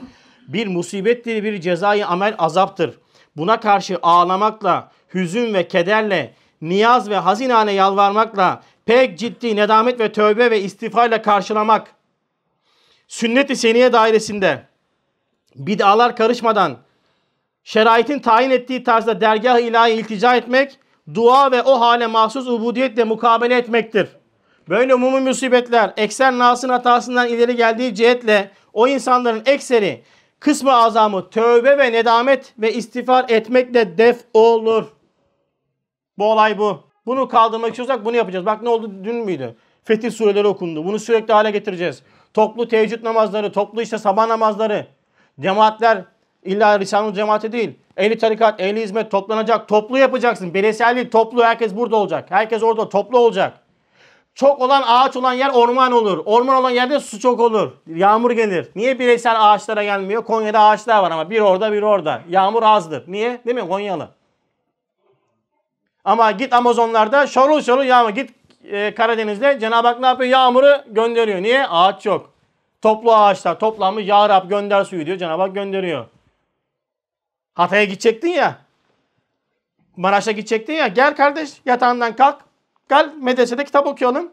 [0.47, 2.99] Bir musibettir, bir cezai amel azaptır.
[3.37, 10.51] Buna karşı ağlamakla, hüzün ve kederle, niyaz ve hazinane yalvarmakla, pek ciddi nedamet ve tövbe
[10.51, 11.95] ve istifayla karşılamak,
[13.07, 14.63] sünnet-i seniye dairesinde
[15.55, 16.77] bid'alar karışmadan,
[17.63, 20.79] şeraitin tayin ettiği tarzda dergah ilahi iltica etmek,
[21.13, 24.07] dua ve o hale mahsus ubudiyetle mukabele etmektir.
[24.69, 30.03] Böyle umumi musibetler ekser nasın hatasından ileri geldiği cihetle o insanların ekseri
[30.39, 34.85] kısmı azamı tövbe ve nedamet ve istiğfar etmekle def olur.
[36.17, 36.83] Bu olay bu.
[37.05, 38.45] Bunu kaldırmak istiyorsak bunu yapacağız.
[38.45, 39.55] Bak ne oldu dün müydü?
[39.83, 40.85] Fetih sureleri okundu.
[40.85, 42.03] Bunu sürekli hale getireceğiz.
[42.33, 44.87] Toplu teheccüd namazları, toplu işte sabah namazları.
[45.39, 46.03] Cemaatler
[46.43, 47.71] İlla Risale-i Cemaati değil.
[47.97, 49.67] Ehli tarikat, ehli hizmet toplanacak.
[49.67, 50.53] Toplu yapacaksın.
[50.53, 51.43] Değil, toplu.
[51.43, 52.25] Herkes burada olacak.
[52.29, 53.53] Herkes orada toplu olacak.
[54.35, 56.21] Çok olan ağaç olan yer orman olur.
[56.25, 57.71] Orman olan yerde su çok olur.
[57.87, 58.69] Yağmur gelir.
[58.75, 60.23] Niye bireysel ağaçlara gelmiyor?
[60.23, 62.21] Konya'da ağaçlar var ama bir orada bir orada.
[62.29, 63.03] Yağmur azdır.
[63.07, 63.41] Niye?
[63.45, 63.67] Değil mi?
[63.67, 64.09] Konyalı.
[66.05, 68.09] Ama git Amazonlarda şorul şorul yağmur.
[68.09, 68.29] Git
[68.71, 70.29] e, Karadeniz'de Cenab-ı Hak ne yapıyor?
[70.29, 71.41] Yağmuru gönderiyor.
[71.41, 71.67] Niye?
[71.67, 72.29] Ağaç yok.
[72.81, 74.07] Toplu ağaçlar toplanmış.
[74.07, 75.17] Ya Rab gönder suyu diyor.
[75.17, 76.05] Cenab-ı Hak gönderiyor.
[77.53, 78.57] Hatay'a gidecektin ya.
[79.95, 80.87] Maraş'a gidecektin ya.
[80.87, 82.41] Gel kardeş yatağından kalk.
[82.89, 84.31] Gel medresede kitap okuyalım.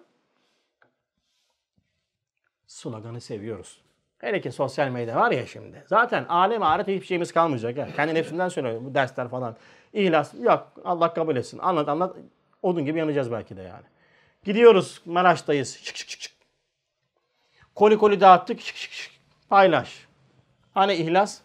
[2.66, 3.80] Sloganı seviyoruz.
[4.18, 5.84] Hele ki sosyal medya var ya şimdi.
[5.86, 7.76] Zaten alem ahiret hiçbir şeyimiz kalmayacak.
[7.76, 7.88] Ya.
[7.96, 9.56] Kendi nefsimden söylüyorum bu dersler falan.
[9.92, 11.58] İhlas yok Allah kabul etsin.
[11.58, 12.16] Anlat anlat.
[12.62, 13.84] Odun gibi yanacağız belki de yani.
[14.44, 15.78] Gidiyoruz Maraş'tayız.
[15.82, 16.32] Şık şık şık.
[17.74, 18.60] Koli koli dağıttık.
[18.60, 19.12] Şık şık şık.
[19.48, 20.06] Paylaş.
[20.74, 21.40] Hani ihlas?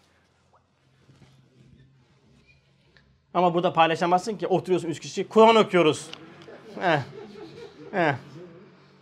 [3.34, 5.28] Ama burada paylaşamazsın ki oturuyorsun üç kişi.
[5.28, 6.10] Kur'an okuyoruz.
[6.82, 7.00] Eh.
[7.94, 8.14] Eh.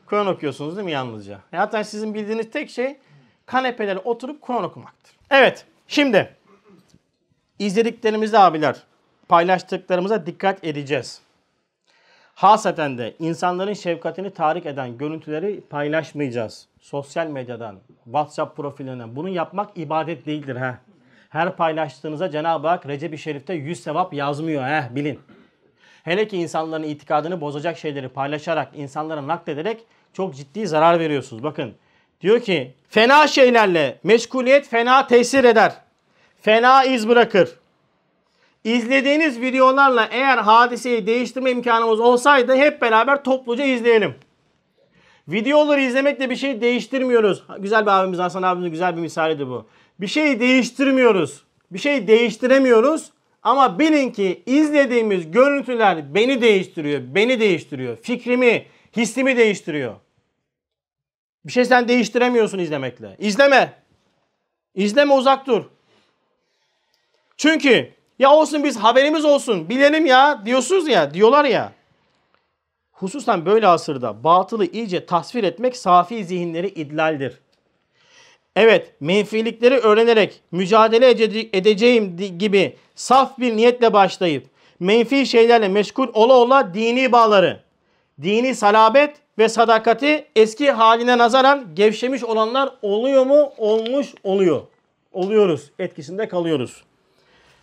[0.07, 1.41] Kur'an okuyorsunuz değil mi yalnızca?
[1.53, 2.97] E hatta sizin bildiğiniz tek şey
[3.47, 5.17] kanepelere oturup Kur'an okumaktır.
[5.31, 5.67] Evet.
[5.89, 6.37] Şimdi
[7.59, 8.77] izlediklerimizde abiler
[9.29, 11.21] paylaştıklarımıza dikkat edeceğiz.
[12.35, 16.69] Hasaten de insanların şefkatini tahrik eden görüntüleri paylaşmayacağız.
[16.81, 19.17] Sosyal medyadan, WhatsApp profilinden.
[19.17, 20.79] Bunu yapmak ibadet değildir ha.
[21.33, 24.65] Her paylaştığınıza Cenab-ı Hak Recep-i Şerif'te 100 sevap yazmıyor.
[24.65, 25.21] Heh, bilin.
[26.05, 29.81] Hele ki insanların itikadını bozacak şeyleri paylaşarak, insanlara naklederek
[30.13, 31.43] çok ciddi zarar veriyorsunuz.
[31.43, 31.75] Bakın
[32.21, 35.73] diyor ki fena şeylerle meşguliyet fena tesir eder.
[36.41, 37.51] Fena iz bırakır.
[38.65, 44.15] İzlediğiniz videolarla eğer hadiseyi değiştirme imkanımız olsaydı hep beraber topluca izleyelim.
[45.29, 47.43] Videoları izlemekle bir şey değiştirmiyoruz.
[47.59, 49.67] Güzel bir abimiz Hasan abimizin güzel bir misalidir bu.
[50.01, 51.45] Bir şey değiştirmiyoruz.
[51.71, 53.11] Bir şey değiştiremiyoruz.
[53.43, 57.03] Ama bilin ki izlediğimiz görüntüler beni değiştiriyor.
[57.15, 57.97] Beni değiştiriyor.
[57.97, 58.67] Fikrimi,
[58.97, 59.95] hissimi değiştiriyor.
[61.45, 63.17] Bir şey sen değiştiremiyorsun izlemekle.
[63.19, 63.73] İzleme.
[64.75, 65.65] İzleme uzak dur.
[67.37, 71.73] Çünkü ya olsun biz haberimiz olsun bilelim ya diyorsunuz ya diyorlar ya.
[72.93, 77.41] Hususen böyle asırda batılı iyice tasvir etmek safi zihinleri idlaldir.
[78.57, 81.11] Evet menfilikleri öğrenerek mücadele
[81.53, 84.45] edeceğim gibi saf bir niyetle başlayıp
[84.81, 87.61] menfi şeylerle meşgul ola ola dini bağları,
[88.23, 93.53] dini salabet ve sadakati eski haline nazaran gevşemiş olanlar oluyor mu?
[93.59, 94.63] Olmuş oluyor.
[95.13, 95.71] Oluyoruz.
[95.79, 96.83] Etkisinde kalıyoruz.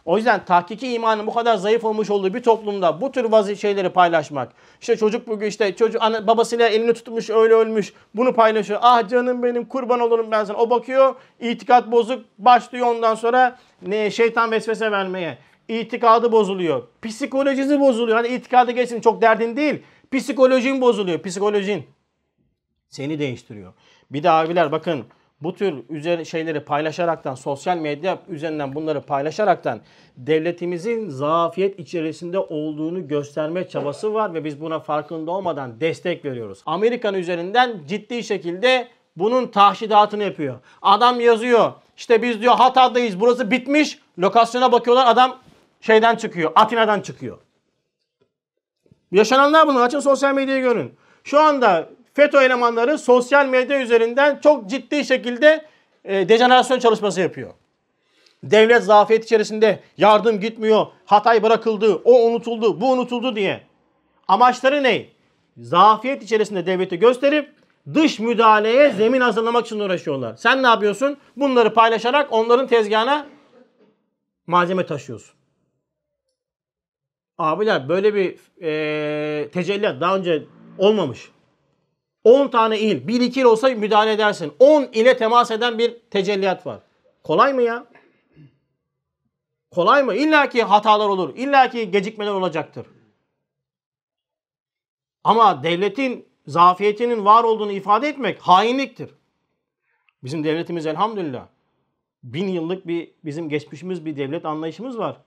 [0.09, 3.89] O yüzden tahkiki imanın bu kadar zayıf olmuş olduğu bir toplumda bu tür vazife şeyleri
[3.89, 4.51] paylaşmak.
[4.81, 7.93] İşte çocuk bugün işte çocuk anne, babasıyla elini tutmuş öyle ölmüş.
[8.15, 8.79] Bunu paylaşıyor.
[8.83, 10.57] Ah canım benim kurban olurum ben sana.
[10.57, 15.37] O bakıyor itikat bozuk başlıyor ondan sonra ne şeytan vesvese vermeye.
[15.67, 16.83] İtikadı bozuluyor.
[17.01, 18.17] Psikolojisi bozuluyor.
[18.17, 19.83] Hani itikadı geçsin çok derdin değil.
[20.11, 21.21] Psikolojin bozuluyor.
[21.23, 21.83] Psikolojin.
[22.89, 23.73] Seni değiştiriyor.
[24.11, 25.05] Bir de abiler bakın
[25.41, 29.79] bu tür üzeri şeyleri paylaşaraktan, sosyal medya üzerinden bunları paylaşaraktan
[30.17, 36.63] devletimizin zafiyet içerisinde olduğunu gösterme çabası var ve biz buna farkında olmadan destek veriyoruz.
[36.65, 40.59] Amerikan üzerinden ciddi şekilde bunun tahşidatını yapıyor.
[40.81, 41.71] Adam yazıyor.
[41.97, 43.19] İşte biz diyor Hatay'dayız.
[43.19, 43.99] Burası bitmiş.
[44.19, 45.07] Lokasyona bakıyorlar.
[45.07, 45.37] Adam
[45.81, 46.51] şeyden çıkıyor.
[46.55, 47.37] Atina'dan çıkıyor.
[49.11, 49.81] Yaşananlar bunu.
[49.81, 50.93] Açın sosyal medyayı görün.
[51.23, 55.65] Şu anda FETÖ elemanları sosyal medya üzerinden çok ciddi şekilde
[56.03, 57.53] e, dejenerasyon çalışması yapıyor.
[58.43, 63.61] Devlet zafiyet içerisinde yardım gitmiyor, Hatay bırakıldı, o unutuldu, bu unutuldu diye.
[64.27, 65.05] Amaçları ne?
[65.57, 67.53] Zafiyet içerisinde devleti gösterip
[67.93, 70.35] dış müdahaleye zemin hazırlamak için uğraşıyorlar.
[70.35, 71.17] Sen ne yapıyorsun?
[71.37, 73.25] Bunları paylaşarak onların tezgahına
[74.47, 75.35] malzeme taşıyorsun.
[77.37, 80.43] Abiler böyle bir e, tecelli daha önce
[80.77, 81.31] olmamış.
[82.23, 84.53] 10 tane il, 1 2 il olsa müdahale edersin.
[84.59, 86.79] 10 ile temas eden bir tecelliyat var.
[87.23, 87.85] Kolay mı ya?
[89.71, 90.15] Kolay mı?
[90.15, 91.35] İlla ki hatalar olur.
[91.35, 92.87] İlla ki gecikmeler olacaktır.
[95.23, 99.09] Ama devletin zafiyetinin var olduğunu ifade etmek hainliktir.
[100.23, 101.47] Bizim devletimiz elhamdülillah
[102.23, 105.17] bin yıllık bir bizim geçmişimiz bir devlet anlayışımız var.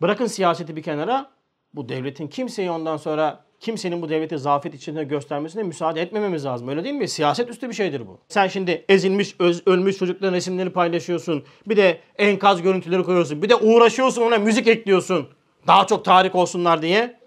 [0.00, 1.30] Bırakın siyaseti bir kenara.
[1.74, 6.68] Bu devletin kimseyi ondan sonra kimsenin bu devleti zafiyet içinde göstermesine müsaade etmememiz lazım.
[6.68, 7.08] Öyle değil mi?
[7.08, 8.18] Siyaset üstü bir şeydir bu.
[8.28, 11.44] Sen şimdi ezilmiş, öz, ölmüş çocukların resimleri paylaşıyorsun.
[11.66, 13.42] Bir de enkaz görüntüleri koyuyorsun.
[13.42, 15.28] Bir de uğraşıyorsun ona müzik ekliyorsun.
[15.66, 17.20] Daha çok tarih olsunlar diye.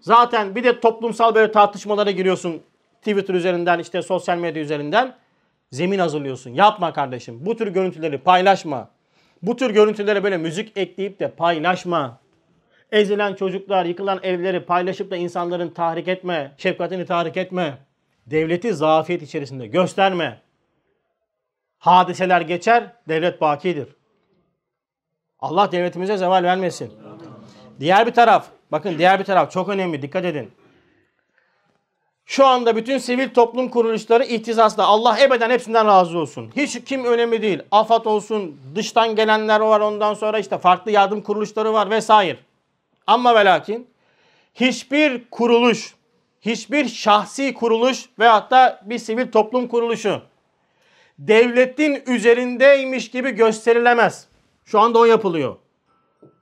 [0.00, 2.60] Zaten bir de toplumsal böyle tartışmalara giriyorsun.
[2.98, 5.16] Twitter üzerinden işte sosyal medya üzerinden.
[5.70, 6.50] Zemin hazırlıyorsun.
[6.50, 7.46] Yapma kardeşim.
[7.46, 8.90] Bu tür görüntüleri paylaşma.
[9.42, 12.18] Bu tür görüntülere böyle müzik ekleyip de paylaşma.
[12.92, 17.78] Ezilen çocuklar, yıkılan evleri paylaşıp da insanların tahrik etme, şefkatini tahrik etme.
[18.26, 20.40] Devleti zafiyet içerisinde gösterme.
[21.78, 23.88] Hadiseler geçer, devlet bakidir.
[25.40, 26.92] Allah devletimize zeval vermesin.
[27.80, 30.50] Diğer bir taraf, bakın diğer bir taraf çok önemli, dikkat edin.
[32.24, 34.86] Şu anda bütün sivil toplum kuruluşları ihtizasla.
[34.86, 36.50] Allah ebeden hepsinden razı olsun.
[36.56, 37.62] Hiç kim önemli değil.
[37.70, 42.38] AFAD olsun, dıştan gelenler var ondan sonra işte farklı yardım kuruluşları var vesaire.
[43.06, 43.90] Ama ve lakin
[44.54, 45.94] hiçbir kuruluş,
[46.40, 50.22] hiçbir şahsi kuruluş ve hatta bir sivil toplum kuruluşu
[51.18, 54.28] devletin üzerindeymiş gibi gösterilemez.
[54.64, 55.56] Şu anda o yapılıyor.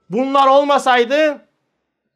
[0.09, 1.47] Bunlar olmasaydı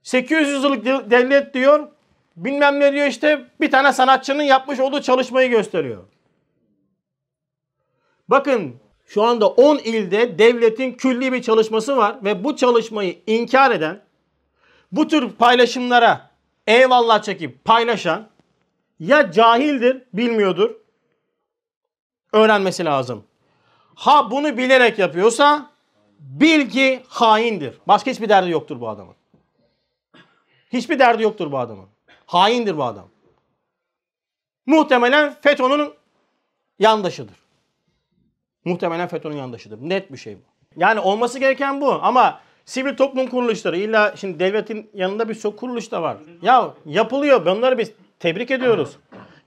[0.04, 1.88] 800 yıllık devlet diyor
[2.36, 6.04] bilmem ne diyor işte bir tane sanatçının yapmış olduğu çalışmayı gösteriyor.
[8.28, 14.02] Bakın şu anda 10 ilde devletin külli bir çalışması var ve bu çalışmayı inkar eden
[14.92, 16.30] bu tür paylaşımlara
[16.68, 18.30] eyvallah çekip paylaşan
[19.00, 20.76] ya cahildir, bilmiyordur.
[22.34, 23.24] Öğrenmesi lazım.
[23.96, 25.72] Ha bunu bilerek yapıyorsa
[26.20, 27.78] bil ki haindir.
[27.88, 29.16] Başka hiçbir derdi yoktur bu adamın.
[30.74, 31.88] Hiçbir derdi yoktur bu adamın.
[32.26, 33.08] Haindir bu adam.
[34.66, 35.94] Muhtemelen FETÖ'nün
[36.80, 37.36] yandaşıdır.
[38.66, 39.78] Muhtemelen FETÖ'nün yandaşıdır.
[39.82, 40.42] Net bir şey bu.
[40.76, 45.92] Yani olması gereken bu ama sivil toplum kuruluşları illa şimdi devletin yanında bir çok kuruluş
[45.92, 46.18] da var.
[46.42, 47.46] Ya yapılıyor.
[47.46, 48.98] Bunları biz tebrik ediyoruz.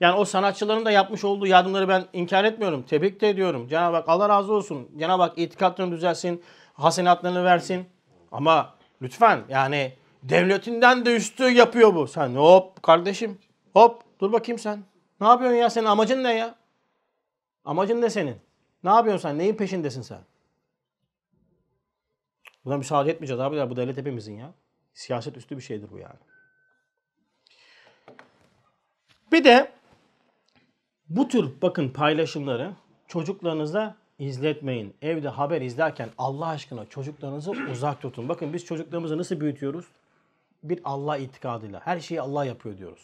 [0.01, 2.82] Yani o sanatçıların da yapmış olduğu yardımları ben inkar etmiyorum.
[2.82, 3.69] Tebrik de ediyorum.
[3.69, 4.89] Cenab-ı Hak Allah razı olsun.
[4.99, 6.43] Cenab-ı Hak itikatlarını düzelsin.
[6.74, 7.86] Hasenatlarını versin.
[8.32, 9.93] Ama lütfen yani
[10.23, 12.07] devletinden de üstü yapıyor bu.
[12.07, 13.39] Sen hop kardeşim
[13.73, 14.82] hop dur bakayım sen.
[15.20, 16.55] Ne yapıyorsun ya senin amacın ne ya?
[17.65, 18.36] Amacın ne senin?
[18.85, 19.39] Ne yapıyorsun sen?
[19.39, 20.19] Neyin peşindesin sen?
[22.64, 23.70] Buna müsaade etmeyeceğiz abiler.
[23.70, 24.55] Bu devlet hepimizin ya.
[24.94, 26.18] Siyaset üstü bir şeydir bu yani.
[29.32, 29.72] Bir de
[31.09, 32.72] bu tür bakın paylaşımları
[33.09, 34.94] çocuklarınıza izletmeyin.
[35.02, 38.28] Evde haber izlerken Allah aşkına çocuklarınızı uzak tutun.
[38.28, 39.84] Bakın biz çocuklarımızı nasıl büyütüyoruz?
[40.62, 41.80] Bir Allah itikadıyla.
[41.84, 43.02] Her şeyi Allah yapıyor diyoruz.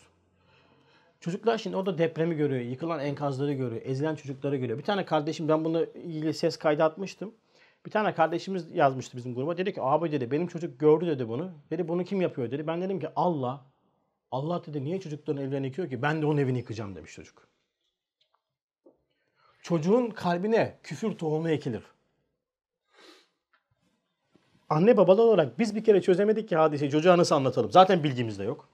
[1.20, 4.78] Çocuklar şimdi orada depremi görüyor, yıkılan enkazları görüyor, ezilen çocukları görüyor.
[4.78, 7.34] Bir tane kardeşim ben bunu ilgili ses kaydı atmıştım.
[7.86, 9.56] Bir tane kardeşimiz yazmıştı bizim gruba.
[9.56, 11.50] Dedi ki abi dedi benim çocuk gördü dedi bunu.
[11.70, 12.66] Dedi bunu kim yapıyor dedi.
[12.66, 13.66] Ben dedim ki Allah.
[14.30, 16.02] Allah dedi niye çocukların evlerini yıkıyor ki?
[16.02, 17.48] Ben de onun evini yıkacağım demiş çocuk.
[19.62, 21.82] Çocuğun kalbine küfür tohumu ekilir.
[24.68, 27.72] Anne babalar olarak biz bir kere çözemedik ki hadiseyi çocuğa nasıl anlatalım.
[27.72, 28.68] Zaten bilgimiz de yok.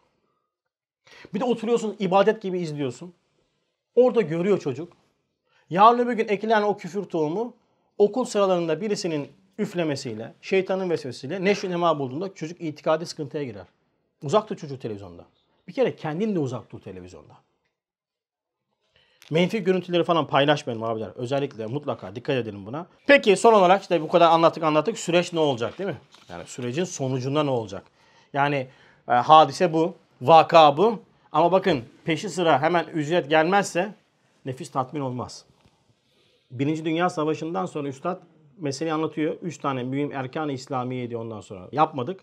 [1.34, 3.14] Bir de oturuyorsun ibadet gibi izliyorsun.
[3.94, 4.92] Orada görüyor çocuk.
[5.70, 7.56] Yarın öbür gün ekilen o küfür tohumu
[7.98, 13.66] okul sıralarında birisinin üflemesiyle, şeytanın vesvesiyle neşvi nema bulduğunda çocuk itikadi sıkıntıya girer.
[14.22, 15.24] Uzak tut çocuğu televizyonda.
[15.68, 17.34] Bir kere kendin de uzak dur televizyonda.
[19.30, 21.08] Menfi görüntüleri falan paylaşmayalım abiler.
[21.14, 22.86] Özellikle mutlaka dikkat edelim buna.
[23.06, 24.98] Peki son olarak işte bu kadar anlattık anlattık.
[24.98, 25.96] Süreç ne olacak değil mi?
[26.28, 27.82] Yani sürecin sonucunda ne olacak?
[28.32, 28.68] Yani
[29.08, 29.94] e, hadise bu.
[30.22, 31.02] Vaka bu.
[31.32, 33.94] Ama bakın peşi sıra hemen ücret gelmezse
[34.44, 35.44] nefis tatmin olmaz.
[36.50, 38.22] Birinci Dünya Savaşı'ndan sonra Üstad
[38.58, 39.36] meseleyi anlatıyor.
[39.42, 41.68] Üç tane mühim erkan-ı İslamiye diyor ondan sonra.
[41.72, 42.20] Yapmadık.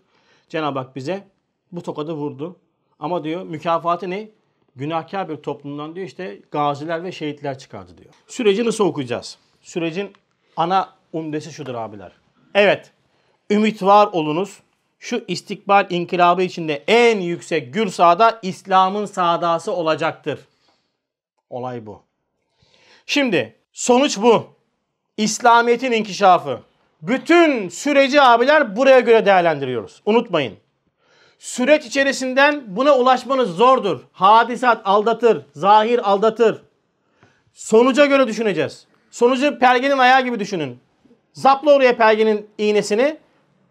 [0.48, 1.24] Cenab-ı Hak bize
[1.72, 2.56] bu tokadı vurdu.
[2.98, 4.30] Ama diyor mükafatı ne?
[4.76, 8.14] Günahkar bir toplumdan diyor işte gaziler ve şehitler çıkardı diyor.
[8.26, 9.38] Süreci nasıl okuyacağız?
[9.60, 10.12] Sürecin
[10.56, 12.12] ana umdesi şudur abiler.
[12.54, 12.92] Evet,
[13.50, 14.58] ümit var olunuz.
[14.98, 20.40] Şu istikbal inkılabı içinde en yüksek gür sağda İslam'ın sağdası olacaktır.
[21.50, 22.02] Olay bu.
[23.06, 24.46] Şimdi sonuç bu.
[25.16, 26.60] İslamiyet'in inkişafı.
[27.02, 30.02] Bütün süreci abiler buraya göre değerlendiriyoruz.
[30.06, 30.54] Unutmayın.
[31.38, 34.00] Süreç içerisinden buna ulaşmanız zordur.
[34.12, 36.62] Hadisat aldatır, zahir aldatır.
[37.52, 38.86] Sonuca göre düşüneceğiz.
[39.10, 40.78] Sonucu pergenin ayağı gibi düşünün.
[41.32, 43.16] Zapla oraya pergenin iğnesini.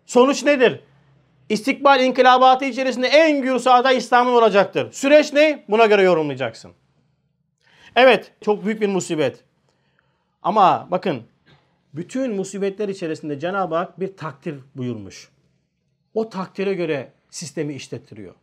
[0.06, 0.80] Sonuç nedir?
[1.50, 4.92] İstikbal inkılabatı içerisinde en gür sağda İslam'ın olacaktır.
[4.92, 5.64] Süreç ne?
[5.70, 6.72] Buna göre yorumlayacaksın.
[7.96, 9.44] Evet, çok büyük bir musibet.
[10.42, 11.22] Ama bakın,
[11.94, 15.30] bütün musibetler içerisinde Cenab-ı Hak bir takdir buyurmuş.
[16.14, 18.34] O takdire göre sistemi işlettiriyor.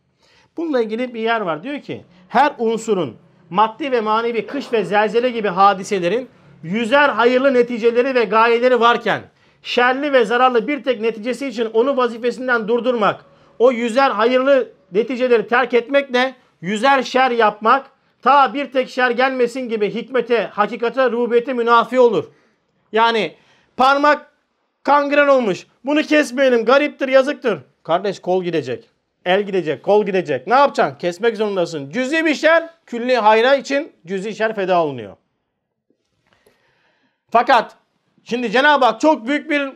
[0.57, 1.63] Bununla ilgili bir yer var.
[1.63, 3.17] Diyor ki her unsurun
[3.49, 6.29] maddi ve manevi kış ve zelzele gibi hadiselerin
[6.63, 9.21] yüzer hayırlı neticeleri ve gayeleri varken
[9.61, 13.25] şerli ve zararlı bir tek neticesi için onu vazifesinden durdurmak,
[13.59, 19.93] o yüzer hayırlı neticeleri terk etmekle yüzer şer yapmak, ta bir tek şer gelmesin gibi
[19.93, 22.25] hikmete, hakikate, rububiyete münafi olur.
[22.91, 23.35] Yani
[23.77, 24.31] parmak
[24.83, 25.67] kangren olmuş.
[25.85, 26.65] Bunu kesmeyelim.
[26.65, 27.59] Gariptir, yazıktır.
[27.83, 28.89] Kardeş kol gidecek.
[29.25, 30.47] El gidecek, kol gidecek.
[30.47, 30.97] Ne yapacaksın?
[30.97, 31.91] Kesmek zorundasın.
[31.91, 35.15] Cüzi bir şer, külli hayra için cüzi şer feda olunuyor.
[37.31, 37.75] Fakat
[38.23, 39.71] şimdi Cenab-ı Hak çok büyük bir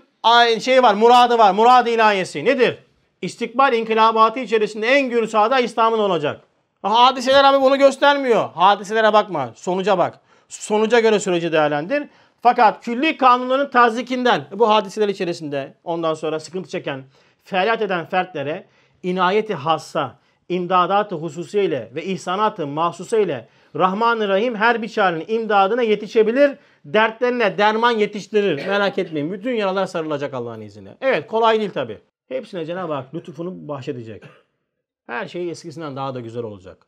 [0.60, 1.54] şey var, muradı var.
[1.54, 2.46] Murad-ı ilahiyesi.
[2.46, 2.78] Nedir?
[3.22, 6.42] İstikbal inkılabatı içerisinde en gür sahada İslam'ın olacak.
[6.84, 8.50] Hadiseler abi bunu göstermiyor.
[8.50, 9.52] Hadiselere bakma.
[9.56, 10.20] Sonuca bak.
[10.50, 12.04] Sonuca göre süreci değerlendir.
[12.42, 17.04] Fakat külli kanunların tazikinden bu hadiseler içerisinde ondan sonra sıkıntı çeken,
[17.44, 18.66] feryat eden fertlere
[19.04, 20.16] inayeti hassa,
[20.50, 21.16] imdadatı
[21.60, 26.58] ile ve ihsanatı mahsusa ile Rahman-ı Rahim her bir çarenin imdadına yetişebilir.
[26.86, 28.68] Dertlerine derman yetiştirir.
[28.68, 29.32] Merak etmeyin.
[29.32, 30.98] Bütün yaralar sarılacak Allah'ın izniyle.
[31.02, 31.98] Evet kolay değil tabi.
[32.28, 34.24] Hepsine Cenab-ı Hak lütufunu bahşedecek.
[35.08, 36.88] Her şey eskisinden daha da güzel olacak.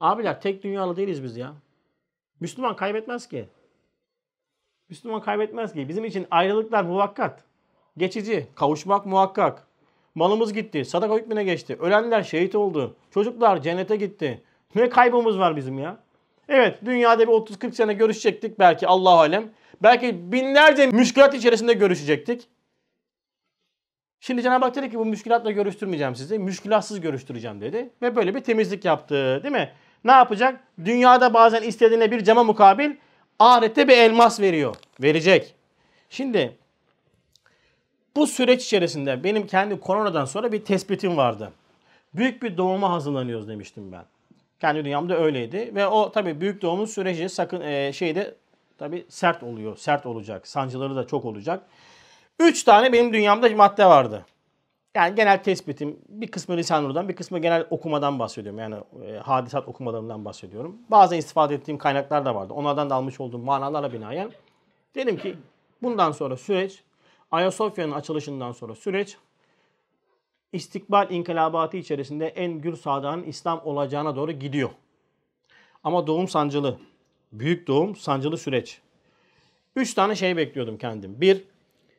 [0.00, 1.54] Abiler tek dünyalı değiliz biz ya.
[2.40, 3.48] Müslüman kaybetmez ki.
[4.88, 5.88] Müslüman kaybetmez ki.
[5.88, 7.44] Bizim için ayrılıklar muvakkat.
[7.96, 8.46] Geçici.
[8.54, 9.66] Kavuşmak muhakkak.
[10.14, 10.84] Malımız gitti.
[10.84, 11.76] Sadaka hükmüne geçti.
[11.80, 12.96] Ölenler şehit oldu.
[13.10, 14.42] Çocuklar cennete gitti.
[14.74, 15.98] Ne kaybımız var bizim ya?
[16.48, 19.50] Evet dünyada bir 30-40 sene görüşecektik belki Allah alem.
[19.82, 22.48] Belki binlerce müşkülat içerisinde görüşecektik.
[24.26, 26.38] Şimdi Cenab-ı Hak dedi ki bu müşkülatla görüştürmeyeceğim sizi.
[26.38, 27.90] Müşkülatsız görüştüreceğim dedi.
[28.02, 29.70] Ve böyle bir temizlik yaptı değil mi?
[30.04, 30.60] Ne yapacak?
[30.84, 32.90] Dünyada bazen istediğine bir cama mukabil
[33.38, 34.76] ahirette bir elmas veriyor.
[35.02, 35.54] Verecek.
[36.10, 36.56] Şimdi
[38.16, 41.52] bu süreç içerisinde benim kendi koronadan sonra bir tespitim vardı.
[42.14, 44.04] Büyük bir doğuma hazırlanıyoruz demiştim ben.
[44.60, 48.34] Kendi dünyamda öyleydi ve o tabii büyük doğumun süreci sakın e, şeyde
[48.78, 49.76] tabii sert oluyor.
[49.76, 50.48] Sert olacak.
[50.48, 51.62] Sancıları da çok olacak.
[52.40, 54.26] Üç tane benim dünyamda madde vardı.
[54.94, 58.58] Yani genel tespitim bir kısmı lisan bir kısmı genel okumadan bahsediyorum.
[58.58, 60.78] Yani e, hadisat okumalarından bahsediyorum.
[60.90, 62.52] Bazen istifade ettiğim kaynaklar da vardı.
[62.52, 64.30] Onlardan da almış olduğum manalarla binaen.
[64.94, 65.36] Dedim ki
[65.82, 66.82] bundan sonra süreç
[67.30, 69.16] Ayasofya'nın açılışından sonra süreç
[70.52, 74.70] istikbal inkılabatı içerisinde en gür sağdan İslam olacağına doğru gidiyor.
[75.84, 76.78] Ama doğum sancılı,
[77.32, 78.80] büyük doğum sancılı süreç.
[79.76, 81.20] Üç tane şey bekliyordum kendim.
[81.20, 81.44] Bir,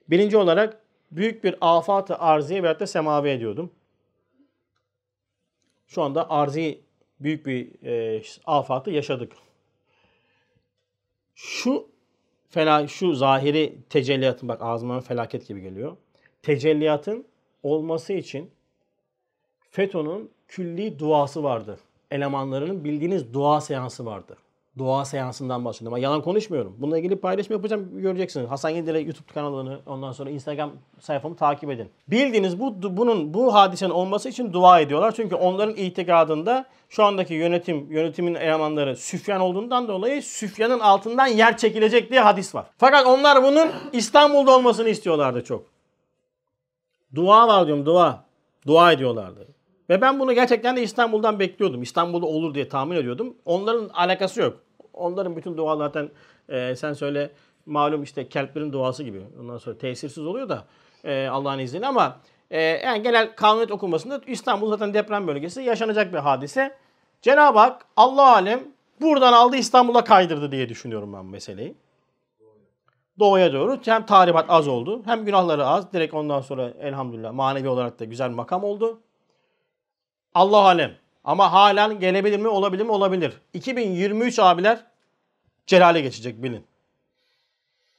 [0.09, 3.71] birinci olarak büyük bir afat-ı arziye veyahut da semavi ediyordum.
[5.87, 6.81] Şu anda arzi
[7.19, 9.31] büyük bir e, afatı yaşadık.
[11.35, 11.87] Şu
[12.49, 15.97] fela, şu zahiri tecelliyatın bak ağzıma felaket gibi geliyor.
[16.41, 17.25] Tecelliyatın
[17.63, 18.51] olması için
[19.71, 21.79] FETÖ'nün külli duası vardı.
[22.11, 24.37] Elemanlarının bildiğiniz dua seansı vardı.
[24.77, 25.93] Dua seansından bahsediyorum.
[25.93, 26.75] Ama yalan konuşmuyorum.
[26.79, 28.49] Bununla ilgili paylaşım yapacağım göreceksiniz.
[28.49, 31.89] Hasan Yedire YouTube kanalını ondan sonra Instagram sayfamı takip edin.
[32.07, 35.11] Bildiğiniz bu bunun bu hadisenin olması için dua ediyorlar.
[35.15, 42.11] Çünkü onların itikadında şu andaki yönetim yönetimin elemanları Süfyan olduğundan dolayı Süfyan'ın altından yer çekilecek
[42.11, 42.65] diye hadis var.
[42.77, 45.65] Fakat onlar bunun İstanbul'da olmasını istiyorlardı çok.
[47.15, 48.25] Dua var diyorum dua.
[48.67, 49.47] Dua ediyorlardı.
[49.89, 51.81] Ve ben bunu gerçekten de İstanbul'dan bekliyordum.
[51.81, 53.35] İstanbul'da olur diye tahmin ediyordum.
[53.45, 54.64] Onların alakası yok.
[54.95, 56.09] Onların bütün dualar zaten
[56.49, 57.31] e, sen söyle
[57.65, 59.21] malum işte kelplerin duası gibi.
[59.41, 60.65] Ondan sonra tesirsiz oluyor da
[61.03, 62.17] e, Allah'ın izniyle ama
[62.51, 66.77] e, yani genel kanuniyet okunmasında İstanbul zaten deprem bölgesi yaşanacak bir hadise.
[67.21, 68.63] Cenab-ı Hak Allah alem
[69.01, 71.75] buradan aldı İstanbul'a kaydırdı diye düşünüyorum ben meseleyi.
[73.19, 75.93] Doğuya doğru hem tahribat az oldu hem günahları az.
[75.93, 78.99] Direkt ondan sonra elhamdülillah manevi olarak da güzel makam oldu.
[80.33, 80.95] Allah alem.
[81.25, 82.47] Ama halen gelebilir mi?
[82.47, 82.91] Olabilir mi?
[82.91, 83.33] Olabilir.
[83.53, 84.79] 2023 abiler
[85.67, 86.65] celale geçecek bilin.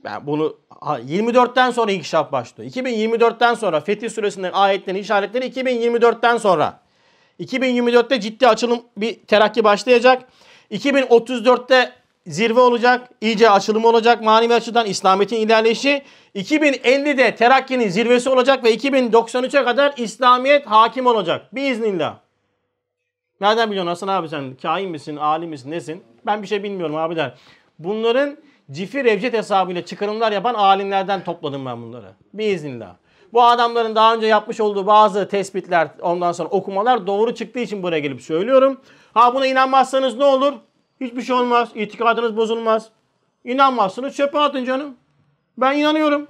[0.05, 2.71] Ben bunu 24'ten sonra inkişaf başlıyor.
[2.71, 6.81] 2024'ten sonra Fetih Suresi'nin ayetleri, işaretleri 2024'ten sonra.
[7.41, 10.23] 2024'te ciddi açılım bir terakki başlayacak.
[10.71, 11.93] 2034'te
[12.27, 13.09] zirve olacak.
[13.21, 14.23] iyice açılım olacak.
[14.23, 16.03] Manevi açıdan İslamiyet'in ilerleyişi.
[16.35, 21.55] 2050'de terakkinin zirvesi olacak ve 2093'e kadar İslamiyet hakim olacak.
[21.55, 22.26] Biiznillah.
[23.41, 26.05] Nereden biliyorsun Hasan abi sen kain misin, alim misin, nesin?
[26.27, 27.35] Ben bir şey bilmiyorum abi der.
[27.79, 28.37] Bunların
[28.71, 32.13] cifi revcet hesabıyla çıkarımlar yapan alimlerden topladım ben bunları.
[32.35, 32.95] Biiznillah.
[33.33, 37.99] Bu adamların daha önce yapmış olduğu bazı tespitler, ondan sonra okumalar doğru çıktığı için buraya
[37.99, 38.81] gelip söylüyorum.
[39.15, 40.53] Ha buna inanmazsanız ne olur?
[41.01, 41.69] Hiçbir şey olmaz.
[41.75, 42.89] İtikadınız bozulmaz.
[43.45, 44.97] İnanmazsınız çöpe atın canım.
[45.59, 46.29] Ben inanıyorum.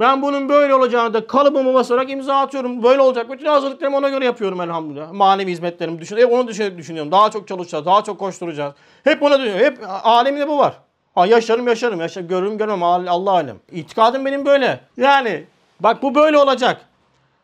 [0.00, 2.82] Ben bunun böyle olacağını da kalıbımı basarak imza atıyorum.
[2.82, 3.30] Böyle olacak.
[3.30, 5.12] Bütün hazırlıklarımı ona göre yapıyorum elhamdülillah.
[5.12, 6.16] Manevi hizmetlerimi düşün.
[6.16, 7.12] Hep onu düşünüyorum.
[7.12, 7.86] Daha çok çalışacağız.
[7.86, 8.74] Daha çok koşturacağız.
[9.04, 9.64] Hep ona düşünüyorum.
[9.64, 10.78] Hep aleminde bu var.
[11.14, 12.00] Ha yaşarım yaşarım.
[12.00, 12.82] Yaşarım, görürüm görmem.
[12.82, 13.56] Allah alem.
[13.72, 14.80] İtikadım benim böyle.
[14.96, 15.44] Yani
[15.80, 16.80] bak bu böyle olacak.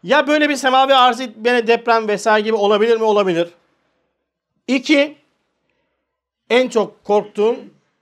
[0.03, 3.05] Ya böyle bir semavi arz beni deprem vesaire gibi olabilir mi?
[3.05, 3.49] Olabilir.
[4.66, 5.16] İki,
[6.51, 7.57] en çok korktuğum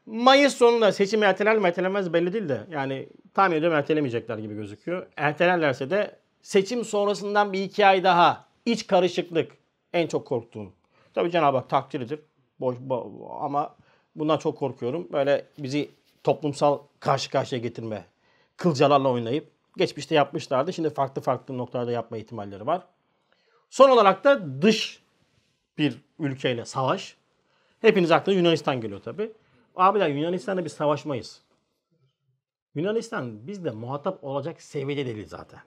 [0.07, 2.61] Mayıs sonunda seçim erteler mi ertelemez belli değil de.
[2.71, 5.07] Yani tahmin ediyorum ertelemeyecekler gibi gözüküyor.
[5.17, 9.53] Ertelerlerse de seçim sonrasından bir iki ay daha iç karışıklık
[9.93, 10.73] en çok korktuğum.
[11.15, 12.21] Tabii Cenab-ı Hak takdiridir.
[12.61, 13.77] Boş, bo ama
[14.15, 15.09] bundan çok korkuyorum.
[15.13, 15.91] Böyle bizi
[16.25, 18.05] toplumsal karşı karşıya getirme,
[18.57, 20.73] kılcalarla oynayıp geçmişte yapmışlardı.
[20.73, 22.83] Şimdi farklı farklı noktalarda yapma ihtimalleri var.
[23.71, 25.03] Son olarak da dış
[25.79, 27.17] bir ülkeyle savaş.
[27.81, 29.33] Hepiniz aklına Yunanistan geliyor tabii.
[29.77, 31.46] Abiler Yunanistan'da biz savaşmayız.
[32.77, 35.61] Yunanistan bizde muhatap olacak seviyede değil zaten.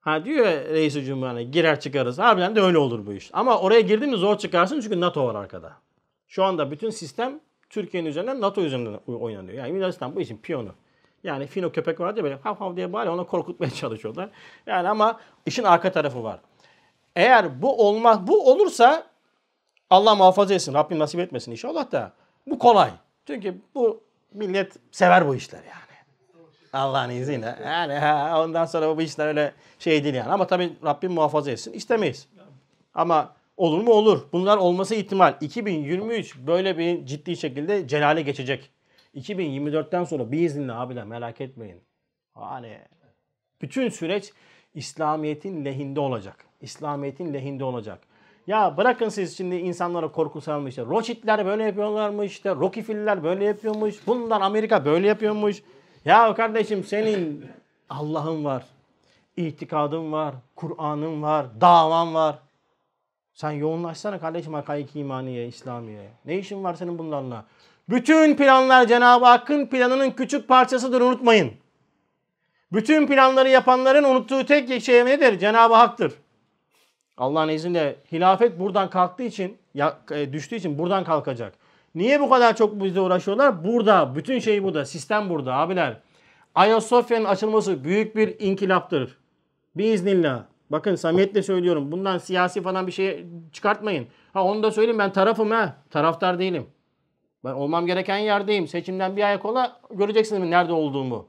[0.00, 2.18] Ha diyor ya reis cumhurbaşkanı girer çıkarız.
[2.18, 3.30] Harbiden de öyle olur bu iş.
[3.32, 5.72] Ama oraya girdin mi zor çıkarsın çünkü NATO var arkada.
[6.28, 9.58] Şu anda bütün sistem Türkiye'nin üzerinden NATO üzerinden oynanıyor.
[9.58, 10.70] Yani Yunanistan bu işin piyonu.
[11.24, 14.30] Yani fino köpek var diye böyle hav hav diye bağırıyor ona korkutmaya çalışıyorlar.
[14.66, 16.40] Yani ama işin arka tarafı var.
[17.16, 19.06] Eğer bu olmaz, bu olursa
[19.90, 20.74] Allah muhafaza etsin.
[20.74, 22.12] Rabbim nasip etmesin inşallah da.
[22.46, 22.90] Bu kolay.
[23.26, 24.04] Çünkü bu
[24.34, 25.84] millet sever bu işler yani.
[26.72, 27.58] Allah'ın izniyle.
[27.64, 27.92] Yani
[28.36, 30.32] ondan sonra bu işler öyle şey değil yani.
[30.32, 31.72] Ama tabii Rabbim muhafaza etsin.
[31.72, 32.28] İstemeyiz.
[32.94, 34.22] Ama olur mu olur.
[34.32, 35.34] Bunlar olması ihtimal.
[35.40, 38.70] 2023 böyle bir ciddi şekilde celale geçecek.
[39.14, 41.80] 2024'ten sonra biiznillah abiler merak etmeyin.
[42.34, 42.78] Hani
[43.62, 44.32] bütün süreç
[44.74, 46.44] İslamiyet'in lehinde olacak.
[46.60, 47.98] İslamiyet'in lehinde olacak.
[48.46, 50.70] Ya bırakın siz şimdi insanlara korku salmış.
[50.70, 52.32] İşte böyle yapıyorlarmış.
[52.32, 54.06] işte Rockefeller'ler böyle yapıyormuş.
[54.06, 55.62] Bundan Amerika böyle yapıyormuş.
[56.04, 57.46] Ya kardeşim senin
[57.90, 58.64] Allah'ın var.
[59.36, 60.34] itikadın var.
[60.56, 61.46] Kur'an'ın var.
[61.60, 62.38] Davan var.
[63.34, 66.10] Sen yoğunlaşsana kardeşim hakaik imaniye, İslamiye.
[66.24, 67.44] Ne işin var senin bunlarla?
[67.88, 71.52] Bütün planlar Cenab-ı Hakk'ın planının küçük parçasıdır unutmayın.
[72.72, 75.38] Bütün planları yapanların unuttuğu tek şey nedir?
[75.38, 76.12] Cenab-ı Hak'tır.
[77.18, 79.58] Allah'ın izniyle hilafet buradan kalktığı için,
[80.10, 81.54] e, düştüğü için buradan kalkacak.
[81.94, 83.64] Niye bu kadar çok bizde uğraşıyorlar?
[83.64, 84.16] Burada.
[84.16, 84.84] Bütün şey burada.
[84.84, 86.00] Sistem burada abiler.
[86.54, 89.18] Ayasofya'nın açılması büyük bir inkılaptır.
[89.76, 90.42] Biiznillah.
[90.70, 91.92] Bakın samimiyetle söylüyorum.
[91.92, 94.06] Bundan siyasi falan bir şey çıkartmayın.
[94.32, 95.76] Ha onu da söyleyeyim ben tarafım ha.
[95.90, 96.66] Taraftar değilim.
[97.44, 98.68] Ben olmam gereken yerdeyim.
[98.68, 101.28] Seçimden bir ay kola göreceksiniz nerede olduğumu.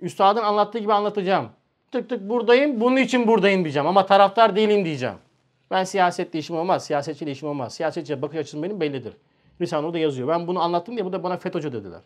[0.00, 1.48] Üstadın anlattığı gibi anlatacağım.
[1.92, 3.86] Tık tık buradayım, bunun için buradayım diyeceğim.
[3.86, 5.16] Ama taraftar değilim diyeceğim.
[5.70, 7.74] Ben siyasetle işim olmaz, siyasetçiyle işim olmaz.
[7.74, 9.16] Siyasetçiye bakış açım benim bellidir.
[9.60, 10.28] Risale'de yazıyor.
[10.28, 12.00] Ben bunu anlattım diye bu da bana FETÖ'cü dediler.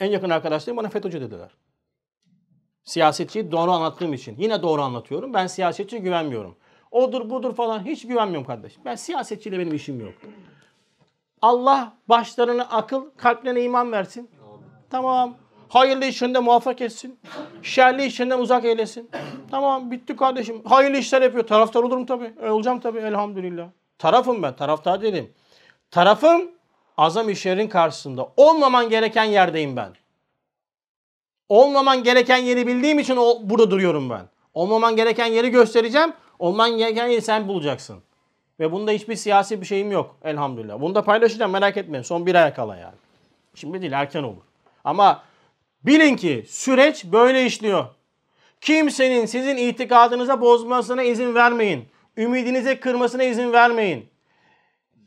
[0.00, 1.50] En yakın arkadaşlarım bana FETÖ'cü dediler.
[2.84, 4.36] Siyasetçiyi doğru anlattığım için.
[4.38, 5.34] Yine doğru anlatıyorum.
[5.34, 6.56] Ben siyasetçiye güvenmiyorum.
[6.90, 8.82] Odur budur falan hiç güvenmiyorum kardeşim.
[8.84, 10.14] Ben siyasetçiyle benim işim yok.
[11.42, 14.30] Allah başlarına akıl, kalplerine iman versin.
[14.90, 15.36] Tamam.
[15.70, 17.18] Hayırlı işlerinde muvaffak etsin.
[17.62, 19.10] Şerli işlerinden uzak eylesin.
[19.50, 20.62] Tamam bitti kardeşim.
[20.64, 21.46] Hayırlı işler yapıyor.
[21.46, 22.34] Taraftar olurum tabii.
[22.42, 23.68] E, olacağım tabii elhamdülillah.
[23.98, 24.56] Tarafım ben.
[24.56, 25.32] Taraftar değilim.
[25.90, 26.50] Tarafım
[26.96, 28.28] azam işlerin karşısında.
[28.36, 29.92] Olmaman gereken yerdeyim ben.
[31.48, 34.28] Olmaman gereken yeri bildiğim için o, burada duruyorum ben.
[34.54, 36.12] Olmaman gereken yeri göstereceğim.
[36.38, 38.02] Olman gereken yeri sen bulacaksın.
[38.60, 40.80] Ve bunda hiçbir siyasi bir şeyim yok elhamdülillah.
[40.80, 42.02] Bunu da paylaşacağım merak etmeyin.
[42.02, 42.96] Son bir aya kala yani.
[43.54, 44.42] Şimdi değil erken olur.
[44.84, 45.22] Ama
[45.86, 47.84] bilin ki süreç böyle işliyor.
[48.60, 51.88] Kimsenin sizin itikadınıza bozmasına izin vermeyin.
[52.16, 54.08] Ümidinize kırmasına izin vermeyin.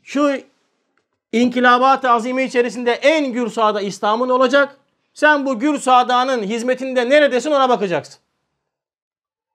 [0.02, 0.40] Şu
[1.32, 4.76] İnkilabat-ı azime içerisinde en gür sahada İslam'ın olacak.
[5.14, 8.20] Sen bu gür sağdağının hizmetinde neredesin ona bakacaksın.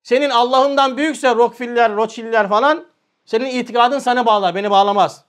[0.04, 2.86] Senin Allah'ından büyükse Rockefeller, Rothschild'ler falan
[3.26, 5.26] senin itikadın sana bağlar, beni bağlamaz.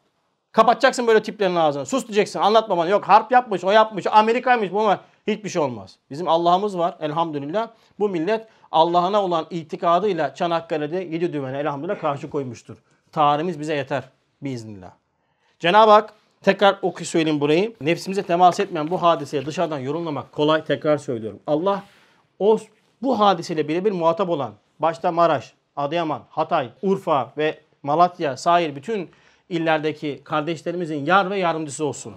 [0.52, 1.86] Kapatacaksın böyle tiplerin ağzını.
[1.86, 2.88] Sus diyeceksin, anlatma bana.
[2.88, 5.00] Yok harp yapmış, o yapmış, Amerika'ymış bu ama
[5.30, 5.96] hiçbir şey olmaz.
[6.10, 7.68] Bizim Allah'ımız var elhamdülillah.
[7.98, 12.76] Bu millet Allah'ına olan itikadıyla Çanakkale'de yedi düvene elhamdülillah karşı koymuştur.
[13.12, 14.04] Tarihimiz bize yeter
[14.42, 14.90] biiznillah.
[15.58, 17.74] Cenab-ı Hak tekrar oku söyleyeyim burayı.
[17.80, 21.40] Nefsimize temas etmeyen bu hadiseye dışarıdan yorumlamak kolay tekrar söylüyorum.
[21.46, 21.82] Allah
[22.38, 22.58] o
[23.02, 29.10] bu hadiseyle birebir muhatap olan başta Maraş, Adıyaman, Hatay, Urfa ve Malatya, Sahil bütün
[29.50, 32.14] illerdeki kardeşlerimizin yar ve yardımcısı olsun.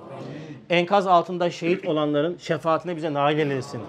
[0.70, 3.82] Enkaz altında şehit olanların şefaatine bize nail eylesin.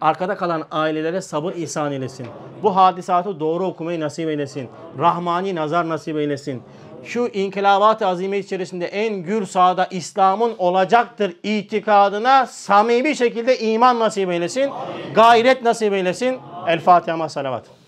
[0.00, 2.26] Arkada kalan ailelere sabır ihsan eylesin.
[2.62, 4.68] Bu hadisatı doğru okumayı nasip eylesin.
[4.98, 6.62] Rahmani nazar nasip eylesin.
[7.04, 14.70] Şu inkılabat-ı azime içerisinde en gür sahada İslam'ın olacaktır itikadına samimi şekilde iman nasip eylesin.
[15.14, 16.38] Gayret nasip eylesin.
[16.66, 17.74] El Fatiha salavat.